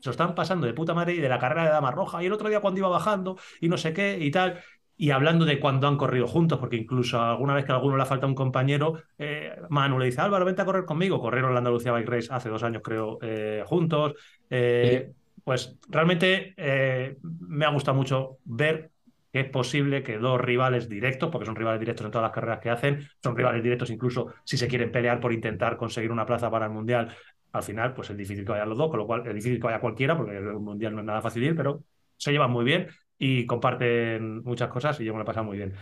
[0.00, 2.26] se lo están pasando de puta madre y de la carrera de Dama Roja y
[2.26, 4.58] el otro día cuando iba bajando y no sé qué y tal.
[4.96, 8.04] Y hablando de cuando han corrido juntos, porque incluso alguna vez que a alguno le
[8.04, 11.20] falta un compañero, eh, Manu le dice, Álvaro, vente a correr conmigo.
[11.20, 14.14] Corrieron la Andalucía Bike Race hace dos años, creo, eh, juntos.
[14.50, 15.12] Eh,
[15.46, 18.90] Pues realmente eh, me ha gustado mucho ver
[19.32, 22.58] que es posible que dos rivales directos, porque son rivales directos en todas las carreras
[22.58, 26.50] que hacen, son rivales directos incluso si se quieren pelear por intentar conseguir una plaza
[26.50, 27.14] para el Mundial,
[27.52, 29.66] al final pues es difícil que vayan los dos, con lo cual es difícil que
[29.66, 31.84] vaya cualquiera, porque el Mundial no es nada fácil ir, pero
[32.16, 35.58] se llevan muy bien y comparten muchas cosas y yo me lo he pasado muy
[35.58, 35.74] bien.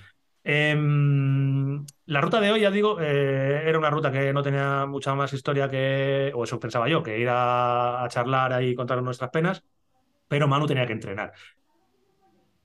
[0.46, 5.14] Em, la ruta de hoy, ya digo, eh, era una ruta que no tenía mucha
[5.14, 9.30] más historia que, o eso pensaba yo, que ir a, charlar ahí y contar nuestras
[9.30, 9.64] penas,
[10.28, 11.32] pero Manu tenía que entrenar.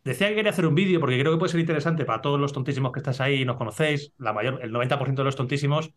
[0.03, 2.51] Decía que quería hacer un vídeo porque creo que puede ser interesante para todos los
[2.51, 4.13] tontísimos que estáis ahí y nos conocéis.
[4.17, 5.93] La mayor, el 90% de los tontísimos,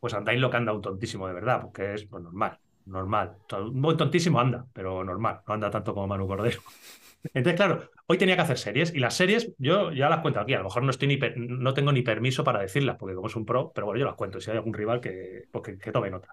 [0.00, 3.36] pues andáis lo que anda un tontísimo de verdad, porque es pues, normal, normal.
[3.52, 6.60] Un buen tontísimo anda, pero normal, no anda tanto como Manu Cordero.
[7.34, 10.54] Entonces, claro, hoy tenía que hacer series y las series yo ya las cuento aquí.
[10.54, 13.36] A lo mejor no, estoy ni no tengo ni permiso para decirlas, porque como es
[13.36, 14.40] un pro, pero bueno, yo las cuento.
[14.40, 16.28] Si hay algún rival que, pues que, tome nota.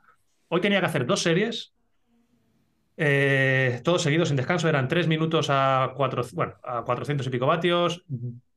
[0.50, 1.74] Hoy tenía que hacer dos series,
[2.98, 4.70] eh, todos seguidos sin descanso.
[4.70, 8.06] Eran tres minutos a, cuatro, bueno, a 400 y pico vatios,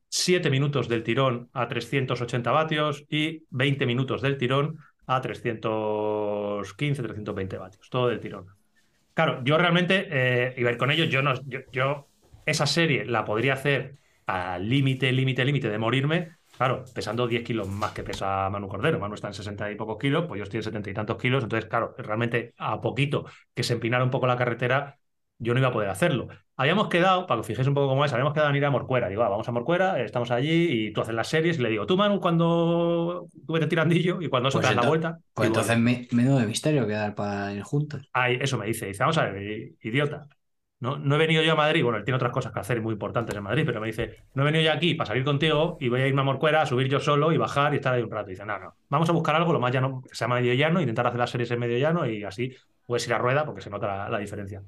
[0.09, 7.57] siete minutos del tirón a 380 vatios y 20 minutos del tirón a 315, 320
[7.57, 7.89] vatios.
[7.89, 8.45] Todo del tirón.
[9.15, 11.09] Claro, yo realmente eh, iba a ir con ellos.
[11.09, 11.33] Yo, no,
[11.71, 12.07] yo
[12.47, 16.37] esa serie la podría hacer al límite, límite, límite de morirme.
[16.57, 18.99] Claro, pesando 10 kilos más que pesa Manu Cordero.
[18.99, 21.43] Manu está en 60 y pocos kilos, pues yo estoy en 70 y tantos kilos.
[21.43, 24.97] Entonces, claro, realmente a poquito que se empinara un poco la carretera,
[25.37, 26.29] yo no iba a poder hacerlo.
[26.55, 28.71] Habíamos quedado, para que os fijéis un poco cómo es, habíamos quedado en ir a
[28.71, 29.09] Morcuera.
[29.09, 31.59] Digo, ah, vamos a Morcuera, estamos allí y tú haces las series.
[31.59, 34.83] Y le digo, tú, Manu, cuando tú vete tirandillo y cuando eso Pues te das
[34.83, 35.19] la vuelta.
[35.33, 38.09] Pues entonces me, menudo de misterio quedar para ir juntos.
[38.13, 38.87] Ay, eso me dice.
[38.87, 40.27] Dice, vamos a ver, idiota.
[40.79, 42.93] No, no he venido yo a Madrid, bueno, él tiene otras cosas que hacer muy
[42.93, 45.89] importantes en Madrid, pero me dice, no he venido yo aquí para salir contigo y
[45.89, 48.11] voy a irme a Morcuera a subir yo solo y bajar y estar ahí un
[48.11, 48.29] rato.
[48.29, 50.79] Y dice, no, no, vamos a buscar algo lo más llano, que sea medio llano,
[50.79, 52.55] intentar hacer las series en medio llano y así
[52.85, 54.61] puedes ir a rueda porque se nota la, diferencia.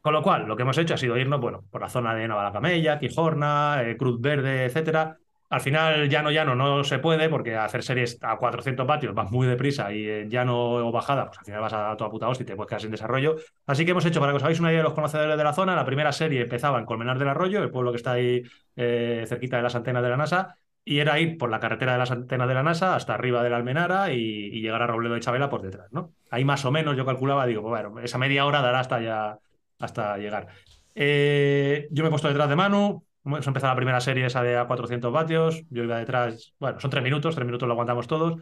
[0.00, 2.28] Con lo cual, lo que hemos hecho ha sido irnos, bueno, por la zona de
[2.28, 5.18] Navalacamella, Quijorna, eh, Cruz Verde, etcétera.
[5.50, 9.46] Al final, llano, llano no se puede porque hacer series a 400 vatios vas muy
[9.46, 12.46] deprisa y en llano o bajada, pues al final vas a toda puta hostia y
[12.46, 13.36] te puedes quedar sin desarrollo.
[13.66, 15.52] Así que hemos hecho, para que os hagáis una idea de los conocedores de la
[15.52, 18.42] zona, la primera serie empezaba en Colmenar del Arroyo, el pueblo que está ahí
[18.76, 21.98] eh, cerquita de las antenas de la NASA, y era ir por la carretera de
[21.98, 25.20] las antenas de la NASA hasta arriba de la Almenara y, llegar a Robledo de
[25.20, 26.12] Chabela por detrás, ¿no?
[26.30, 29.38] Ahí más o menos yo calculaba, digo, pues bueno, esa media hora dará hasta ya
[29.78, 30.48] hasta llegar.
[30.94, 34.56] Eh, yo me he puesto detrás de Manu, hemos empezado la primera serie esa de
[34.56, 38.40] a 400 vatios, yo iba detrás, bueno, son tres minutos, tres minutos lo aguantamos todos.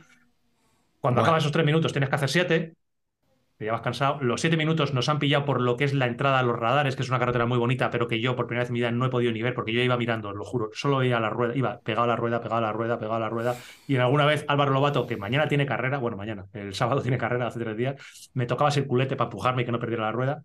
[1.00, 1.22] Cuando Bueno.
[1.22, 2.74] acaban esos tres minutos tienes que hacer siete,
[3.59, 4.18] te llevas cansado.
[4.22, 6.96] Los siete minutos nos han pillado por lo que es la entrada a los radares,
[6.96, 8.90] que es una carretera muy bonita, pero que yo por primera vez en mi vida
[8.90, 11.54] no he podido ni ver, porque yo iba mirando, lo juro, solo veía la rueda,
[11.56, 13.56] iba pegado a la rueda, pegado a la rueda, pegado a la rueda.
[13.86, 17.18] Y en alguna vez Álvaro Lobato, que mañana tiene carrera, bueno, mañana, el sábado tiene
[17.18, 20.42] carrera hace tres días, me tocaba circulete para empujarme y que no perdiera la rueda.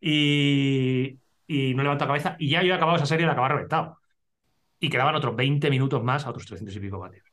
[0.00, 1.18] Y,
[1.50, 2.36] y no levanto cabeza.
[2.38, 3.98] Y ya yo he acabado esa serie y la acababa reventado.
[4.78, 7.26] Y quedaban otros 20 minutos más a otros 300 y pico vatios.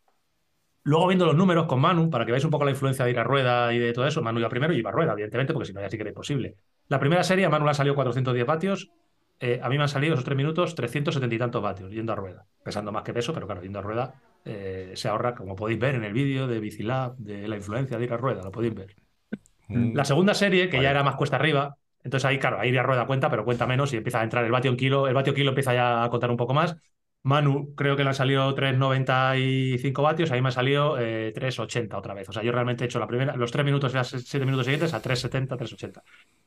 [0.81, 3.19] Luego viendo los números con Manu, para que veáis un poco la influencia de ir
[3.19, 5.67] a rueda y de todo eso, Manu iba primero y iba a rueda, evidentemente, porque
[5.67, 6.55] si no ya sí que era imposible.
[6.87, 8.89] La primera serie a Manu le han salido 410 vatios,
[9.39, 12.15] eh, a mí me han salido esos tres minutos 370 y tantos vatios yendo a
[12.15, 14.15] rueda, pesando más que peso, pero claro, yendo a rueda
[14.45, 18.05] eh, se ahorra, como podéis ver en el vídeo de Bicilab, de la influencia de
[18.05, 18.95] ir a rueda, lo podéis ver.
[19.67, 19.95] Mm.
[19.95, 20.85] La segunda serie, que Vale.
[20.85, 21.77] ya era más cuesta arriba,
[22.07, 24.45] entonces ahí, claro, ahí ir a rueda cuenta, pero cuenta menos y empieza a entrar
[24.45, 25.09] el vatio en kilo.
[25.09, 26.77] El vatio kilo empieza ya a contar un poco más.
[27.23, 31.97] Manu, creo que le han salido 3,95 vatios, a mí me ha salido eh, 3,80
[31.97, 32.29] otra vez.
[32.29, 34.65] O sea, yo realmente he hecho la primera, los 3 minutos y los 7 minutos
[34.65, 36.01] siguientes a 3,70, 3,80.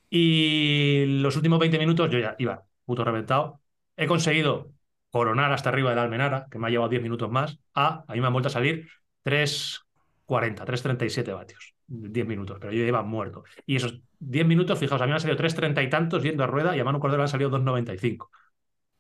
[0.09, 3.61] Y los últimos 20 minutos yo ya iba puto reventado.
[3.97, 4.73] He conseguido
[5.11, 8.13] coronar hasta arriba de la Almenara, que me ha llevado 10 minutos más, a, a
[8.15, 8.89] mí me han vuelto a salir
[9.23, 11.75] 3,40, 3,37 vatios.
[11.91, 13.45] 10 minutos, pero yo iba muerto.
[13.67, 16.47] Y esos 10 minutos, fijaos, a mí me han salido 3,30 y tantos yendo a
[16.47, 18.31] rueda y a Manu Cordero le han salido 2,95.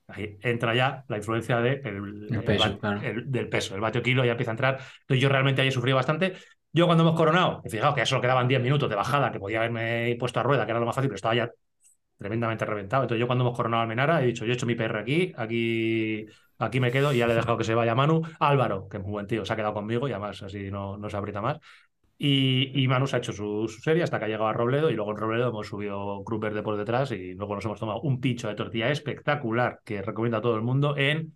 [0.08, 3.00] Ahí entra ya la influencia de el- El el peso, va- claro.
[3.02, 3.74] el- del peso.
[3.76, 4.74] El vatio kilo ya empieza a entrar.
[5.02, 6.34] Entonces yo realmente ahí he sufrido bastante.
[6.72, 9.58] Yo cuando hemos coronado, fijaos que ya solo quedaban 10 minutos de bajada, que podía
[9.58, 11.50] haberme puesto a rueda, que era lo más fácil, pero estaba ya
[12.18, 13.04] tremendamente reventado.
[13.04, 15.32] Entonces yo cuando hemos coronado a Almenara he dicho, yo he hecho mi PR aquí,
[15.36, 16.26] aquí,
[16.58, 18.22] aquí me quedo y ya le he dejado que se vaya Manu.
[18.40, 21.08] Álvaro, que es muy buen tío, se ha quedado conmigo y además así no, no
[21.08, 21.58] se aprieta más.
[22.22, 24.90] Y, y Manu se ha hecho su, su serie hasta que ha llegado a Robledo
[24.90, 28.00] y luego en Robledo hemos subido Cruz Verde por detrás y luego nos hemos tomado
[28.02, 31.34] un pincho de tortilla espectacular que recomiendo a todo el mundo en...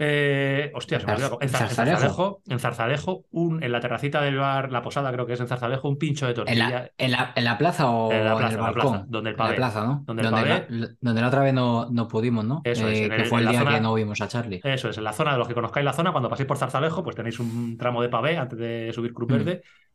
[0.00, 1.38] eh, hostia, se me olvidó.
[1.40, 1.98] En, Zar- en Zarzalejo.
[2.00, 5.46] Zarzalejo, en Zarzalejo, un, en la terracita del bar La Posada, creo que es en
[5.46, 6.70] Zarzalejo, un pincho de ¿En tortilla.
[6.70, 8.90] la, en, la, en la plaza o En la plaza, en el balcón?
[8.92, 9.56] plaza, donde el En la pavé.
[9.56, 10.02] plaza, ¿no?
[10.06, 10.66] Donde pavé.
[10.70, 12.62] la, donde la otra vez no, no pudimos, ¿no?
[12.64, 14.60] Eso es, Eh, en que el- fue el día zona- que no vimos a Charlie.
[14.64, 17.04] Eso es, en la zona de los que conozcáis la zona, cuando paséis por Zarzalejo,
[17.04, 19.34] pues tenéis un tramo de pavé antes de subir Cruz Mm.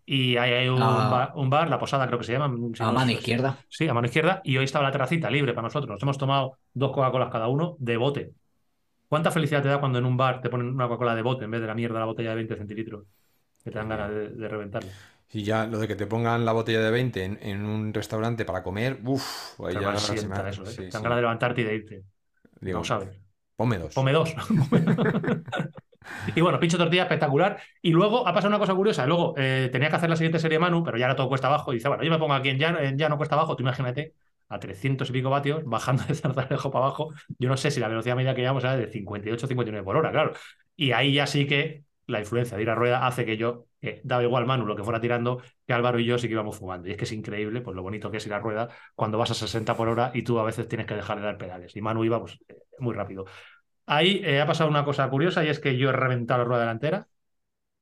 [0.05, 2.55] Y ahí hay un, La- bar, un bar, La Posada creo que se llama.
[2.75, 3.57] si a no mano izquierda.
[3.69, 4.41] Sí, a mano izquierda.
[4.43, 5.89] Y hoy estaba la terracita libre para nosotros.
[5.91, 8.31] Nos hemos tomado dos Coca-Colas cada uno de bote.
[9.09, 11.51] ¿Cuánta felicidad te da cuando en un bar te ponen una Coca-Cola de bote en
[11.51, 13.05] vez de la mierda la botella de 20 centilitros?
[13.63, 14.93] Que te dan ganas de, de reventarla.
[15.31, 18.45] Y ya lo de que te pongan la botella de 20 en, en un restaurante
[18.45, 20.65] para comer, uff, ahí Te ya sienta eso, ¿eh?
[20.71, 21.03] sí, Te dan sí.
[21.03, 22.03] ganas de levantarte y de irte.
[22.61, 23.21] Digo, no sabes.
[23.55, 23.95] Ponme dos.
[23.95, 24.35] Come dos.
[26.35, 27.59] y bueno, pincho tortilla espectacular.
[27.81, 29.05] Y luego ha pasado una cosa curiosa.
[29.05, 31.73] Luego eh, tenía que hacer la siguiente serie Manu, pero ya era todo cuesta abajo.
[31.73, 33.55] Y dice, bueno, yo me pongo aquí en llano, en cuesta abajo.
[33.55, 34.13] Tú imagínate
[34.49, 37.13] a 300 y pico vatios bajando de Zarzalejo para abajo.
[37.39, 40.11] Yo no sé si la velocidad media que llevamos era de 58 59 por hora,
[40.11, 40.33] claro.
[40.75, 44.01] Y ahí ya sí que la influencia de ir a rueda hace que yo, que
[44.03, 46.87] daba igual Manu lo que fuera tirando, que Álvaro y yo sí que íbamos fumando.
[46.87, 49.31] Y es que es increíble pues lo bonito que es ir a rueda cuando vas
[49.31, 51.75] a 60 por hora y tú a veces tienes que dejar de dar pedales.
[51.75, 53.25] Y Manu iba pues eh, muy rápido.
[53.87, 56.61] Ahí eh, ha pasado una cosa curiosa y es que yo he reventado la rueda
[56.61, 57.07] delantera.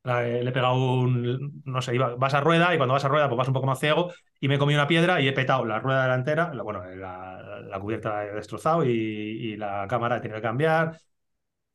[0.04, 3.06] La- eh, le he pegado un, no sé, iba- vas a rueda y cuando vas
[3.06, 5.28] a rueda pues vas un poco más ciego y me he comido una piedra y
[5.30, 9.88] he petado la rueda delantera, la- bueno, la, cubierta la he destrozado y, y la
[9.90, 11.00] cámara he tenido que cambiar.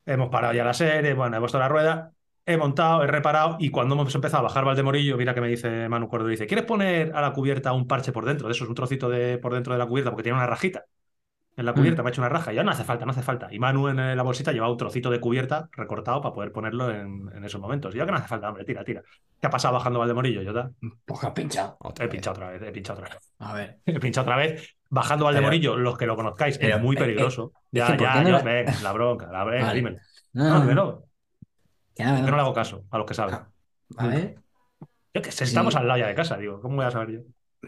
[0.05, 2.13] Hemos parado ya la serie, bueno, he puesto la rueda,
[2.45, 5.89] he montado, he reparado y cuando hemos empezado a bajar Valdemorillo, mira que me dice
[5.89, 8.47] Manu Cordero, dice, ¿quieres poner a la cubierta un parche por dentro?
[8.47, 10.85] De eso es un trocito de por dentro de la cubierta porque tiene una rajita
[11.59, 13.21] en la cubierta, me ha hecho una raja y ya no hace falta, no hace
[13.21, 13.47] falta.
[13.51, 16.89] Y Manu en eh, la bolsita llevaba un trocito de cubierta recortado para poder ponerlo
[16.89, 17.93] en, en esos momentos.
[17.93, 19.03] Y yo que no hace falta, hombre, tira, tira.
[19.39, 20.71] ¿Qué ha pasado bajando Valdemorillo, Jota?
[21.05, 21.75] Pues has pinchado.
[21.81, 22.11] Otra He vez.
[22.13, 23.33] pinchado otra vez, he pinchado otra vez.
[23.39, 23.79] A ver.
[23.85, 24.77] He pinchado otra vez.
[24.89, 27.51] Bajando Valdemorillo, los que lo conozcáis, pero, es muy eh, peligroso.
[27.71, 29.75] ya, ¿por ya, no yo- la- venga, la bronca, la bronca, Vale.
[29.75, 29.97] dímelo.
[30.33, 31.03] No, No, no, dímelo.
[31.95, 32.17] que no.
[32.21, 33.35] no le hago caso a los que saben.
[33.97, 34.35] A ver.
[35.13, 35.79] Yo que sé, estamos Sí.
[35.79, 37.19] al lado ya de casa, digo, ¿cómo voy a saber yo?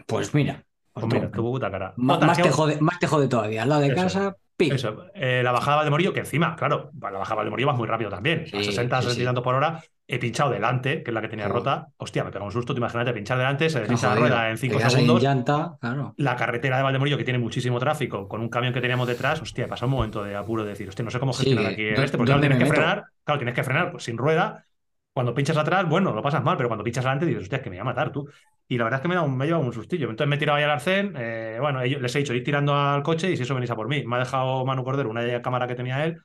[0.06, 1.94] Pues mira, Pues Ostras, mira, tu puta cara.
[1.96, 3.62] Más, te jode, más te jode todavía.
[3.62, 3.96] Al lado de Eso.
[3.96, 4.70] casa, pi.
[4.70, 7.88] Eso, eh, la bajada de Valdemorillo, que encima, claro, la bajada de Valdemorillo va muy
[7.88, 8.42] rápido también.
[8.52, 9.42] a Sí, 60, sí, 60 y sí.
[9.42, 9.82] por hora.
[10.06, 11.88] He pinchado delante, que es la que tenía rota.
[11.96, 12.74] Hostia, me pega un susto.
[12.74, 15.22] Te imagínate pinchar delante, se desliza la rueda en Te 5 quedas ahí en segundos.
[15.22, 16.14] llanta, claro.
[16.18, 19.66] La carretera de Valdemorillo, que tiene muchísimo tráfico, con un camión que teníamos detrás, hostia,
[19.68, 22.18] pasa un momento de apuro de decir, hostia, no sé cómo gestionar aquí ¿dó- este,
[22.18, 22.74] porque claro, tienes que meto?
[22.74, 24.66] frenar, claro, tienes que frenar pues, sin rueda.
[25.12, 27.70] Cuando pinchas atrás, bueno, lo pasas mal, pero cuando pinchas adelante dices, hostia, es que
[27.70, 28.26] me voy a matar tú.
[28.66, 30.08] Y la verdad es que me, da llevado un sustillo.
[30.08, 33.02] Entonces me he tirado ahí al arcén, eh, bueno, les he dicho ir tirando al
[33.02, 34.04] coche y si eso venís a por mí.
[34.06, 36.22] Me ha dejado Manu Cordero una cámara que tenía él,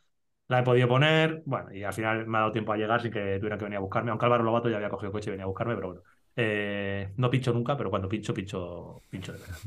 [0.47, 3.11] la he podido poner, bueno, y al final me ha dado tiempo a llegar sin
[3.11, 5.31] que tuviera que venir a buscarme, aunque Álvaro Lobato ya había cogido el coche y
[5.31, 6.01] venía a buscarme, pero bueno.
[6.37, 9.57] Eh, no pincho nunca, pero cuando pincho, pincho, pincho de verdad.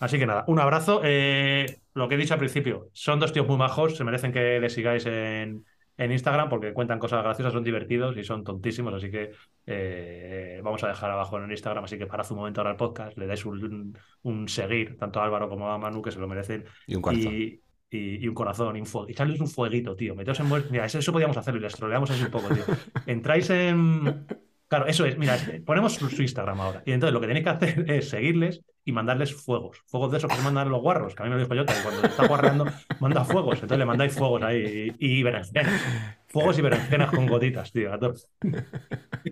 [0.00, 1.00] Así que nada, un abrazo.
[1.04, 4.58] Eh, lo que he dicho al principio, son dos tíos muy majos, se merecen que
[4.58, 5.64] les sigáis en,
[6.04, 9.32] en Instagram porque cuentan cosas graciosas, son divertidos y son tontísimos, así que
[9.66, 12.76] eh, vamos a dejar abajo en el Instagram, así que parad un momento ahora el
[12.76, 16.26] podcast, le dais un, un seguir, tanto a Álvaro como a Manu, que se lo
[16.26, 17.32] merecen, Y un corazón.
[17.34, 17.60] y,
[17.90, 19.08] y- y un corazón, y un fuego.
[19.08, 20.14] Echarles un fueguito, tío.
[20.14, 22.64] Meteos en Mira, eso, eso podíamos hacerlo y les troleamos así un poco, tío.
[23.06, 24.26] Entráis en.
[24.70, 25.18] Claro, eso es.
[25.18, 26.82] Mira, es- ponemos su, Instagram ahora.
[26.86, 29.82] Y entonces lo que tenéis que hacer es seguirles y mandarles fuegos.
[29.86, 31.66] Fuegos de esos que se mandan los guarros, que a mí me lo dijo yo,
[31.66, 32.66] que cuando está guarreando
[33.00, 33.54] manda fuegos.
[33.56, 35.82] Entonces le mandáis fuegos ahí y, y berenjenas.
[36.28, 37.90] Fuegos y berenjenas con gotitas, tío.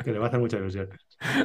[0.04, 0.88] Que le va a hacer mucha ilusión.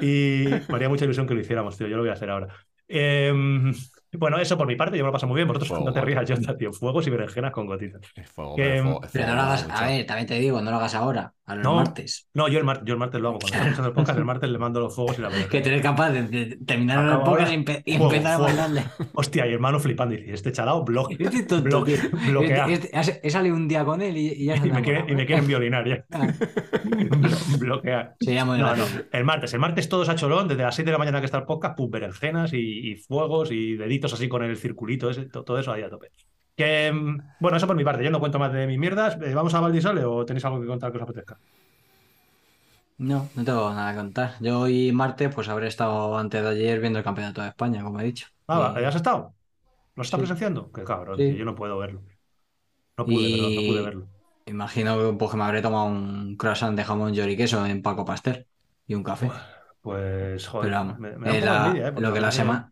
[0.01, 1.87] Y me haría mucha ilusión que lo hiciéramos, tío.
[1.87, 2.47] Yo lo voy a hacer ahora.
[2.87, 3.73] Em,
[4.17, 5.47] bueno, eso por mi parte, yo me lo paso muy bien.
[5.47, 5.85] Vosotros Fuego.
[5.85, 6.71] no te rías, Jota, tío.
[6.73, 8.01] Fuegos y berenjenas con gotitas.
[8.15, 9.75] Es fuego, que- pero fuego- Pero no lo hagas, mucho.
[9.77, 11.75] a ver, también te digo, no lo hagas ahora, a los No.
[11.75, 12.29] martes.
[12.33, 13.39] No, yo el, mar- yo el martes lo hago.
[13.39, 15.63] Cuando estoy escuchando el podcast, el martes le mando los fuegos y la Que berenjena.
[15.63, 18.83] tú eres capaz de, de terminar el podcast y, empe- y Fuego, empezar a mandarle.
[19.13, 20.15] Hostia, y hermano flipando.
[20.15, 21.97] Y dice, este chalao bloque, Este tonto, bloque,
[22.29, 22.67] bloquea.
[22.69, 25.09] Este- este- he salido un día con él y, y ya se Y me, quieren,
[25.09, 26.05] y me quieren violinar ya.
[26.11, 26.27] Ah,
[26.83, 28.15] Blo- Bloquear.
[28.19, 28.83] Se llama No, no.
[29.11, 29.53] El martes.
[29.53, 31.75] El martes todos a cholón, desde las 6 de la mañana que está el podcast,
[31.77, 35.83] pum, berenjenas y, y fuegos y deditos así con el circulito, ese, todo eso ahí
[35.83, 36.09] a tope.
[36.57, 38.03] Que, mm, bueno, eso por mi parte.
[38.03, 39.17] Yo no cuento más de mis mierdas.
[39.21, 41.39] Eh, ¿Vamos a Valdisole o tenéis algo que contar que os apetezca?
[42.97, 44.35] No, no tengo nada que contar.
[44.39, 47.99] Yo hoy martes, pues habré estado antes de ayer viendo el campeonato de España, como
[47.99, 48.27] he dicho.
[48.47, 49.33] Ah, Y- ¿ya has estado?
[49.95, 50.21] ¿Lo estás Sí.
[50.25, 50.71] presenciando?
[50.71, 51.35] Qué cabrón, Sí.
[51.35, 52.01] yo no puedo verlo.
[52.97, 54.07] No pude, Y- perdón, no pude verlo.
[54.45, 57.81] Imagino que, pues, que me habré tomado un croissant de jamón york y queso en
[57.81, 58.45] Paco Pastel
[58.85, 59.31] y un café.
[59.81, 61.93] Pues, joder, Pero vamos, me, me eh, la- envidia, ¿eh?
[61.97, 62.71] Lo que la semana,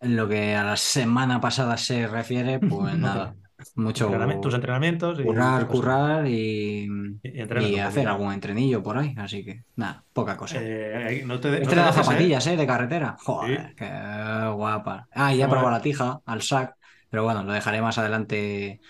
[0.00, 3.34] en lo que a la semana pasada se refiere, pues nada,
[3.74, 4.10] mucho
[4.40, 6.88] tus entrenamientos y currar, currar y,
[7.22, 10.58] Y- hacer algún entrenillo por ahí, así que nada, poca cosa.
[10.60, 11.92] Eh, no te, de- no Este te ¿eh?
[11.92, 12.56] zapatillas, ¿eh?
[12.56, 13.16] De carretera.
[13.20, 13.74] Joder, Sí.
[13.76, 15.08] qué guapa.
[15.12, 16.74] Ah, y ya he probado la tija al SAC,
[17.10, 18.80] pero bueno, lo dejaré más adelante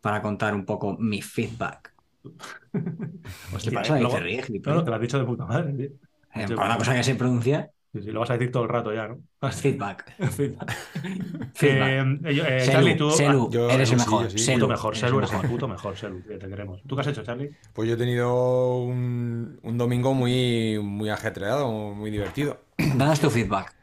[0.00, 1.94] para contar un poco mi feedback.
[3.54, 3.98] Hostia, ¿Qué pasa?
[3.98, 4.76] eh, luego- ríe, no, gilipollas.
[4.78, 5.72] no, te lo has dicho de puta madre.
[5.72, 5.90] tío.
[6.34, 8.68] Eh, Para una cosa que se pronuncia, Sí, sí, lo vas a decir todo el
[8.68, 9.18] rato ya, ¿no?
[9.52, 10.12] feedback.
[10.30, 10.72] Feedback.
[11.54, 11.88] Feedback.
[11.88, 13.10] Eh, eh, eh, Selu, Charlie, tú.
[13.10, 14.30] Selu, yo- eres el mejor.
[14.30, 14.38] sí.
[14.38, 16.82] Selu, puto mejor, eres Selu, el eres el puto mejor, Selu, que te queremos.
[16.86, 17.50] ¿Tú qué has hecho, Charlie?
[17.72, 22.58] Pues yo he tenido un, un domingo muy, muy ajetreado, muy divertido.
[22.96, 23.74] Danos tu feedback.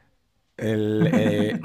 [0.56, 1.58] El, eh,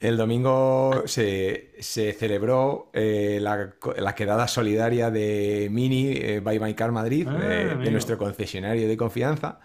[0.00, 6.74] el domingo se, se celebró eh, la, la quedada solidaria de Mini eh, by My
[6.74, 9.60] Car Madrid, Ah, eh, de nuestro concesionario de confianza.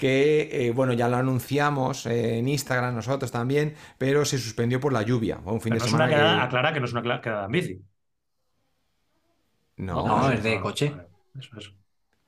[0.00, 4.92] Que eh, bueno, ya lo anunciamos eh, en Instagram nosotros también, pero se suspendió por
[4.94, 5.38] la lluvia.
[5.44, 6.92] Fue un fin Pero de no es una semana quedada, que- aclara que no es
[6.94, 7.80] una quedada en bici.
[9.76, 10.90] No, es de coche.
[10.90, 11.08] vale,
[11.38, 11.70] Eso, eso.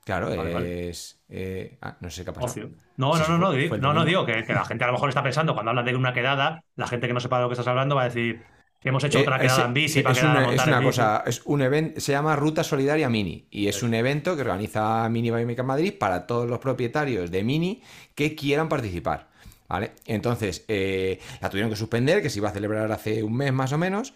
[0.03, 0.89] claro, Vale, vale.
[0.89, 1.21] es.
[1.29, 2.51] eh, ah, no sé qué ha pasado.
[2.51, 2.69] Ocio.
[2.97, 4.83] No, no, no, no, fue- di- fue el no, no, digo que, que la gente
[4.83, 7.37] a lo mejor está pensando cuando hablas de una quedada, la gente que no sepa
[7.37, 8.43] de lo que estás hablando va a decir
[8.89, 11.61] hemos hecho Eh, otra ese- quedada en bici es una, es una cosa, es un
[11.61, 15.63] evento, se llama Ruta Solidaria Mini y es un evento que organiza Mini by Mecca
[15.63, 17.81] Madrid para todos los propietarios de Mini
[18.15, 19.31] que quieran participar.
[19.69, 19.91] ¿Vale?
[20.05, 23.71] Entonces, eh, la tuvieron que suspender, que se iba a celebrar hace un mes más
[23.73, 24.13] o menos,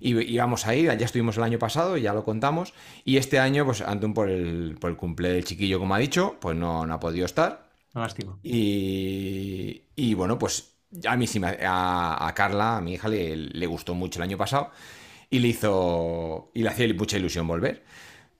[0.00, 2.74] y íbamos a ir, ya estuvimos el año pasado, ya lo contamos,
[3.04, 6.36] y este año, pues Antun por el, por el cumple del chiquillo, como ha dicho,
[6.40, 8.36] pues no, no ha podido estar, lástima.
[8.42, 10.74] y, y bueno, pues
[11.06, 14.38] a mí sí, a, a Carla, a mi hija, le, le gustó mucho el año
[14.38, 14.70] pasado
[15.30, 17.84] y le hizo, y le hacía mucha ilusión volver.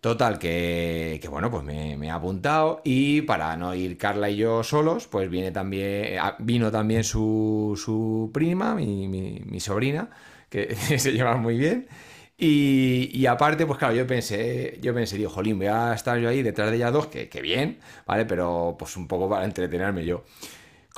[0.01, 4.37] Total, que, que bueno, pues me, me he apuntado y para no ir Carla y
[4.37, 10.11] yo solos, pues viene también, ah, vino también su, su prima, mi, mi- sobrina,
[10.51, 11.89] que se llevan muy bien.
[12.39, 16.29] Y, y aparte, pues claro, yo pensé, yo pensé, digo, jolín, voy a estar yo
[16.29, 18.25] ahí detrás de ellas dos, que, que bien, ¿vale?
[18.27, 20.25] Pero pues un poco para entretenerme yo.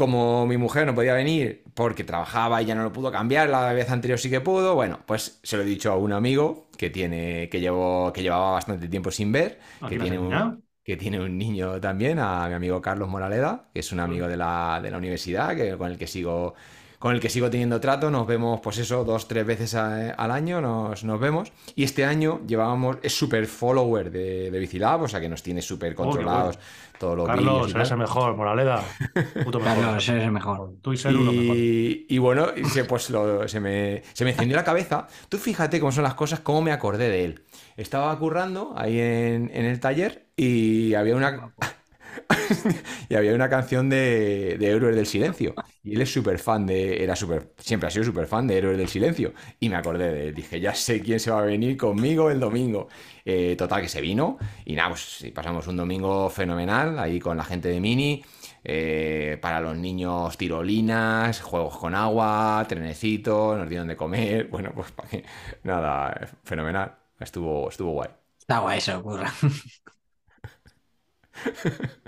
[0.01, 3.73] Como mi mujer no podía venir porque trabajaba y ya no lo pudo cambiar, la
[3.75, 6.89] vez anterior sí que pudo, bueno, pues se lo he dicho a un amigo que
[6.91, 11.21] tiene, que llevó, que llevaba bastante tiempo sin ver, ¿A que tiene un, que tiene
[11.21, 14.91] un niño también, a mi amigo Carlos Moraleda, que es un amigo de la, de
[14.91, 16.55] la universidad, que, con el que sigo
[16.99, 20.31] con el que sigo teniendo trato, nos vemos pues eso dos, tres veces a- al
[20.31, 25.09] año, nos, nos vemos, y este año llevábamos, es súper follower de, de Bicilab, o
[25.09, 26.57] sea que nos tiene súper controlados.
[26.57, 26.65] todos
[27.01, 28.85] los vídeos Carlos, eres el mejor, Moraleda.
[29.45, 29.75] Puto mejor.
[29.85, 30.73] Carlos, eres el mejor.
[30.83, 31.57] Tú y lo mejor.
[31.57, 35.07] Y, bueno, se, pues lo- se, me, se me encendió la cabeza.
[35.29, 37.45] Tú fíjate cómo son las cosas, cómo me acordé de él.
[37.77, 41.53] Estaba currando ahí en, en el taller y había una,
[43.09, 45.55] y había una canción de, de Héroes del Silencio.
[45.83, 47.03] Y él es súper fan de.
[47.03, 47.53] Era súper.
[47.59, 49.33] Siempre ha sido súper fan de Héroes del Silencio.
[49.59, 50.35] Y me acordé de él.
[50.35, 52.89] Dije, ya sé quién se va a venir conmigo el domingo.
[53.25, 54.39] Eh, total, que se vino.
[54.65, 58.23] Y nada, pues pasamos un domingo fenomenal ahí con la gente de Mini.
[58.63, 64.49] Eh, para los niños, tirolinas, juegos con agua, trenecitos, nos dieron de comer.
[64.51, 65.09] Bueno, pues para.
[65.63, 66.97] Nada, fenomenal.
[67.19, 68.11] Estuvo, estuvo guay.
[68.39, 69.33] Está guay eso, curra.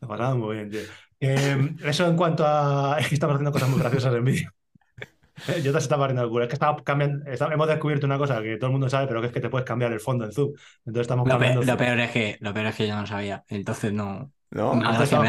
[0.00, 0.80] Me ha pasado muy bien, tío.
[1.20, 2.96] Eh, eso en cuanto a.
[3.00, 4.50] Es que estamos haciendo cosas muy graciosas en vídeo.
[5.64, 6.44] Yo te estaba riendo el culo.
[6.44, 9.20] Es que estaba cambiando, está- hemos descubierto una cosa que todo el mundo sabe, pero
[9.20, 10.52] que es que te puedes cambiar el fondo en Zoom.
[10.84, 11.72] Entonces estamos Lo, pe- cambiando.
[11.72, 13.44] lo peor es que, lo peor es que yo no sabía.
[13.48, 14.32] Entonces no.
[14.50, 14.74] ¿No?
[14.76, 15.28] Nada estamos.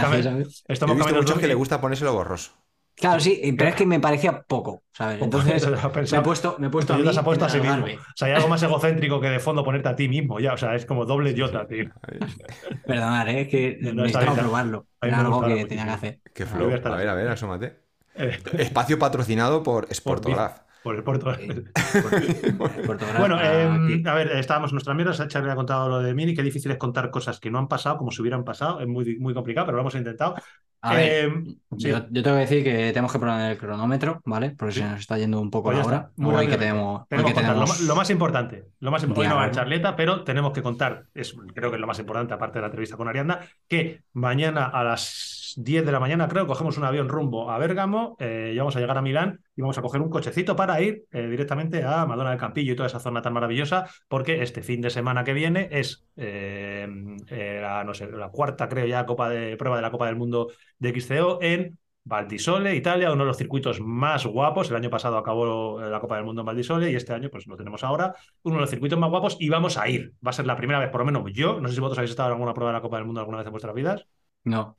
[0.67, 2.51] He estamos visto cambiando el muchos que le gusta ponérselo borroso.
[2.99, 5.21] Claro, sí, pero es que me parecía poco, ¿sabes?
[5.21, 5.65] Entonces
[6.11, 7.85] me he puesto, me he puesto a mí te has puesto a sí mismo.
[7.85, 10.53] O sea, hay algo más egocéntrico que de fondo ponerte a ti mismo ya.
[10.53, 11.89] O sea, es como doble yota, tío.
[12.85, 13.41] Perdonad, ¿eh?
[13.41, 14.87] es que No, está necesitaba probarlo.
[15.01, 16.19] Era algo que tenía que hacer.
[16.33, 16.71] Qué flow.
[16.71, 17.79] a ver, a ver, asómate.
[18.15, 20.59] Eh, Espacio patrocinado por Sportograph.
[20.83, 21.03] por el
[23.17, 24.03] Bueno, eh, aquí.
[24.05, 25.25] a ver, estábamos en nuestras mierdas.
[25.29, 26.35] Charlie ha contado lo de Mini.
[26.35, 28.81] Qué difícil es contar cosas que no han pasado como si hubieran pasado.
[28.81, 30.35] Es muy, muy complicado, pero lo hemos intentado.
[30.81, 31.31] A ver,
[31.77, 31.89] sí.
[31.89, 34.51] yo, yo tengo que decir que tenemos que poner el cronómetro, ¿vale?
[34.51, 36.11] Porque se nos está yendo un poco Pues la hora.
[36.15, 38.65] Muy Hoy que tenemos, hoy que lo, tenemos lo más importante.
[38.79, 39.21] Lo más importante.
[39.21, 39.71] Hoy no va a haber Diablo.
[39.71, 42.67] charleta, pero tenemos que contar, es, creo que es lo más importante, aparte de la
[42.67, 47.09] entrevista con Arianda, que mañana a las 10 de la mañana, creo, cogemos un avión
[47.09, 50.09] rumbo a Bérgamo eh, y vamos a llegar a Milán y vamos a coger un
[50.09, 53.89] cochecito para ir eh, directamente a Madonna del Campillo y toda esa zona tan maravillosa,
[54.07, 56.87] porque este fin de semana que viene es eh,
[57.27, 60.15] eh, la, no sé, la cuarta, creo ya, Copa de prueba de la Copa del
[60.15, 60.49] Mundo
[60.79, 64.69] de XCO en Valdisole, Italia, uno de los circuitos más guapos.
[64.71, 67.55] El año pasado acabó la Copa del Mundo en Valdisole y este año pues lo
[67.55, 68.15] tenemos ahora.
[68.43, 70.13] Uno de los circuitos más guapos y vamos a ir.
[70.25, 71.59] Va a ser la primera vez, por lo menos yo.
[71.61, 73.37] No sé si vosotros habéis estado en alguna prueba de la Copa del Mundo alguna
[73.39, 74.05] vez en vuestras vidas.
[74.45, 74.75] No.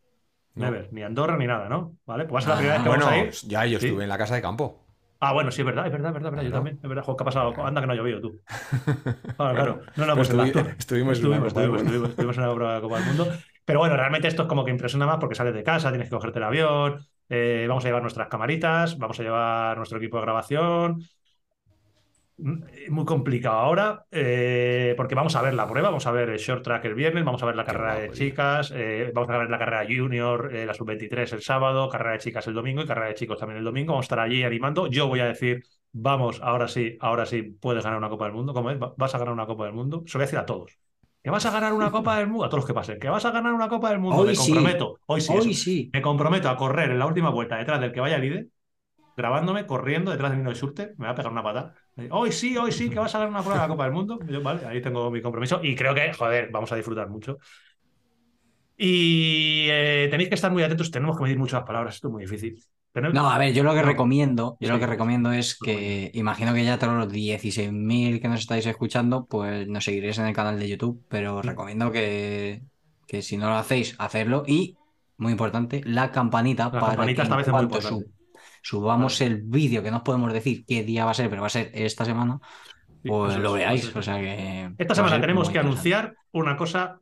[0.57, 0.65] No.
[0.65, 1.95] Never, ni Andorra ni nada, ¿no?
[2.07, 2.25] ¿Vale?
[2.25, 3.51] Pues va a ser la Ah, primera vez que Bueno, vamos a ir.
[3.51, 3.87] ya yo Sí.
[3.87, 4.85] estuve en la casa de campo.
[5.21, 6.81] Ah, bueno, sí, es verdad, es verdad, es verdad, yo también.
[6.83, 7.55] Es verdad, jo, ¿qué ha pasado?
[7.65, 8.41] Anda que no ha llovido tú.
[9.37, 9.81] Claro, claro.
[9.97, 13.07] No, no, Pero pues estuvi- estuvimos en una estuvimos, en prueba de la Copa del
[13.07, 13.27] Mundo.
[13.65, 16.15] Pero bueno, realmente esto es como que impresiona más porque sales de casa, tienes que
[16.17, 20.23] cogerte el avión, eh, vamos a llevar nuestras camaritas, vamos a llevar nuestro equipo de
[20.23, 21.03] grabación.
[22.37, 26.39] Mm, Muy complicado ahora, eh, porque vamos a ver la prueba, vamos a ver el
[26.39, 29.37] short track el viernes, vamos a ver la carrera de guapo, chicas, eh, vamos a
[29.39, 32.87] ver la carrera junior, eh, la sub-23 el sábado, carrera de chicas el domingo y
[32.87, 33.93] carrera de chicos también el domingo.
[33.93, 34.87] Vamos a estar allí animando.
[34.87, 35.63] Yo voy a decir,
[35.93, 38.55] vamos, ahora sí, ahora sí puedes ganar una Copa del Mundo.
[38.55, 38.81] ¿Cómo es?
[38.83, 40.03] Va- Vas a ganar una Copa del Mundo.
[40.07, 40.79] Se lo voy a decir a todos.
[41.23, 43.25] Que vas a ganar una Copa del Mundo, a todos los que pasen, que vas
[43.25, 44.23] a ganar una Copa del Mundo.
[44.23, 44.53] Hoy Me sí.
[44.53, 45.91] comprometo, hoy sí, Hoy sí.
[45.93, 48.47] Me comprometo a correr en la última vuelta detrás del que vaya líder,
[49.17, 51.75] grabándome, corriendo detrás de Nino de Schurter, me va a pegar una patada.
[52.11, 54.19] Hoy sí, hoy sí, que vas a ganar una prueba de la Copa del Mundo.
[54.27, 57.39] Yo, vale, ahí tengo mi compromiso y creo que, joder, vamos a disfrutar mucho.
[58.79, 62.13] Y eh, tenéis que estar muy atentos, tenemos que medir mucho las palabras, esto es
[62.13, 62.65] muy difícil.
[63.13, 66.65] No, a ver, yo lo que recomiendo, yo lo que recomiendo es que, imagino que
[66.65, 70.69] ya todos los 16.000 que nos estáis escuchando, pues nos seguiréis en el canal de
[70.69, 72.63] YouTube, pero os recomiendo que,
[73.07, 74.77] que si no lo hacéis, hacerlo y,
[75.17, 78.05] muy importante, la campanita La para campanita que esta en vez cuanto importante.
[78.05, 78.15] sub-
[78.63, 81.47] subamos el vídeo, que no os podemos decir qué día va a ser, pero va
[81.47, 82.41] a ser esta semana,
[83.05, 83.95] pues lo veáis.
[83.95, 87.01] O sea que Esta semana tenemos que anunciar una cosa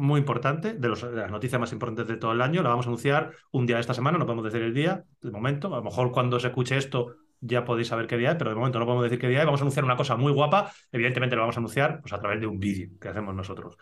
[0.00, 2.62] muy importante, de, los- de las noticias más importantes de todo el año.
[2.62, 5.30] La vamos a anunciar un día de esta semana, no podemos decir el día, de
[5.30, 5.72] momento.
[5.74, 8.56] A lo mejor cuando se escuche esto ya podéis saber qué día es, pero de
[8.56, 9.44] momento no podemos decir qué día es.
[9.46, 10.72] Vamos a anunciar una cosa muy guapa.
[10.92, 13.76] Evidentemente lo vamos a anunciar pues, a través de un vídeo que hacemos nosotros.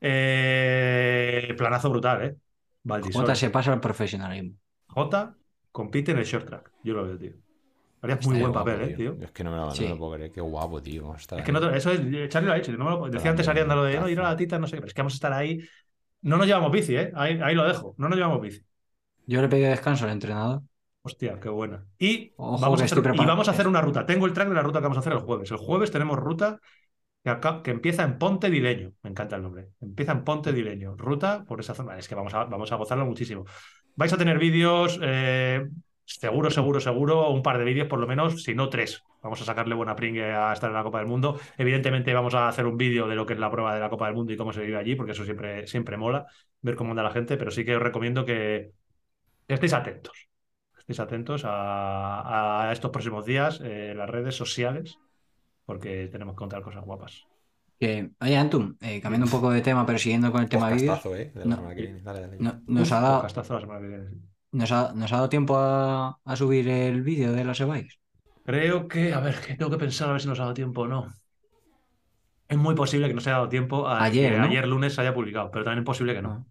[0.00, 2.36] Eh, planazo brutal, ¿eh?
[2.82, 3.22] Valdisol.
[3.22, 4.56] Jota se pasa al profesionalismo.
[4.88, 5.34] J
[5.72, 6.72] compite en el short track.
[6.82, 7.32] Yo lo veo, tío.
[8.12, 9.16] Harías muy buen Guapo, papel, ¿eh, tío?
[9.20, 9.82] Es que no me lo, no Sí.
[9.84, 10.32] me lo puedo creer.
[10.32, 11.14] Qué guapo, tío.
[11.14, 13.74] Es que no te- eso es, Charlie lo ha no me lo- decía antes Arianda
[13.74, 15.16] lo de no, ir a la tita, no sé qué, pero es que vamos a
[15.16, 15.60] estar ahí.
[16.22, 17.12] No nos llevamos bici, ¿eh?
[17.14, 18.60] Ahí, ahí lo dejo, no nos llevamos bici.
[19.26, 20.62] Yo le pedí descanso al entrenador.
[21.02, 21.84] Hostia, qué buena.
[21.98, 23.28] Y Ojo, vamos, a hacer, estoy y preparado.
[23.28, 24.04] vamos a hacer una ruta.
[24.06, 25.50] Tengo el track de la ruta que vamos a hacer el jueves.
[25.52, 26.58] El jueves tenemos ruta
[27.22, 28.92] que, acá- que empieza en Ponte Dileño.
[29.02, 29.68] Me encanta el nombre.
[29.80, 30.96] Empieza en Ponte Dileño.
[30.96, 31.96] Ruta por esa zona.
[31.98, 33.44] Es que vamos a, vamos a gozarlo muchísimo.
[33.94, 35.66] Vais a tener vídeos, eh,
[36.06, 39.02] seguro, seguro, seguro, un par de vídeos por lo menos, si no tres.
[39.22, 41.38] vamos a sacarle buena pringue a estar en la Copa del Mundo.
[41.58, 44.06] Evidentemente vamos a hacer un vídeo de lo que es la prueba de la Copa
[44.06, 46.26] del Mundo y cómo se vive allí, porque eso siempre, siempre mola,
[46.62, 48.70] ver cómo anda la gente, pero sí que os recomiendo que
[49.48, 50.28] estéis atentos.
[50.78, 54.96] Estéis atentos a, a estos próximos días, eh, las redes sociales,
[55.64, 57.26] porque tenemos que contar cosas guapas.
[57.80, 60.76] Que, oye, Antum, eh, cambiando un poco de tema, pero siguiendo con el tema de
[60.76, 61.32] vídeos, ¿eh?
[62.38, 63.22] No- nos, ha dado,
[64.52, 67.98] Nos, ha, nos ha dado tiempo a, a subir el vídeo de las Ebais.
[68.48, 70.80] Creo que, a ver, que tengo que pensar a ver si nos ha dado tiempo
[70.82, 71.02] o no.
[72.48, 74.44] Es muy posible que no se haya dado tiempo a Ayer, que ¿no?
[74.44, 76.46] ayer lunes se haya publicado, pero también es posible que no.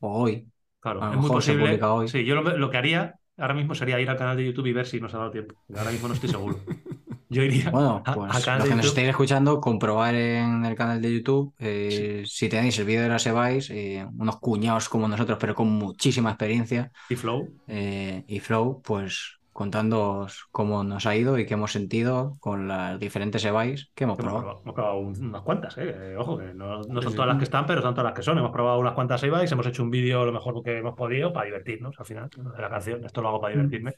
[0.00, 0.50] O hoy.
[0.80, 1.80] Claro, A lo es muy mejor posible.
[1.82, 2.08] hoy.
[2.08, 4.72] Sí, yo lo, lo que haría ahora mismo sería ir al canal de YouTube y
[4.72, 5.56] ver si nos ha dado tiempo.
[5.76, 6.64] Ahora mismo no estoy seguro.
[7.28, 10.64] Yo iría Bueno, a- pues al canal los de que nos estéis escuchando, comprobar en
[10.64, 14.88] el canal de YouTube eh, si tenéis el vídeo de las Ebais, eh, unos cuñados
[14.88, 17.48] como nosotros, pero con muchísima experiencia y Flow.
[17.66, 23.00] eh, y Flow, pues contándoos cómo nos ha ido y qué hemos sentido con las
[23.00, 24.42] diferentes Ebais que hemos Hemos probado.
[24.42, 25.76] probado, hemos probado un- unas cuantas,
[26.18, 28.36] Ojo, que no, no son todas las que están, pero son todas las que son.
[28.38, 31.46] Hemos probado unas cuantas Ebais, hemos hecho un vídeo lo mejor que hemos podido para
[31.46, 33.02] divertirnos al final de la canción.
[33.04, 33.94] Esto lo hago para divertirme.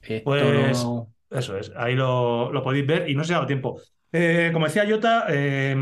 [0.00, 0.86] Esto Pues-
[1.30, 3.80] Eso es, ahí lo, lo podéis ver y no se ha dado tiempo.
[4.12, 5.76] Eh, como decía Jota, eh,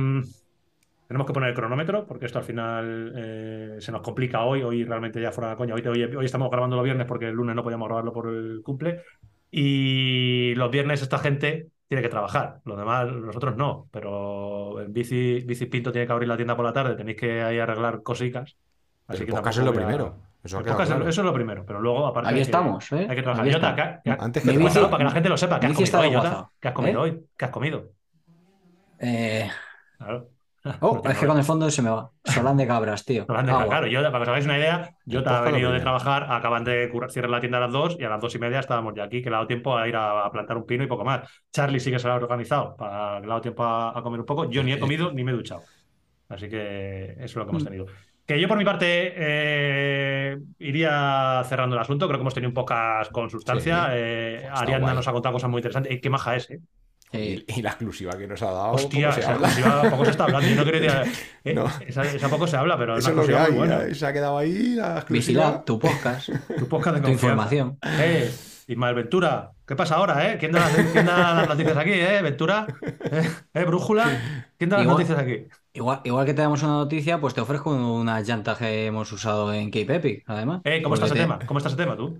[1.08, 4.62] tenemos que poner el cronómetro porque esto al final eh, se nos complica hoy.
[4.62, 5.74] Hoy realmente ya fuera de coña.
[5.74, 8.60] Hoy, hoy, hoy estamos grabando los viernes porque el lunes no podíamos grabarlo por el
[8.62, 9.02] cumple.
[9.50, 12.60] Y los viernes esta gente tiene que trabajar.
[12.66, 13.88] Los demás, nosotros no.
[13.90, 16.94] Pero en Bici, Bici Pinto tiene que abrir la tienda por la tarde.
[16.94, 18.56] Tenéis que ahí arreglar cositas.
[19.08, 20.27] El que podcast es lo primero.
[20.48, 21.10] Eso ha El quedado podcast es- claro.
[21.10, 21.64] Eso es lo primero.
[21.66, 22.28] Pero luego, aparte.
[22.30, 23.06] Aquí hay que- estamos, ¿eh?
[23.08, 23.44] Hay que trabajar.
[23.44, 23.84] Aquí Jota, está.
[24.02, 25.60] ¿qué- qué- Antes Mi que bici- para que la gente lo sepa.
[25.60, 26.18] ¿Qué has comido hoy, Jota?
[26.28, 27.10] WhatsApp, ¿Qué has comido ¿eh?
[27.10, 27.24] hoy?
[27.36, 27.84] ¿Qué has comido?
[29.00, 29.48] Eh,
[29.98, 30.28] Claro.
[30.80, 32.10] Oh, es que con el fondo se me va.
[32.24, 33.24] Solán de cabras, tío.
[33.28, 33.68] Hablando de- Agua.
[33.68, 36.64] claro, yo, para que os hagáis una idea, yo te he venido de trabajar, acaban
[36.64, 38.92] de curar, cierran la tienda a las 2 y a las 2 y media estábamos
[38.94, 40.86] ya aquí, que le ha dado tiempo a ir a, a plantar un pino y
[40.86, 41.22] poco más.
[41.52, 44.02] Charlie sí que se lo ha organizado para que le ha dado tiempo a, a
[44.02, 44.50] comer un poco.
[44.50, 45.62] Yo ni he comido ni me he duchado.
[46.28, 47.66] Así que eso es lo que hemos Mm.
[47.66, 47.86] tenido.
[48.28, 52.54] Que yo por mi parte eh, iría cerrando el asunto, creo que hemos tenido un
[52.54, 53.86] podcast con sustancia.
[53.86, 53.92] Sí.
[53.94, 54.96] Eh, Está Ariadna guay.
[54.96, 55.90] nos ha contado cosas muy interesantes.
[55.92, 56.60] Eh, qué maja es, ¿eh?
[57.12, 58.72] Eh, Y, y la exclusiva que nos ha dado.
[58.72, 59.46] Hostia, se esa habla.
[59.48, 60.46] exclusiva poco se está hablando.
[60.46, 61.12] y no quiero decir,
[61.44, 61.64] eh, No.
[61.86, 63.68] esa, esa poco se habla, pero es Eso es una lo que exclusiva hay.
[63.70, 63.94] muy buena.
[63.94, 65.44] Se ha quedado ahí la exclusiva.
[65.46, 66.28] Vigilad tu podcast,
[66.58, 67.78] Tu podcast de tu información.
[67.98, 68.30] Eh,
[68.66, 70.36] Ismael Ventura, ¿qué pasa ahora, eh?
[70.38, 72.20] ¿Quién da, las- quién da las noticias aquí, eh?
[72.22, 72.66] ¿Ventura?
[73.10, 73.30] ¿Eh?
[73.54, 74.04] ¿Eh, Brújula?
[74.58, 75.46] ¿Quién da las Igual- noticias aquí?
[75.78, 79.52] Igual, igual que te damos una noticia, pues te ofrezco unas llantas que hemos usado
[79.52, 80.60] en Cape Epic, además.
[80.64, 81.46] Eh, ¿cómo está Porque ese te- tema?
[81.46, 82.18] ¿Cómo está ese tema, tú?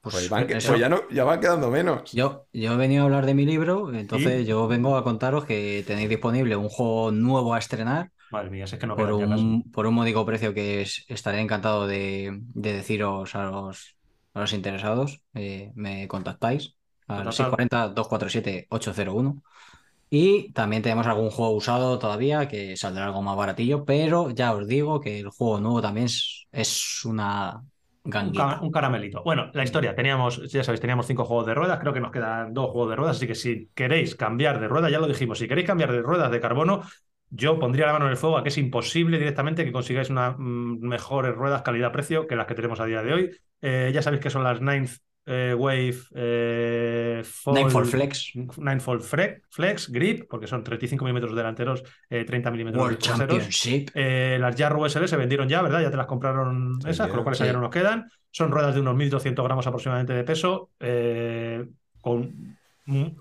[0.00, 2.12] Pues, Pues, van pues ya, no, ya van quedando menos.
[2.12, 4.44] Yo, yo he venido a hablar de mi libro, entonces ¿Y?
[4.46, 8.76] yo vengo a contaros que tenéis disponible un juego nuevo a estrenar Madre mía, si
[8.76, 12.72] es que no por un, por un módico precio que es- estaré encantado de, de
[12.74, 13.96] deciros a los,
[14.34, 15.20] a los interesados.
[15.34, 16.76] Eh, me contactáis
[17.08, 17.94] al Contactad.
[18.70, 19.42] 640-247-801.
[20.10, 24.66] Y también tenemos algún juego usado todavía que saldrá algo más baratillo, pero ya os
[24.66, 27.62] digo que el juego nuevo también es, es una
[28.02, 28.60] Un, ganguita.
[28.60, 29.22] un caramelito.
[29.22, 29.94] Bueno, la historia.
[29.94, 31.78] Teníamos, ya sabéis, teníamos cinco juegos de ruedas.
[31.80, 33.16] Creo que nos quedan dos juegos de ruedas.
[33.16, 36.30] Así que si queréis cambiar de rueda, ya lo dijimos, si queréis cambiar de ruedas
[36.30, 36.82] de carbono,
[37.30, 40.34] yo pondría la mano en el fuego a que es imposible directamente que consigáis unas
[40.38, 43.30] mm, mejores ruedas calidad-precio que las que tenemos a día de hoy.
[43.62, 44.90] Eh, ya sabéis que son las Ninth
[45.26, 51.82] eh, Wave eh, Fold- Nightfall Flex, Ninefold Flex, Flex Grip, porque son 35 milímetros delanteros,
[52.08, 52.98] eh, 30 milímetros World.
[52.98, 53.90] Championship.
[53.94, 55.82] Eh, las Jar USL se vendieron ya, ¿verdad?
[55.82, 57.44] Ya te las compraron esas, con lo cual sí.
[57.44, 58.10] ya no nos quedan.
[58.30, 60.70] Son ruedas de unos 1.200 gramos aproximadamente de peso.
[60.80, 61.66] eh,
[62.00, 62.56] con,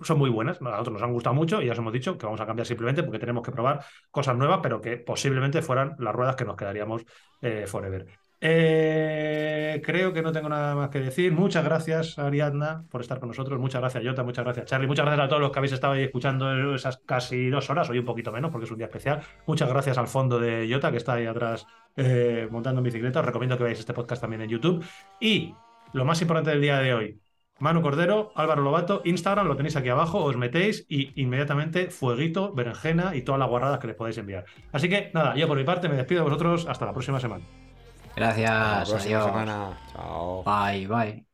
[0.01, 2.25] son muy buenas, a nosotros nos han gustado mucho y ya os hemos dicho que
[2.25, 6.15] vamos a cambiar simplemente porque tenemos que probar cosas nuevas, pero que posiblemente fueran las
[6.15, 7.03] ruedas que nos quedaríamos
[7.41, 8.07] eh, forever.
[8.41, 11.33] Eh, creo que no tengo nada más que decir.
[11.33, 13.59] Muchas gracias, Ariadna, por estar con nosotros.
[13.59, 14.23] Muchas gracias, Jota.
[14.23, 14.87] Muchas gracias, Charlie.
[14.87, 17.99] Muchas gracias a todos los que habéis estado ahí escuchando esas casi dos horas, hoy
[17.99, 19.21] un poquito menos porque es un día especial.
[19.45, 21.65] Muchas gracias al fondo de Jota, que está ahí atrás
[21.97, 23.19] eh, montando en bicicleta.
[23.19, 24.85] Os recomiendo que veáis este podcast también en YouTube.
[25.19, 25.53] Y
[25.93, 27.19] lo más importante del día de hoy,
[27.59, 33.15] Manu Cordero, Álvaro Lobato, Instagram, lo tenéis aquí abajo, os metéis y inmediatamente fueguito, berenjena
[33.15, 34.45] y todas las guarradas que les podéis enviar.
[34.71, 37.68] Así que nada, yo por mi parte me despido de vosotros hasta la próxima semana.
[38.15, 39.25] Gracias, adiós.
[39.25, 39.79] semana.
[39.93, 40.43] Chao.
[40.43, 41.25] Bye, bye.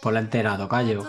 [0.00, 1.04] Por la entera, tocayo.